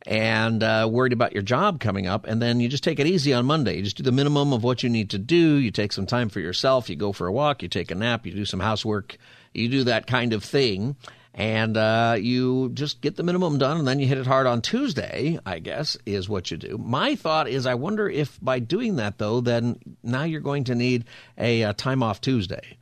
and 0.09 0.62
uh, 0.62 0.88
worried 0.90 1.12
about 1.12 1.34
your 1.34 1.42
job 1.42 1.80
coming 1.80 2.06
up, 2.06 2.26
and 2.26 2.40
then 2.40 2.61
you 2.61 2.68
just 2.68 2.82
take 2.82 2.98
it 2.98 3.06
easy 3.06 3.34
on 3.34 3.44
Monday. 3.44 3.76
You 3.76 3.82
just 3.82 3.98
do 3.98 4.02
the 4.02 4.11
minimum 4.11 4.54
of 4.54 4.64
what 4.64 4.82
you 4.82 4.88
need 4.88 5.11
to 5.11 5.18
do. 5.18 5.56
You 5.56 5.70
take 5.70 5.92
some 5.92 6.06
time 6.06 6.30
for 6.30 6.40
yourself. 6.40 6.88
You 6.88 6.96
go 6.96 7.12
for 7.12 7.26
a 7.26 7.32
walk. 7.32 7.62
You 7.62 7.68
take 7.68 7.90
a 7.90 7.94
nap. 7.94 8.24
You 8.24 8.32
do 8.32 8.46
some 8.46 8.59
housework. 8.59 9.18
You 9.52 9.68
do 9.68 9.84
that 9.84 10.06
kind 10.06 10.32
of 10.32 10.42
thing, 10.42 10.96
and 11.34 11.76
uh, 11.76 12.16
you 12.18 12.70
just 12.72 13.02
get 13.02 13.16
the 13.16 13.22
minimum 13.22 13.59
done, 13.59 13.76
and 13.76 13.86
then 13.86 14.00
you 14.00 14.06
hit 14.06 14.16
it 14.16 14.26
hard 14.26 14.46
on 14.46 14.62
Tuesday. 14.62 15.38
I 15.44 15.59
guess 15.59 15.98
is 16.06 16.26
what 16.26 16.50
you 16.50 16.56
do. 16.56 16.78
My 16.78 17.14
thought 17.14 17.46
is, 17.46 17.66
I 17.66 17.74
wonder 17.74 18.09
if 18.09 18.38
by 18.40 18.61
doing 18.61 18.96
that 18.96 19.18
though, 19.18 19.42
then 19.42 19.78
now 20.02 20.24
you're 20.24 20.40
going 20.40 20.64
to 20.64 20.74
need 20.74 21.04
a, 21.36 21.62
a 21.62 21.74
time 21.74 22.02
off 22.02 22.22
Tuesday 22.22 22.78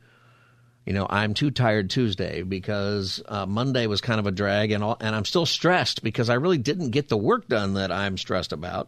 you 0.87 0.93
know, 0.93 1.05
I'm 1.09 1.33
too 1.33 1.51
tired 1.51 1.89
Tuesday 1.89 2.43
because 2.43 3.21
uh, 3.27 3.45
Monday 3.45 3.87
was 3.87 3.99
kind 3.99 4.21
of 4.21 4.25
a 4.25 4.31
drag, 4.31 4.71
and 4.71 4.81
all, 4.81 4.95
and 5.01 5.13
I'm 5.13 5.25
still 5.25 5.45
stressed 5.45 6.01
because 6.01 6.29
I 6.29 6.35
really 6.35 6.57
didn't 6.57 6.91
get 6.91 7.09
the 7.09 7.17
work 7.17 7.49
done 7.49 7.73
that 7.73 7.91
I'm 7.91 8.17
stressed 8.17 8.53
about. 8.53 8.87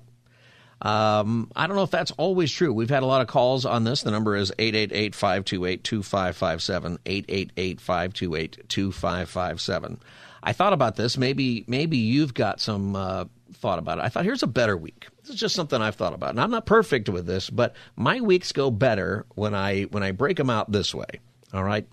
Um, 0.81 1.51
I 1.57 1.67
don't 1.67 1.75
know 1.75 1.83
if 1.83 1.91
that's 1.91 2.11
always 2.11 2.53
true. 2.53 2.71
We've 2.71 2.89
had 2.89 3.03
a 3.03 3.05
lot 3.05 3.19
of 3.19 3.27
calls 3.27 3.65
on 3.65 3.83
this. 3.83 4.03
The 4.03 4.11
number 4.11 4.37
is 4.37 4.49
888 4.57 5.13
528 5.13 5.83
2557. 5.83 6.99
888 7.05 7.81
528 7.81 8.69
2557. 8.69 9.99
I 10.41 10.53
thought 10.53 10.71
about 10.71 10.95
this. 10.95 11.17
Maybe 11.17 11.65
maybe 11.67 11.97
you've 11.97 12.33
got 12.33 12.61
some 12.61 12.95
uh, 12.95 13.25
thought 13.55 13.79
about 13.79 13.97
it. 13.97 14.05
I 14.05 14.07
thought 14.07 14.23
here's 14.23 14.41
a 14.41 14.47
better 14.47 14.77
week. 14.77 15.07
This 15.23 15.31
is 15.31 15.39
just 15.41 15.53
something 15.53 15.81
I've 15.81 15.95
thought 15.95 16.13
about, 16.13 16.29
and 16.29 16.39
I'm 16.39 16.51
not 16.51 16.65
perfect 16.65 17.09
with 17.09 17.25
this, 17.25 17.49
but 17.49 17.75
my 17.97 18.21
weeks 18.21 18.53
go 18.53 18.71
better 18.71 19.25
when 19.35 19.53
I 19.53 19.81
when 19.83 20.01
I 20.01 20.11
break 20.11 20.37
them 20.37 20.49
out 20.49 20.71
this 20.71 20.95
way. 20.95 21.19
All 21.53 21.63
right. 21.63 21.87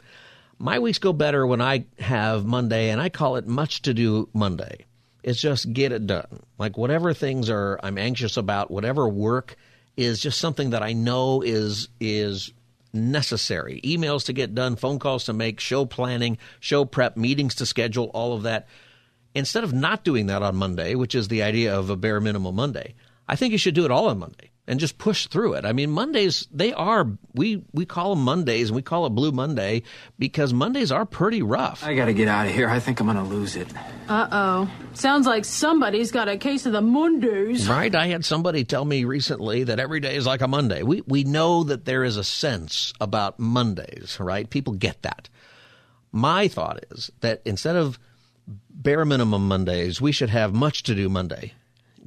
My 0.59 0.79
weeks 0.79 0.99
go 0.99 1.13
better 1.13 1.47
when 1.47 1.61
I 1.61 1.85
have 1.99 2.47
Monday, 2.47 2.91
and 2.91 3.01
I 3.01 3.09
call 3.09 3.37
it 3.37 3.47
much 3.47 3.83
to 3.83 3.95
do 3.95 4.29
Monday. 4.33 4.87
It's 5.23 5.41
just 5.41 5.73
get 5.73 5.93
it 5.93 6.07
done. 6.07 6.41
Like 6.59 6.79
whatever 6.79 7.13
things 7.13 7.51
are 7.51 7.79
I'm 7.83 7.99
anxious 7.99 8.37
about, 8.37 8.71
whatever 8.71 9.09
work 9.09 9.57
is 9.97 10.21
just 10.21 10.39
something 10.39 10.71
that 10.71 10.83
I 10.83 10.93
know 10.93 11.43
is 11.43 11.89
is 12.01 12.53
necessary. 12.93 13.81
Emails 13.83 14.27
to 14.27 14.33
get 14.33 14.55
done, 14.55 14.77
phone 14.77 14.99
calls 14.99 15.25
to 15.25 15.33
make, 15.33 15.61
show 15.61 15.85
planning, 15.85 16.39
show 16.61 16.85
prep, 16.85 17.17
meetings 17.17 17.57
to 17.57 17.67
schedule, 17.67 18.11
all 18.15 18.35
of 18.35 18.45
that. 18.45 18.69
Instead 19.35 19.65
of 19.65 19.75
not 19.75 20.05
doing 20.05 20.27
that 20.27 20.43
on 20.43 20.57
Monday, 20.57 20.95
which 20.95 21.15
is 21.15 21.29
the 21.29 21.43
idea 21.43 21.77
of 21.77 21.91
a 21.91 21.97
bare 21.97 22.21
minimum 22.21 22.55
Monday, 22.55 22.95
I 23.29 23.37
think 23.37 23.53
you 23.53 23.59
should 23.59 23.75
do 23.75 23.85
it 23.85 23.91
all 23.91 24.09
on 24.09 24.19
Monday 24.19 24.51
and 24.67 24.81
just 24.81 24.99
push 24.99 25.27
through 25.29 25.55
it. 25.55 25.65
I 25.65 25.73
mean, 25.73 25.91
Mondays 25.91 26.49
they 26.53 26.73
are 26.73 27.07
we 27.35 27.63
we 27.73 27.87
call 27.87 28.15
them 28.15 28.25
Mondays 28.25 28.69
and 28.69 28.77
we 28.77 28.83
call 28.83 29.07
it 29.07 29.11
Blue 29.11 29.33
Monday 29.33 29.83
because 30.19 30.53
Mondays 30.53 30.91
are 30.91 31.07
pretty 31.07 31.43
rough. 31.43 31.85
I 31.85 31.95
got 31.95 32.07
to 32.07 32.13
get 32.13 32.29
out 32.29 32.47
of 32.47 32.53
here. 32.53 32.69
I 32.69 32.81
think 32.81 33.01
I'm 33.01 33.07
going 33.07 33.17
to 33.17 33.23
lose 33.23 33.57
it. 33.57 33.69
Uh 34.09 34.29
oh. 34.31 34.71
Sounds 34.95 35.27
like 35.27 35.45
somebody's 35.45 36.11
got 36.11 36.29
a 36.29 36.37
case 36.37 36.67
of 36.67 36.73
the 36.73 36.83
Mondays. 36.83 37.69
Right? 37.69 37.95
I 37.95 38.09
had 38.09 38.25
somebody 38.25 38.65
tell 38.65 38.85
me 38.85 39.05
recently 39.05 39.65
that 39.65 39.79
every 39.79 40.01
day 40.01 40.17
is 40.17 40.27
like 40.27 40.41
a 40.41 40.49
Monday. 40.49 40.83
We 40.83 41.03
we 41.07 41.25
know 41.25 41.65
that 41.65 41.85
there 41.85 42.05
is 42.05 42.17
a 42.17 42.25
sense 42.25 42.93
about 43.01 43.39
Mondays, 43.39 44.19
right? 44.21 44.49
People 44.49 44.75
get 44.75 45.03
that. 45.03 45.29
My 46.13 46.49
thought 46.49 46.85
is 46.91 47.11
that 47.21 47.43
instead 47.45 47.77
of 47.77 47.99
bare 48.71 49.05
minimum 49.05 49.49
Mondays, 49.49 50.01
we 50.01 50.13
should 50.13 50.31
have 50.31 50.55
much 50.55 50.85
to 50.85 50.95
do 50.95 51.09
Monday. 51.09 51.53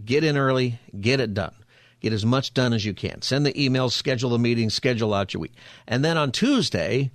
Get 0.03 0.23
in 0.23 0.37
early, 0.37 0.79
get 0.99 1.19
it 1.19 1.33
done. 1.33 1.53
Get 2.01 2.13
as 2.13 2.25
much 2.25 2.53
done 2.53 2.73
as 2.73 2.85
you 2.85 2.93
can. 2.93 3.21
Send 3.21 3.45
the 3.45 3.53
emails, 3.53 3.91
schedule 3.91 4.29
the 4.29 4.39
meetings, 4.39 4.73
schedule 4.73 5.13
out 5.13 5.33
your 5.33 5.41
week. 5.41 5.53
And 5.87 6.03
then 6.03 6.17
on 6.17 6.31
Tuesday, 6.31 7.11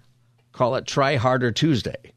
call 0.53 0.75
it 0.77 0.87
Try 0.87 1.17
Harder 1.17 1.53
Tuesday. 1.53 2.13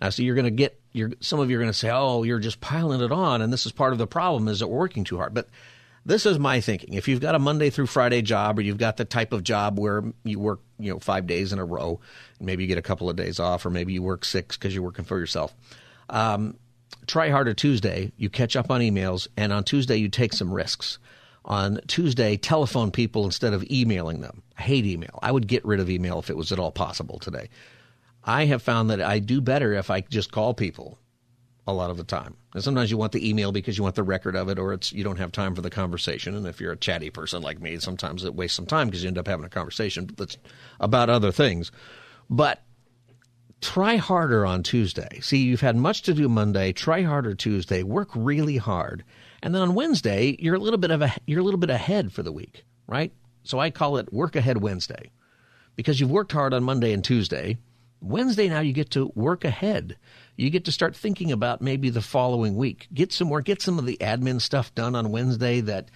Now, 0.00 0.10
so 0.10 0.22
you're 0.22 0.34
going 0.34 0.44
to 0.44 0.50
get, 0.50 0.80
some 1.20 1.40
of 1.40 1.50
you 1.50 1.56
are 1.56 1.60
going 1.60 1.72
to 1.72 1.78
say, 1.78 1.90
oh, 1.90 2.22
you're 2.22 2.38
just 2.38 2.60
piling 2.60 3.00
it 3.00 3.12
on, 3.12 3.42
and 3.42 3.52
this 3.52 3.66
is 3.66 3.72
part 3.72 3.92
of 3.92 3.98
the 3.98 4.06
problem 4.06 4.48
is 4.48 4.60
that 4.60 4.68
we're 4.68 4.78
working 4.78 5.04
too 5.04 5.18
hard. 5.18 5.34
But 5.34 5.48
this 6.04 6.24
is 6.24 6.38
my 6.38 6.60
thinking. 6.60 6.94
If 6.94 7.08
you've 7.08 7.20
got 7.20 7.34
a 7.34 7.38
Monday 7.38 7.70
through 7.70 7.86
Friday 7.86 8.22
job, 8.22 8.58
or 8.58 8.62
you've 8.62 8.78
got 8.78 8.96
the 8.96 9.04
type 9.04 9.32
of 9.32 9.44
job 9.44 9.78
where 9.78 10.02
you 10.24 10.38
work, 10.38 10.60
you 10.78 10.92
know, 10.92 10.98
five 10.98 11.26
days 11.26 11.52
in 11.52 11.58
a 11.58 11.64
row, 11.64 12.00
and 12.38 12.46
maybe 12.46 12.64
you 12.64 12.68
get 12.68 12.78
a 12.78 12.82
couple 12.82 13.10
of 13.10 13.16
days 13.16 13.38
off, 13.38 13.66
or 13.66 13.70
maybe 13.70 13.92
you 13.92 14.02
work 14.02 14.24
six 14.24 14.56
because 14.56 14.74
you're 14.74 14.82
working 14.82 15.04
for 15.04 15.18
yourself. 15.18 15.54
Um, 16.08 16.56
try 17.06 17.28
harder 17.28 17.52
Tuesday. 17.54 18.12
You 18.16 18.30
catch 18.30 18.56
up 18.56 18.70
on 18.70 18.80
emails, 18.80 19.28
and 19.36 19.52
on 19.52 19.64
Tuesday 19.64 19.96
you 19.96 20.08
take 20.08 20.32
some 20.32 20.52
risks 20.52 20.98
on 21.44 21.80
Tuesday, 21.86 22.36
telephone 22.36 22.90
people 22.90 23.24
instead 23.24 23.52
of 23.52 23.64
emailing 23.70 24.20
them. 24.20 24.42
I 24.58 24.62
hate 24.62 24.84
email. 24.84 25.18
I 25.22 25.32
would 25.32 25.46
get 25.46 25.64
rid 25.64 25.80
of 25.80 25.90
email 25.90 26.18
if 26.18 26.30
it 26.30 26.36
was 26.36 26.52
at 26.52 26.58
all 26.58 26.70
possible 26.70 27.18
today. 27.18 27.48
I 28.24 28.44
have 28.46 28.62
found 28.62 28.90
that 28.90 29.00
I 29.00 29.18
do 29.18 29.40
better 29.40 29.72
if 29.72 29.90
I 29.90 30.02
just 30.02 30.30
call 30.32 30.52
people 30.52 30.98
a 31.66 31.72
lot 31.72 31.90
of 31.90 31.96
the 31.96 32.04
time. 32.04 32.36
And 32.54 32.62
sometimes 32.62 32.90
you 32.90 32.96
want 32.96 33.12
the 33.12 33.28
email 33.28 33.52
because 33.52 33.78
you 33.78 33.84
want 33.84 33.94
the 33.94 34.02
record 34.02 34.36
of 34.36 34.48
it, 34.48 34.58
or 34.58 34.72
it's 34.72 34.92
you 34.92 35.04
don't 35.04 35.18
have 35.18 35.32
time 35.32 35.54
for 35.54 35.62
the 35.62 35.70
conversation. 35.70 36.34
And 36.34 36.46
if 36.46 36.60
you're 36.60 36.72
a 36.72 36.76
chatty 36.76 37.10
person 37.10 37.42
like 37.42 37.60
me, 37.60 37.78
sometimes 37.78 38.24
it 38.24 38.34
wastes 38.34 38.56
some 38.56 38.66
time 38.66 38.88
because 38.88 39.02
you 39.02 39.08
end 39.08 39.18
up 39.18 39.28
having 39.28 39.44
a 39.44 39.50
conversation 39.50 40.10
that's 40.16 40.36
about 40.80 41.08
other 41.08 41.32
things. 41.32 41.70
But 42.28 42.62
try 43.60 43.96
harder 43.96 44.44
on 44.44 44.62
Tuesday. 44.62 45.20
See, 45.20 45.38
you've 45.38 45.60
had 45.60 45.76
much 45.76 46.02
to 46.02 46.14
do 46.14 46.28
Monday. 46.28 46.72
Try 46.72 47.02
harder 47.02 47.34
Tuesday. 47.34 47.82
Work 47.82 48.10
really 48.14 48.56
hard 48.56 49.04
and 49.42 49.54
then 49.54 49.62
on 49.62 49.74
Wednesday, 49.74 50.36
you're 50.38 50.54
a 50.54 50.60
little 50.60 50.78
bit 50.78 50.90
of 50.90 51.02
a 51.02 51.12
you're 51.26 51.40
a 51.40 51.44
little 51.44 51.60
bit 51.60 51.70
ahead 51.70 52.12
for 52.12 52.22
the 52.22 52.32
week, 52.32 52.64
right? 52.86 53.12
So 53.42 53.58
I 53.58 53.70
call 53.70 53.96
it 53.96 54.12
work 54.12 54.36
ahead 54.36 54.58
Wednesday. 54.58 55.10
Because 55.76 55.98
you've 55.98 56.10
worked 56.10 56.32
hard 56.32 56.52
on 56.52 56.64
Monday 56.64 56.92
and 56.92 57.02
Tuesday, 57.02 57.56
Wednesday 58.00 58.48
now 58.48 58.60
you 58.60 58.72
get 58.72 58.90
to 58.90 59.12
work 59.14 59.44
ahead. 59.44 59.96
You 60.36 60.50
get 60.50 60.64
to 60.66 60.72
start 60.72 60.96
thinking 60.96 61.32
about 61.32 61.62
maybe 61.62 61.90
the 61.90 62.02
following 62.02 62.56
week. 62.56 62.88
Get 62.92 63.12
some 63.12 63.28
more, 63.28 63.40
get 63.40 63.62
some 63.62 63.78
of 63.78 63.86
the 63.86 63.96
admin 64.00 64.40
stuff 64.40 64.74
done 64.74 64.94
on 64.94 65.12
Wednesday 65.12 65.60
that 65.60 65.90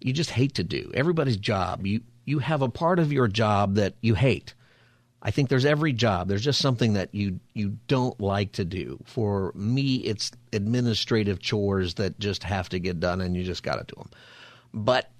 you 0.00 0.12
just 0.12 0.30
hate 0.30 0.54
to 0.54 0.64
do. 0.64 0.90
Everybody's 0.94 1.36
job. 1.36 1.86
You 1.86 2.02
you 2.24 2.40
have 2.40 2.62
a 2.62 2.68
part 2.68 2.98
of 2.98 3.12
your 3.12 3.28
job 3.28 3.74
that 3.74 3.94
you 4.00 4.14
hate. 4.14 4.54
I 5.26 5.32
think 5.32 5.48
there's 5.48 5.64
every 5.64 5.92
job. 5.92 6.28
There's 6.28 6.44
just 6.44 6.60
something 6.60 6.92
that 6.92 7.12
you 7.12 7.40
you 7.52 7.78
don't 7.88 8.18
like 8.20 8.52
to 8.52 8.64
do. 8.64 9.00
For 9.06 9.50
me, 9.56 9.96
it's 9.96 10.30
administrative 10.52 11.40
chores 11.40 11.94
that 11.94 12.20
just 12.20 12.44
have 12.44 12.68
to 12.68 12.78
get 12.78 13.00
done, 13.00 13.20
and 13.20 13.36
you 13.36 13.42
just 13.42 13.64
got 13.64 13.74
to 13.74 13.92
do 13.92 14.00
them. 14.00 14.10
But 14.72 15.10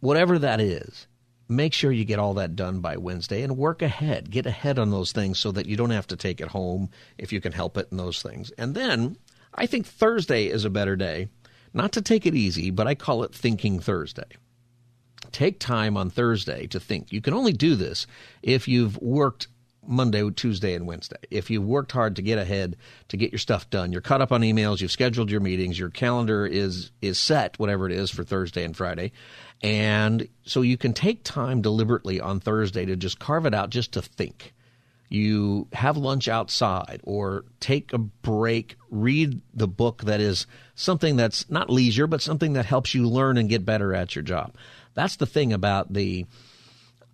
whatever 0.00 0.36
that 0.40 0.60
is, 0.60 1.06
make 1.48 1.74
sure 1.74 1.92
you 1.92 2.04
get 2.04 2.18
all 2.18 2.34
that 2.34 2.56
done 2.56 2.80
by 2.80 2.96
Wednesday 2.96 3.42
and 3.42 3.56
work 3.56 3.82
ahead. 3.82 4.32
Get 4.32 4.46
ahead 4.46 4.80
on 4.80 4.90
those 4.90 5.12
things 5.12 5.38
so 5.38 5.52
that 5.52 5.66
you 5.66 5.76
don't 5.76 5.90
have 5.90 6.08
to 6.08 6.16
take 6.16 6.40
it 6.40 6.48
home 6.48 6.90
if 7.16 7.32
you 7.32 7.40
can 7.40 7.52
help 7.52 7.78
it 7.78 7.86
and 7.92 8.00
those 8.00 8.20
things. 8.20 8.50
And 8.58 8.74
then 8.74 9.16
I 9.54 9.66
think 9.66 9.86
Thursday 9.86 10.46
is 10.46 10.64
a 10.64 10.70
better 10.70 10.96
day. 10.96 11.28
Not 11.72 11.92
to 11.92 12.02
take 12.02 12.26
it 12.26 12.34
easy, 12.34 12.72
but 12.72 12.88
I 12.88 12.96
call 12.96 13.22
it 13.22 13.32
Thinking 13.32 13.78
Thursday. 13.78 14.24
Take 15.36 15.60
time 15.60 15.98
on 15.98 16.08
Thursday 16.08 16.66
to 16.68 16.80
think. 16.80 17.12
You 17.12 17.20
can 17.20 17.34
only 17.34 17.52
do 17.52 17.74
this 17.74 18.06
if 18.42 18.66
you've 18.66 18.96
worked 18.96 19.48
Monday, 19.86 20.30
Tuesday, 20.30 20.72
and 20.72 20.86
Wednesday. 20.86 21.18
If 21.30 21.50
you've 21.50 21.66
worked 21.66 21.92
hard 21.92 22.16
to 22.16 22.22
get 22.22 22.38
ahead, 22.38 22.74
to 23.08 23.18
get 23.18 23.32
your 23.32 23.38
stuff 23.38 23.68
done, 23.68 23.92
you're 23.92 24.00
caught 24.00 24.22
up 24.22 24.32
on 24.32 24.40
emails, 24.40 24.80
you've 24.80 24.92
scheduled 24.92 25.30
your 25.30 25.42
meetings, 25.42 25.78
your 25.78 25.90
calendar 25.90 26.46
is 26.46 26.90
is 27.02 27.18
set, 27.18 27.58
whatever 27.58 27.84
it 27.84 27.92
is 27.92 28.10
for 28.10 28.24
Thursday 28.24 28.64
and 28.64 28.74
Friday, 28.74 29.12
and 29.62 30.26
so 30.46 30.62
you 30.62 30.78
can 30.78 30.94
take 30.94 31.22
time 31.22 31.60
deliberately 31.60 32.18
on 32.18 32.40
Thursday 32.40 32.86
to 32.86 32.96
just 32.96 33.18
carve 33.18 33.44
it 33.44 33.52
out 33.52 33.68
just 33.68 33.92
to 33.92 34.00
think. 34.00 34.54
You 35.10 35.68
have 35.74 35.98
lunch 35.98 36.28
outside 36.28 37.00
or 37.04 37.44
take 37.60 37.92
a 37.92 37.98
break, 37.98 38.76
read 38.90 39.42
the 39.52 39.68
book 39.68 40.04
that 40.04 40.20
is 40.20 40.46
something 40.74 41.16
that's 41.16 41.50
not 41.50 41.68
leisure, 41.68 42.06
but 42.06 42.22
something 42.22 42.54
that 42.54 42.64
helps 42.64 42.94
you 42.94 43.06
learn 43.06 43.36
and 43.36 43.50
get 43.50 43.66
better 43.66 43.94
at 43.94 44.16
your 44.16 44.22
job. 44.22 44.54
That's 44.96 45.16
the 45.16 45.26
thing 45.26 45.52
about 45.52 45.92
the 45.92 46.26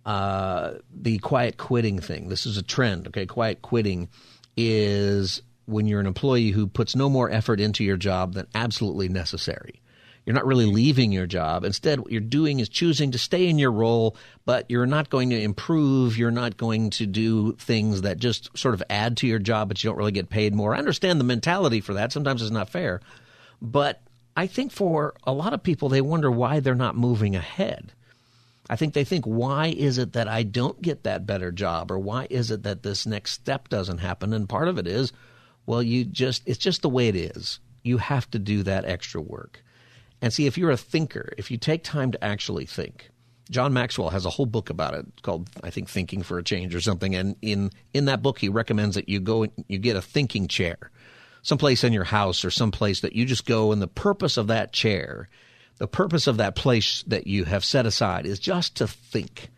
uh, 0.05 0.73
the 0.91 1.19
quiet 1.19 1.57
quitting 1.57 1.99
thing. 1.99 2.29
This 2.29 2.47
is 2.47 2.57
a 2.57 2.63
trend. 2.63 3.07
Okay, 3.07 3.27
quiet 3.27 3.61
quitting 3.61 4.09
is 4.57 5.43
when 5.65 5.85
you're 5.85 5.99
an 5.99 6.07
employee 6.07 6.49
who 6.49 6.67
puts 6.67 6.95
no 6.95 7.09
more 7.09 7.29
effort 7.29 7.59
into 7.59 7.83
your 7.83 7.97
job 7.97 8.33
than 8.33 8.47
absolutely 8.55 9.07
necessary. 9.07 9.81
You're 10.25 10.35
not 10.35 10.45
really 10.45 10.65
leaving 10.65 11.11
your 11.11 11.25
job. 11.25 11.65
Instead, 11.65 11.99
what 11.99 12.11
you're 12.11 12.21
doing 12.21 12.59
is 12.59 12.69
choosing 12.69 13.11
to 13.11 13.17
stay 13.17 13.49
in 13.49 13.59
your 13.59 13.71
role, 13.71 14.15
but 14.45 14.65
you're 14.69 14.85
not 14.85 15.09
going 15.09 15.29
to 15.31 15.41
improve. 15.41 16.17
You're 16.17 16.31
not 16.31 16.55
going 16.55 16.91
to 16.91 17.05
do 17.05 17.53
things 17.53 18.03
that 18.03 18.19
just 18.19 18.57
sort 18.57 18.73
of 18.73 18.83
add 18.89 19.17
to 19.17 19.27
your 19.27 19.39
job, 19.39 19.67
but 19.67 19.83
you 19.83 19.89
don't 19.89 19.97
really 19.97 20.13
get 20.13 20.29
paid 20.29 20.55
more. 20.55 20.73
I 20.73 20.79
understand 20.79 21.19
the 21.19 21.25
mentality 21.25 21.81
for 21.81 21.95
that. 21.95 22.13
Sometimes 22.13 22.41
it's 22.41 22.51
not 22.51 22.69
fair. 22.69 23.01
But 23.61 24.01
I 24.35 24.47
think 24.47 24.71
for 24.71 25.13
a 25.23 25.33
lot 25.33 25.53
of 25.53 25.63
people, 25.63 25.89
they 25.89 26.01
wonder 26.01 26.31
why 26.31 26.59
they're 26.59 26.75
not 26.75 26.95
moving 26.95 27.35
ahead. 27.35 27.93
I 28.69 28.75
think 28.75 28.93
they 28.93 29.03
think, 29.03 29.25
why 29.25 29.67
is 29.67 29.97
it 29.97 30.13
that 30.13 30.27
I 30.27 30.43
don't 30.43 30.81
get 30.81 31.03
that 31.03 31.25
better 31.25 31.51
job? 31.51 31.91
Or 31.91 31.99
why 31.99 32.27
is 32.29 32.49
it 32.49 32.63
that 32.63 32.83
this 32.83 33.05
next 33.05 33.33
step 33.33 33.69
doesn't 33.69 33.97
happen? 33.97 34.33
And 34.33 34.47
part 34.47 34.67
of 34.67 34.77
it 34.77 34.87
is, 34.87 35.11
well, 35.65 35.83
you 35.83 36.05
just, 36.05 36.43
it's 36.45 36.57
just 36.57 36.81
the 36.81 36.89
way 36.89 37.09
it 37.09 37.15
is. 37.15 37.59
You 37.83 37.97
have 37.97 38.29
to 38.31 38.39
do 38.39 38.63
that 38.63 38.85
extra 38.85 39.21
work. 39.21 39.61
And 40.21 40.31
see, 40.31 40.47
if 40.47 40.57
you're 40.57 40.71
a 40.71 40.77
thinker, 40.77 41.33
if 41.37 41.51
you 41.51 41.57
take 41.57 41.83
time 41.83 42.11
to 42.13 42.23
actually 42.23 42.65
think, 42.65 43.09
John 43.51 43.73
Maxwell 43.73 44.09
has 44.09 44.25
a 44.25 44.29
whole 44.29 44.45
book 44.45 44.69
about 44.69 44.93
it 44.93 45.05
called, 45.21 45.49
I 45.61 45.69
think, 45.69 45.89
Thinking 45.89 46.23
for 46.23 46.37
a 46.37 46.43
Change 46.43 46.73
or 46.73 46.79
something. 46.79 47.13
And 47.13 47.35
in, 47.41 47.71
in 47.93 48.05
that 48.05 48.21
book, 48.21 48.39
he 48.39 48.47
recommends 48.47 48.95
that 48.95 49.09
you 49.09 49.19
go 49.19 49.43
and 49.43 49.51
you 49.67 49.77
get 49.79 49.97
a 49.97 50.01
thinking 50.01 50.47
chair, 50.47 50.89
someplace 51.43 51.83
in 51.83 51.93
your 51.93 52.03
house 52.03 52.43
or 52.43 52.49
someplace 52.49 53.01
that 53.01 53.13
you 53.13 53.25
just 53.25 53.45
go. 53.45 53.71
And 53.71 53.81
the 53.81 53.87
purpose 53.87 54.37
of 54.37 54.47
that 54.47 54.73
chair, 54.73 55.29
the 55.77 55.87
purpose 55.87 56.25
of 56.25 56.37
that 56.37 56.55
place 56.55 57.03
that 57.03 57.27
you 57.27 57.45
have 57.45 57.63
set 57.63 57.85
aside 57.85 58.25
is 58.25 58.39
just 58.39 58.77
to 58.77 58.87
think 58.87 59.51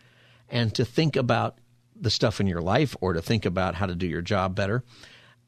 and 0.49 0.73
to 0.75 0.83
think 0.83 1.15
about 1.15 1.57
the 1.95 2.09
stuff 2.09 2.41
in 2.41 2.47
your 2.47 2.61
life 2.61 2.95
or 2.99 3.13
to 3.13 3.21
think 3.21 3.45
about 3.45 3.75
how 3.75 3.85
to 3.85 3.95
do 3.95 4.05
your 4.05 4.21
job 4.21 4.53
better. 4.55 4.83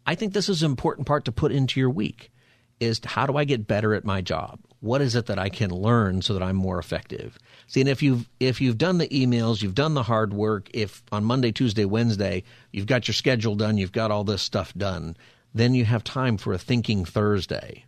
I 0.05 0.15
think 0.15 0.31
this 0.31 0.47
is 0.47 0.63
an 0.63 0.71
important 0.71 1.05
part 1.05 1.25
to 1.25 1.33
put 1.33 1.51
into 1.51 1.79
your 1.79 1.89
week 1.89 2.31
is 2.79 3.01
how 3.03 3.25
do 3.25 3.35
I 3.35 3.43
get 3.43 3.67
better 3.67 3.93
at 3.93 4.05
my 4.05 4.21
job? 4.21 4.59
what 4.79 5.01
is 5.01 5.15
it 5.15 5.25
that 5.25 5.39
I 5.39 5.49
can 5.49 5.71
learn 5.71 6.21
so 6.21 6.33
that 6.33 6.43
I'm 6.43 6.55
more 6.55 6.79
effective? 6.79 7.37
See, 7.67 7.81
and 7.81 7.89
if 7.89 8.03
you've 8.03 8.29
if 8.39 8.61
you've 8.61 8.77
done 8.77 8.97
the 8.97 9.07
emails, 9.07 9.61
you've 9.61 9.75
done 9.75 9.93
the 9.93 10.03
hard 10.03 10.33
work. 10.33 10.69
If 10.73 11.03
on 11.11 11.23
Monday, 11.23 11.51
Tuesday, 11.51 11.85
Wednesday, 11.85 12.43
you've 12.71 12.85
got 12.85 13.07
your 13.07 13.13
schedule 13.13 13.55
done, 13.55 13.77
you've 13.77 13.91
got 13.91 14.11
all 14.11 14.23
this 14.23 14.41
stuff 14.41 14.73
done, 14.75 15.17
then 15.53 15.73
you 15.73 15.85
have 15.85 16.03
time 16.03 16.37
for 16.37 16.53
a 16.53 16.57
thinking 16.57 17.05
Thursday. 17.05 17.85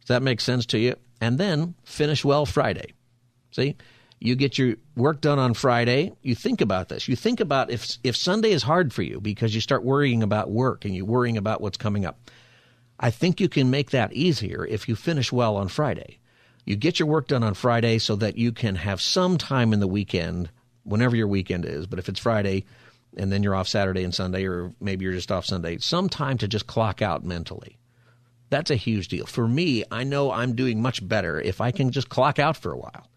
Does 0.00 0.08
that 0.08 0.22
make 0.22 0.40
sense 0.40 0.66
to 0.66 0.78
you? 0.78 0.96
And 1.20 1.38
then 1.38 1.74
finish 1.84 2.24
well 2.24 2.46
Friday. 2.46 2.92
See, 3.52 3.76
you 4.18 4.36
get 4.36 4.56
your 4.56 4.76
work 4.96 5.20
done 5.20 5.38
on 5.38 5.54
Friday. 5.54 6.12
You 6.22 6.34
think 6.34 6.60
about 6.60 6.88
this. 6.88 7.08
You 7.08 7.16
think 7.16 7.40
about 7.40 7.70
if 7.70 7.98
if 8.04 8.16
Sunday 8.16 8.52
is 8.52 8.62
hard 8.62 8.92
for 8.92 9.02
you 9.02 9.20
because 9.20 9.54
you 9.54 9.60
start 9.60 9.84
worrying 9.84 10.22
about 10.22 10.50
work 10.50 10.84
and 10.84 10.94
you're 10.94 11.04
worrying 11.04 11.36
about 11.36 11.60
what's 11.60 11.76
coming 11.76 12.04
up. 12.04 12.30
I 13.00 13.10
think 13.10 13.40
you 13.40 13.48
can 13.48 13.70
make 13.70 13.90
that 13.90 14.12
easier 14.12 14.64
if 14.64 14.88
you 14.88 14.94
finish 14.94 15.32
well 15.32 15.56
on 15.56 15.68
Friday. 15.68 16.18
You 16.64 16.76
get 16.76 17.00
your 17.00 17.08
work 17.08 17.26
done 17.26 17.42
on 17.42 17.54
Friday 17.54 17.98
so 17.98 18.14
that 18.16 18.38
you 18.38 18.52
can 18.52 18.76
have 18.76 19.00
some 19.00 19.38
time 19.38 19.72
in 19.72 19.80
the 19.80 19.88
weekend, 19.88 20.50
whenever 20.84 21.16
your 21.16 21.26
weekend 21.26 21.64
is. 21.64 21.86
But 21.88 21.98
if 21.98 22.08
it's 22.08 22.20
Friday 22.20 22.64
and 23.16 23.30
then 23.30 23.42
you're 23.42 23.54
off 23.54 23.68
Saturday 23.68 24.04
and 24.04 24.14
Sunday, 24.14 24.46
or 24.46 24.72
maybe 24.80 25.04
you're 25.04 25.14
just 25.14 25.32
off 25.32 25.46
Sunday, 25.46 25.78
some 25.78 26.08
time 26.08 26.38
to 26.38 26.48
just 26.48 26.66
clock 26.66 27.02
out 27.02 27.24
mentally. 27.24 27.78
That's 28.50 28.70
a 28.70 28.76
huge 28.76 29.08
deal. 29.08 29.26
For 29.26 29.48
me, 29.48 29.84
I 29.90 30.04
know 30.04 30.30
I'm 30.30 30.54
doing 30.54 30.82
much 30.82 31.06
better 31.06 31.40
if 31.40 31.60
I 31.60 31.70
can 31.70 31.90
just 31.90 32.08
clock 32.08 32.38
out 32.38 32.56
for 32.56 32.72
a 32.72 32.78
while. 32.78 33.08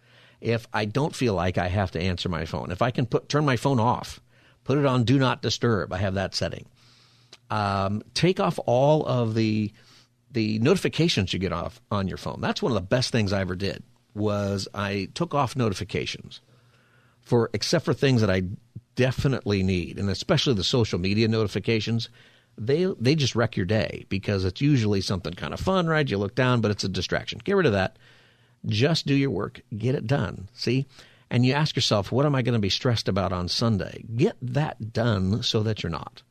If 0.41 0.67
I 0.73 0.85
don't 0.85 1.15
feel 1.15 1.33
like 1.33 1.57
I 1.57 1.67
have 1.67 1.91
to 1.91 2.01
answer 2.01 2.29
my 2.29 2.45
phone, 2.45 2.71
if 2.71 2.81
I 2.81 2.91
can 2.91 3.05
put 3.05 3.29
turn 3.29 3.45
my 3.45 3.57
phone 3.57 3.79
off, 3.79 4.21
put 4.63 4.77
it 4.77 4.85
on 4.85 5.03
do 5.03 5.17
not 5.17 5.41
disturb. 5.41 5.91
I 5.91 5.97
have 5.97 6.13
that 6.15 6.35
setting 6.35 6.67
um, 7.49 8.01
take 8.13 8.39
off 8.39 8.59
all 8.65 9.05
of 9.05 9.33
the 9.35 9.71
the 10.31 10.59
notifications 10.59 11.31
you 11.31 11.39
get 11.39 11.53
off 11.53 11.79
on 11.89 12.09
your 12.09 12.17
phone. 12.17 12.41
That's 12.41 12.61
one 12.61 12.71
of 12.71 12.75
the 12.75 12.81
best 12.81 13.11
things 13.11 13.31
I 13.31 13.41
ever 13.41 13.55
did. 13.55 13.83
Was 14.13 14.67
I 14.73 15.09
took 15.13 15.33
off 15.33 15.55
notifications 15.55 16.41
for 17.21 17.49
except 17.53 17.85
for 17.85 17.93
things 17.93 18.21
that 18.21 18.29
I 18.29 18.43
definitely 18.95 19.63
need, 19.63 19.99
and 19.99 20.09
especially 20.09 20.53
the 20.53 20.63
social 20.63 20.99
media 20.99 21.27
notifications. 21.27 22.09
They 22.57 22.85
they 22.99 23.15
just 23.15 23.35
wreck 23.35 23.57
your 23.57 23.65
day 23.65 24.05
because 24.07 24.45
it's 24.45 24.61
usually 24.61 25.01
something 25.01 25.33
kind 25.33 25.53
of 25.53 25.59
fun, 25.59 25.87
right? 25.87 26.09
You 26.09 26.17
look 26.17 26.35
down, 26.35 26.61
but 26.61 26.71
it's 26.71 26.85
a 26.85 26.89
distraction. 26.89 27.41
Get 27.43 27.57
rid 27.57 27.65
of 27.65 27.73
that. 27.73 27.97
Just 28.65 29.05
do 29.05 29.13
your 29.13 29.29
work. 29.29 29.61
Get 29.77 29.95
it 29.95 30.07
done. 30.07 30.49
See? 30.53 30.87
And 31.29 31.45
you 31.45 31.53
ask 31.53 31.75
yourself, 31.75 32.11
what 32.11 32.25
am 32.25 32.35
I 32.35 32.43
going 32.43 32.53
to 32.53 32.59
be 32.59 32.69
stressed 32.69 33.07
about 33.07 33.33
on 33.33 33.49
Sunday? 33.49 34.05
Get 34.15 34.37
that 34.41 34.93
done 34.93 35.43
so 35.43 35.63
that 35.63 35.83
you're 35.83 35.89
not 35.89 36.21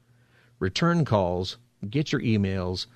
return 0.61 1.05
calls, 1.05 1.59
get 1.89 2.13
your 2.13 2.23
emails, 2.23 2.87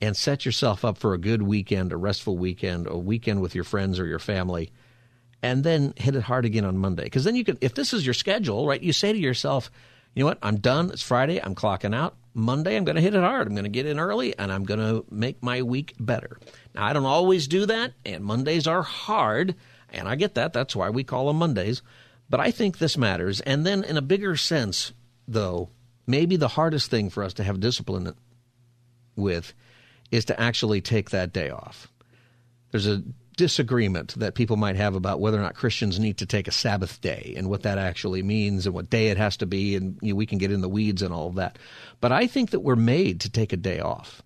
and 0.00 0.16
set 0.16 0.44
yourself 0.44 0.84
up 0.84 0.98
for 0.98 1.14
a 1.14 1.18
good 1.18 1.42
weekend, 1.42 1.92
a 1.92 1.96
restful 1.96 2.36
weekend, 2.36 2.86
a 2.86 2.98
weekend 2.98 3.40
with 3.40 3.54
your 3.54 3.64
friends 3.64 3.98
or 3.98 4.06
your 4.06 4.18
family, 4.18 4.70
and 5.42 5.62
then 5.64 5.94
hit 5.96 6.16
it 6.16 6.22
hard 6.22 6.44
again 6.44 6.64
on 6.64 6.78
Monday. 6.78 7.04
Because 7.04 7.24
then 7.24 7.36
you 7.36 7.44
can, 7.44 7.58
if 7.60 7.74
this 7.74 7.92
is 7.92 8.04
your 8.04 8.14
schedule, 8.14 8.66
right, 8.66 8.82
you 8.82 8.92
say 8.92 9.12
to 9.12 9.18
yourself, 9.18 9.70
you 10.14 10.22
know 10.22 10.28
what, 10.28 10.38
I'm 10.42 10.56
done. 10.58 10.90
It's 10.90 11.02
Friday. 11.02 11.40
I'm 11.40 11.54
clocking 11.54 11.94
out. 11.94 12.16
Monday, 12.34 12.76
I'm 12.76 12.84
going 12.84 12.96
to 12.96 13.02
hit 13.02 13.14
it 13.14 13.22
hard. 13.22 13.46
I'm 13.46 13.54
going 13.54 13.64
to 13.64 13.70
get 13.70 13.86
in 13.86 13.98
early 13.98 14.36
and 14.38 14.52
I'm 14.52 14.64
going 14.64 14.80
to 14.80 15.04
make 15.10 15.42
my 15.42 15.62
week 15.62 15.94
better. 15.98 16.38
Now, 16.74 16.84
I 16.86 16.92
don't 16.92 17.04
always 17.04 17.48
do 17.48 17.66
that, 17.66 17.92
and 18.04 18.22
Mondays 18.22 18.66
are 18.66 18.82
hard, 18.82 19.56
and 19.90 20.08
I 20.08 20.14
get 20.14 20.34
that. 20.34 20.52
That's 20.52 20.76
why 20.76 20.90
we 20.90 21.02
call 21.04 21.26
them 21.26 21.36
Mondays. 21.36 21.82
But 22.30 22.40
I 22.40 22.50
think 22.50 22.78
this 22.78 22.96
matters. 22.96 23.40
And 23.40 23.66
then, 23.66 23.82
in 23.82 23.96
a 23.96 24.02
bigger 24.02 24.36
sense, 24.36 24.92
though, 25.26 25.70
maybe 26.06 26.36
the 26.36 26.48
hardest 26.48 26.90
thing 26.90 27.10
for 27.10 27.24
us 27.24 27.34
to 27.34 27.44
have 27.44 27.58
discipline 27.58 28.14
with 29.16 29.52
is 30.10 30.26
to 30.26 30.40
actually 30.40 30.80
take 30.80 31.10
that 31.10 31.32
day 31.32 31.50
off. 31.50 31.88
There's 32.70 32.86
a 32.86 33.02
disagreement 33.38 34.18
that 34.18 34.34
people 34.34 34.56
might 34.56 34.76
have 34.76 34.94
about 34.94 35.20
whether 35.20 35.38
or 35.38 35.42
not 35.42 35.54
Christians 35.54 35.98
need 35.98 36.18
to 36.18 36.26
take 36.26 36.48
a 36.48 36.52
Sabbath 36.52 37.00
day 37.00 37.32
and 37.36 37.48
what 37.48 37.62
that 37.62 37.78
actually 37.78 38.22
means 38.22 38.66
and 38.66 38.74
what 38.74 38.90
day 38.90 39.08
it 39.08 39.16
has 39.16 39.38
to 39.38 39.46
be, 39.46 39.76
and 39.76 39.96
you 40.02 40.12
know, 40.12 40.16
we 40.16 40.26
can 40.26 40.36
get 40.36 40.52
in 40.52 40.60
the 40.60 40.68
weeds 40.68 41.00
and 41.00 41.14
all 41.14 41.28
of 41.28 41.36
that. 41.36 41.56
But 42.00 42.12
I 42.12 42.26
think 42.26 42.50
that 42.50 42.60
we're 42.60 42.76
made 42.76 43.20
to 43.22 43.30
take 43.30 43.54
a 43.54 43.56
day 43.56 43.80
off, 43.80 44.22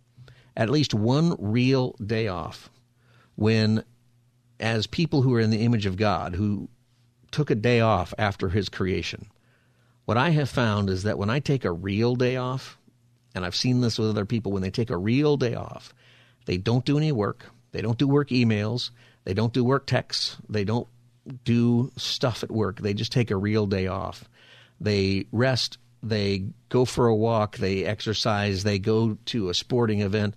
at 0.57 0.71
least 0.71 0.95
one 0.95 1.37
real 1.39 1.93
day 2.05 2.27
off, 2.27 2.71
when, 3.37 3.85
as 4.59 4.87
people 4.87 5.23
who 5.23 5.35
are 5.35 5.41
in 5.41 5.51
the 5.51 5.65
image 5.65 5.87
of 5.87 5.97
God, 5.97 6.35
who 6.35 6.69
took 7.31 7.51
a 7.51 7.55
day 7.55 7.81
off 7.81 8.13
after 8.19 8.49
His 8.49 8.69
creation, 8.69 9.27
what 10.07 10.17
I 10.17 10.31
have 10.31 10.51
found 10.51 10.91
is 10.91 11.05
that 11.05 11.19
when 11.19 11.31
I 11.31 11.39
take 11.39 11.65
a 11.65 11.71
real 11.71 12.17
day 12.17 12.37
off, 12.37 12.79
and 13.35 13.45
I've 13.45 13.57
seen 13.57 13.83
this 13.83 13.99
with 13.99 14.09
other 14.09 14.25
people, 14.25 14.53
when 14.53 14.63
they 14.63 14.71
take 14.71 14.91
a 14.91 14.97
real 14.97 15.37
day 15.37 15.55
off, 15.55 15.95
they 16.47 16.57
don't 16.57 16.85
do 16.85 16.97
any 16.97 17.13
work. 17.13 17.47
They 17.73 17.83
don't 17.83 17.99
do 17.99 18.09
work 18.09 18.29
emails. 18.29 18.91
They 19.25 19.35
don't 19.35 19.53
do 19.53 19.65
work 19.65 19.87
texts. 19.87 20.37
They 20.49 20.65
don't 20.65 20.89
do 21.45 21.93
stuff 21.97 22.43
at 22.43 22.51
work. 22.51 22.81
They 22.81 22.95
just 22.95 23.13
take 23.13 23.31
a 23.31 23.37
real 23.37 23.67
day 23.67 23.87
off. 23.87 24.25
They 24.81 25.27
rest 25.33 25.79
they 26.03 26.47
go 26.69 26.85
for 26.85 27.07
a 27.07 27.15
walk, 27.15 27.59
they 27.59 27.85
exercise, 27.85 28.65
they 28.65 28.79
go 28.79 29.17
to 29.27 29.49
a 29.49 29.55
sporting 29.55 30.01
event. 30.01 30.35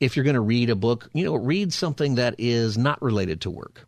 If 0.00 0.16
you're 0.16 0.24
going 0.24 0.34
to 0.34 0.40
read 0.40 0.70
a 0.70 0.76
book, 0.76 1.08
you 1.12 1.24
know, 1.24 1.34
read 1.34 1.72
something 1.72 2.16
that 2.16 2.36
is 2.38 2.78
not 2.78 3.02
related 3.02 3.40
to 3.42 3.50
work. 3.50 3.86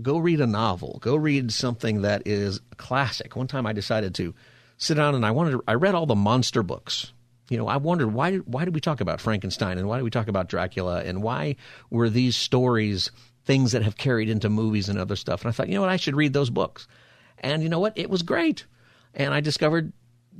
Go 0.00 0.18
read 0.18 0.40
a 0.40 0.46
novel. 0.46 0.98
Go 1.00 1.16
read 1.16 1.52
something 1.52 2.02
that 2.02 2.22
is 2.26 2.60
classic. 2.76 3.36
One 3.36 3.46
time 3.46 3.66
I 3.66 3.72
decided 3.72 4.14
to 4.16 4.34
sit 4.76 4.94
down 4.94 5.14
and 5.14 5.26
I 5.26 5.30
wanted 5.30 5.52
to, 5.52 5.64
I 5.68 5.74
read 5.74 5.94
all 5.94 6.06
the 6.06 6.14
monster 6.14 6.62
books. 6.62 7.12
You 7.48 7.58
know, 7.58 7.66
I 7.66 7.76
wondered 7.76 8.12
why 8.12 8.36
why 8.36 8.64
did 8.64 8.74
we 8.74 8.80
talk 8.80 9.00
about 9.00 9.20
Frankenstein 9.20 9.78
and 9.78 9.88
why 9.88 9.96
did 9.96 10.04
we 10.04 10.10
talk 10.10 10.28
about 10.28 10.48
Dracula 10.48 11.02
and 11.02 11.22
why 11.22 11.56
were 11.90 12.08
these 12.08 12.36
stories 12.36 13.10
things 13.44 13.72
that 13.72 13.82
have 13.82 13.96
carried 13.96 14.28
into 14.28 14.48
movies 14.48 14.88
and 14.88 14.98
other 14.98 15.16
stuff? 15.16 15.42
And 15.42 15.48
I 15.48 15.52
thought, 15.52 15.68
you 15.68 15.74
know 15.74 15.80
what, 15.80 15.90
I 15.90 15.96
should 15.96 16.16
read 16.16 16.32
those 16.32 16.50
books. 16.50 16.86
And 17.38 17.62
you 17.62 17.68
know 17.68 17.80
what? 17.80 17.92
It 17.96 18.08
was 18.08 18.22
great. 18.22 18.66
And 19.14 19.34
I 19.34 19.40
discovered 19.40 19.92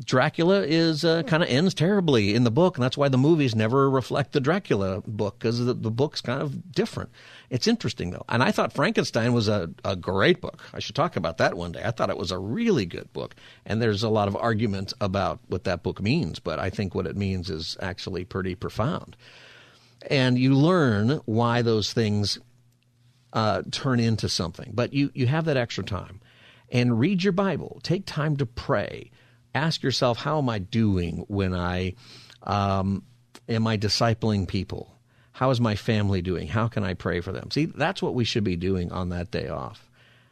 Dracula 0.04 0.62
is 0.62 1.04
uh, 1.04 1.22
kind 1.24 1.42
of 1.42 1.48
ends 1.48 1.74
terribly 1.74 2.34
in 2.34 2.44
the 2.44 2.50
book, 2.50 2.76
and 2.76 2.84
that's 2.84 2.96
why 2.96 3.08
the 3.08 3.18
movies 3.18 3.54
never 3.54 3.90
reflect 3.90 4.32
the 4.32 4.40
Dracula 4.40 5.02
book 5.06 5.38
because 5.38 5.64
the, 5.64 5.74
the 5.74 5.90
book's 5.90 6.20
kind 6.20 6.40
of 6.40 6.72
different. 6.72 7.10
It's 7.50 7.66
interesting 7.66 8.10
though, 8.10 8.24
and 8.28 8.42
I 8.42 8.52
thought 8.52 8.72
Frankenstein 8.72 9.34
was 9.34 9.48
a, 9.48 9.70
a 9.84 9.94
great 9.94 10.40
book. 10.40 10.62
I 10.72 10.78
should 10.80 10.94
talk 10.94 11.16
about 11.16 11.38
that 11.38 11.56
one 11.56 11.72
day. 11.72 11.82
I 11.84 11.90
thought 11.90 12.10
it 12.10 12.16
was 12.16 12.30
a 12.30 12.38
really 12.38 12.86
good 12.86 13.12
book, 13.12 13.34
and 13.66 13.82
there's 13.82 14.02
a 14.02 14.08
lot 14.08 14.28
of 14.28 14.36
argument 14.36 14.94
about 15.00 15.40
what 15.48 15.64
that 15.64 15.82
book 15.82 16.00
means, 16.00 16.38
but 16.38 16.58
I 16.58 16.70
think 16.70 16.94
what 16.94 17.06
it 17.06 17.16
means 17.16 17.50
is 17.50 17.76
actually 17.80 18.24
pretty 18.24 18.54
profound. 18.54 19.16
And 20.08 20.38
you 20.38 20.54
learn 20.54 21.20
why 21.26 21.62
those 21.62 21.92
things 21.92 22.38
uh, 23.32 23.62
turn 23.70 24.00
into 24.00 24.28
something, 24.28 24.72
but 24.74 24.94
you 24.94 25.10
you 25.14 25.26
have 25.26 25.44
that 25.44 25.56
extra 25.56 25.84
time 25.84 26.20
and 26.70 26.98
read 26.98 27.22
your 27.22 27.32
Bible. 27.32 27.80
Take 27.82 28.06
time 28.06 28.36
to 28.38 28.46
pray. 28.46 29.10
Ask 29.54 29.82
yourself, 29.82 30.18
how 30.18 30.38
am 30.38 30.48
I 30.48 30.58
doing 30.58 31.24
when 31.28 31.54
I 31.54 31.94
um, 32.42 33.04
am 33.48 33.66
I 33.66 33.76
discipling 33.76 34.48
people? 34.48 34.94
How 35.32 35.50
is 35.50 35.60
my 35.60 35.74
family 35.74 36.22
doing? 36.22 36.48
How 36.48 36.68
can 36.68 36.84
I 36.84 36.94
pray 36.94 37.20
for 37.20 37.32
them? 37.32 37.50
See, 37.50 37.66
that's 37.66 38.02
what 38.02 38.14
we 38.14 38.24
should 38.24 38.44
be 38.44 38.56
doing 38.56 38.92
on 38.92 39.10
that 39.10 39.30
day 39.30 39.48
off. 39.48 39.88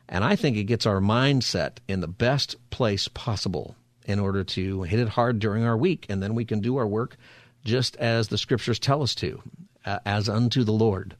And 0.08 0.24
I 0.24 0.36
think 0.36 0.56
it 0.56 0.64
gets 0.64 0.86
our 0.86 1.00
mindset 1.00 1.78
in 1.88 2.00
the 2.00 2.08
best 2.08 2.56
place 2.70 3.08
possible 3.08 3.76
in 4.06 4.18
order 4.18 4.42
to 4.42 4.82
hit 4.82 5.00
it 5.00 5.08
hard 5.08 5.38
during 5.38 5.64
our 5.64 5.76
week. 5.76 6.06
And 6.08 6.22
then 6.22 6.34
we 6.34 6.44
can 6.44 6.60
do 6.60 6.76
our 6.76 6.86
work 6.86 7.16
just 7.64 7.96
as 7.96 8.28
the 8.28 8.38
scriptures 8.38 8.78
tell 8.78 9.02
us 9.02 9.14
to, 9.16 9.42
as 9.84 10.28
unto 10.28 10.64
the 10.64 10.72
Lord. 10.72 11.16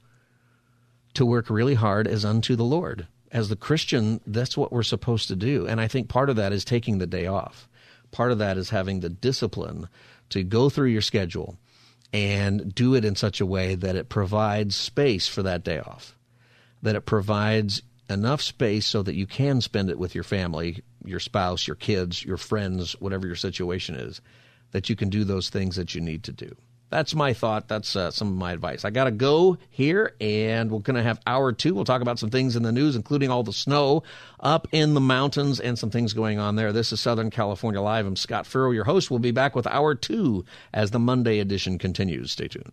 To 1.14 1.26
work 1.26 1.50
really 1.50 1.74
hard 1.74 2.06
as 2.06 2.24
unto 2.24 2.56
the 2.56 2.64
Lord 2.64 3.06
as 3.32 3.48
the 3.48 3.56
Christian, 3.56 4.20
that's 4.26 4.56
what 4.56 4.72
we're 4.72 4.82
supposed 4.82 5.28
to 5.28 5.36
do. 5.36 5.66
And 5.66 5.80
I 5.80 5.88
think 5.88 6.08
part 6.08 6.30
of 6.30 6.36
that 6.36 6.52
is 6.52 6.64
taking 6.64 6.98
the 6.98 7.06
day 7.06 7.26
off. 7.26 7.68
Part 8.10 8.32
of 8.32 8.38
that 8.38 8.58
is 8.58 8.70
having 8.70 9.00
the 9.00 9.08
discipline 9.08 9.88
to 10.30 10.42
go 10.42 10.68
through 10.68 10.88
your 10.88 11.02
schedule 11.02 11.56
and 12.12 12.74
do 12.74 12.94
it 12.94 13.04
in 13.04 13.14
such 13.14 13.40
a 13.40 13.46
way 13.46 13.74
that 13.76 13.96
it 13.96 14.08
provides 14.08 14.74
space 14.74 15.28
for 15.28 15.42
that 15.42 15.64
day 15.64 15.78
off, 15.78 16.16
that 16.82 16.96
it 16.96 17.06
provides 17.06 17.82
enough 18.08 18.42
space 18.42 18.86
so 18.86 19.02
that 19.02 19.14
you 19.14 19.26
can 19.26 19.60
spend 19.60 19.90
it 19.90 19.98
with 19.98 20.14
your 20.14 20.24
family, 20.24 20.82
your 21.04 21.20
spouse, 21.20 21.66
your 21.66 21.76
kids, 21.76 22.24
your 22.24 22.36
friends, 22.36 22.92
whatever 23.00 23.26
your 23.26 23.36
situation 23.36 23.94
is, 23.94 24.20
that 24.72 24.88
you 24.88 24.96
can 24.96 25.08
do 25.08 25.22
those 25.24 25.48
things 25.50 25.76
that 25.76 25.94
you 25.94 26.00
need 26.00 26.24
to 26.24 26.32
do 26.32 26.56
that's 26.90 27.14
my 27.14 27.32
thought. 27.32 27.68
That's 27.68 27.94
uh, 27.96 28.10
some 28.10 28.28
of 28.28 28.34
my 28.34 28.52
advice. 28.52 28.84
I 28.84 28.90
got 28.90 29.04
to 29.04 29.10
go 29.10 29.56
here, 29.70 30.14
and 30.20 30.70
we're 30.70 30.80
going 30.80 30.96
to 30.96 31.02
have 31.02 31.20
hour 31.26 31.52
two. 31.52 31.74
We'll 31.74 31.84
talk 31.84 32.02
about 32.02 32.18
some 32.18 32.30
things 32.30 32.56
in 32.56 32.62
the 32.62 32.72
news, 32.72 32.96
including 32.96 33.30
all 33.30 33.42
the 33.42 33.52
snow 33.52 34.02
up 34.40 34.68
in 34.72 34.94
the 34.94 35.00
mountains 35.00 35.60
and 35.60 35.78
some 35.78 35.90
things 35.90 36.12
going 36.12 36.38
on 36.38 36.56
there. 36.56 36.72
This 36.72 36.92
is 36.92 37.00
Southern 37.00 37.30
California 37.30 37.80
Live. 37.80 38.06
I'm 38.06 38.16
Scott 38.16 38.46
Furrow, 38.46 38.72
your 38.72 38.84
host. 38.84 39.10
We'll 39.10 39.20
be 39.20 39.30
back 39.30 39.54
with 39.54 39.66
hour 39.68 39.94
two 39.94 40.44
as 40.74 40.90
the 40.90 40.98
Monday 40.98 41.38
edition 41.38 41.78
continues. 41.78 42.32
Stay 42.32 42.48
tuned. 42.48 42.72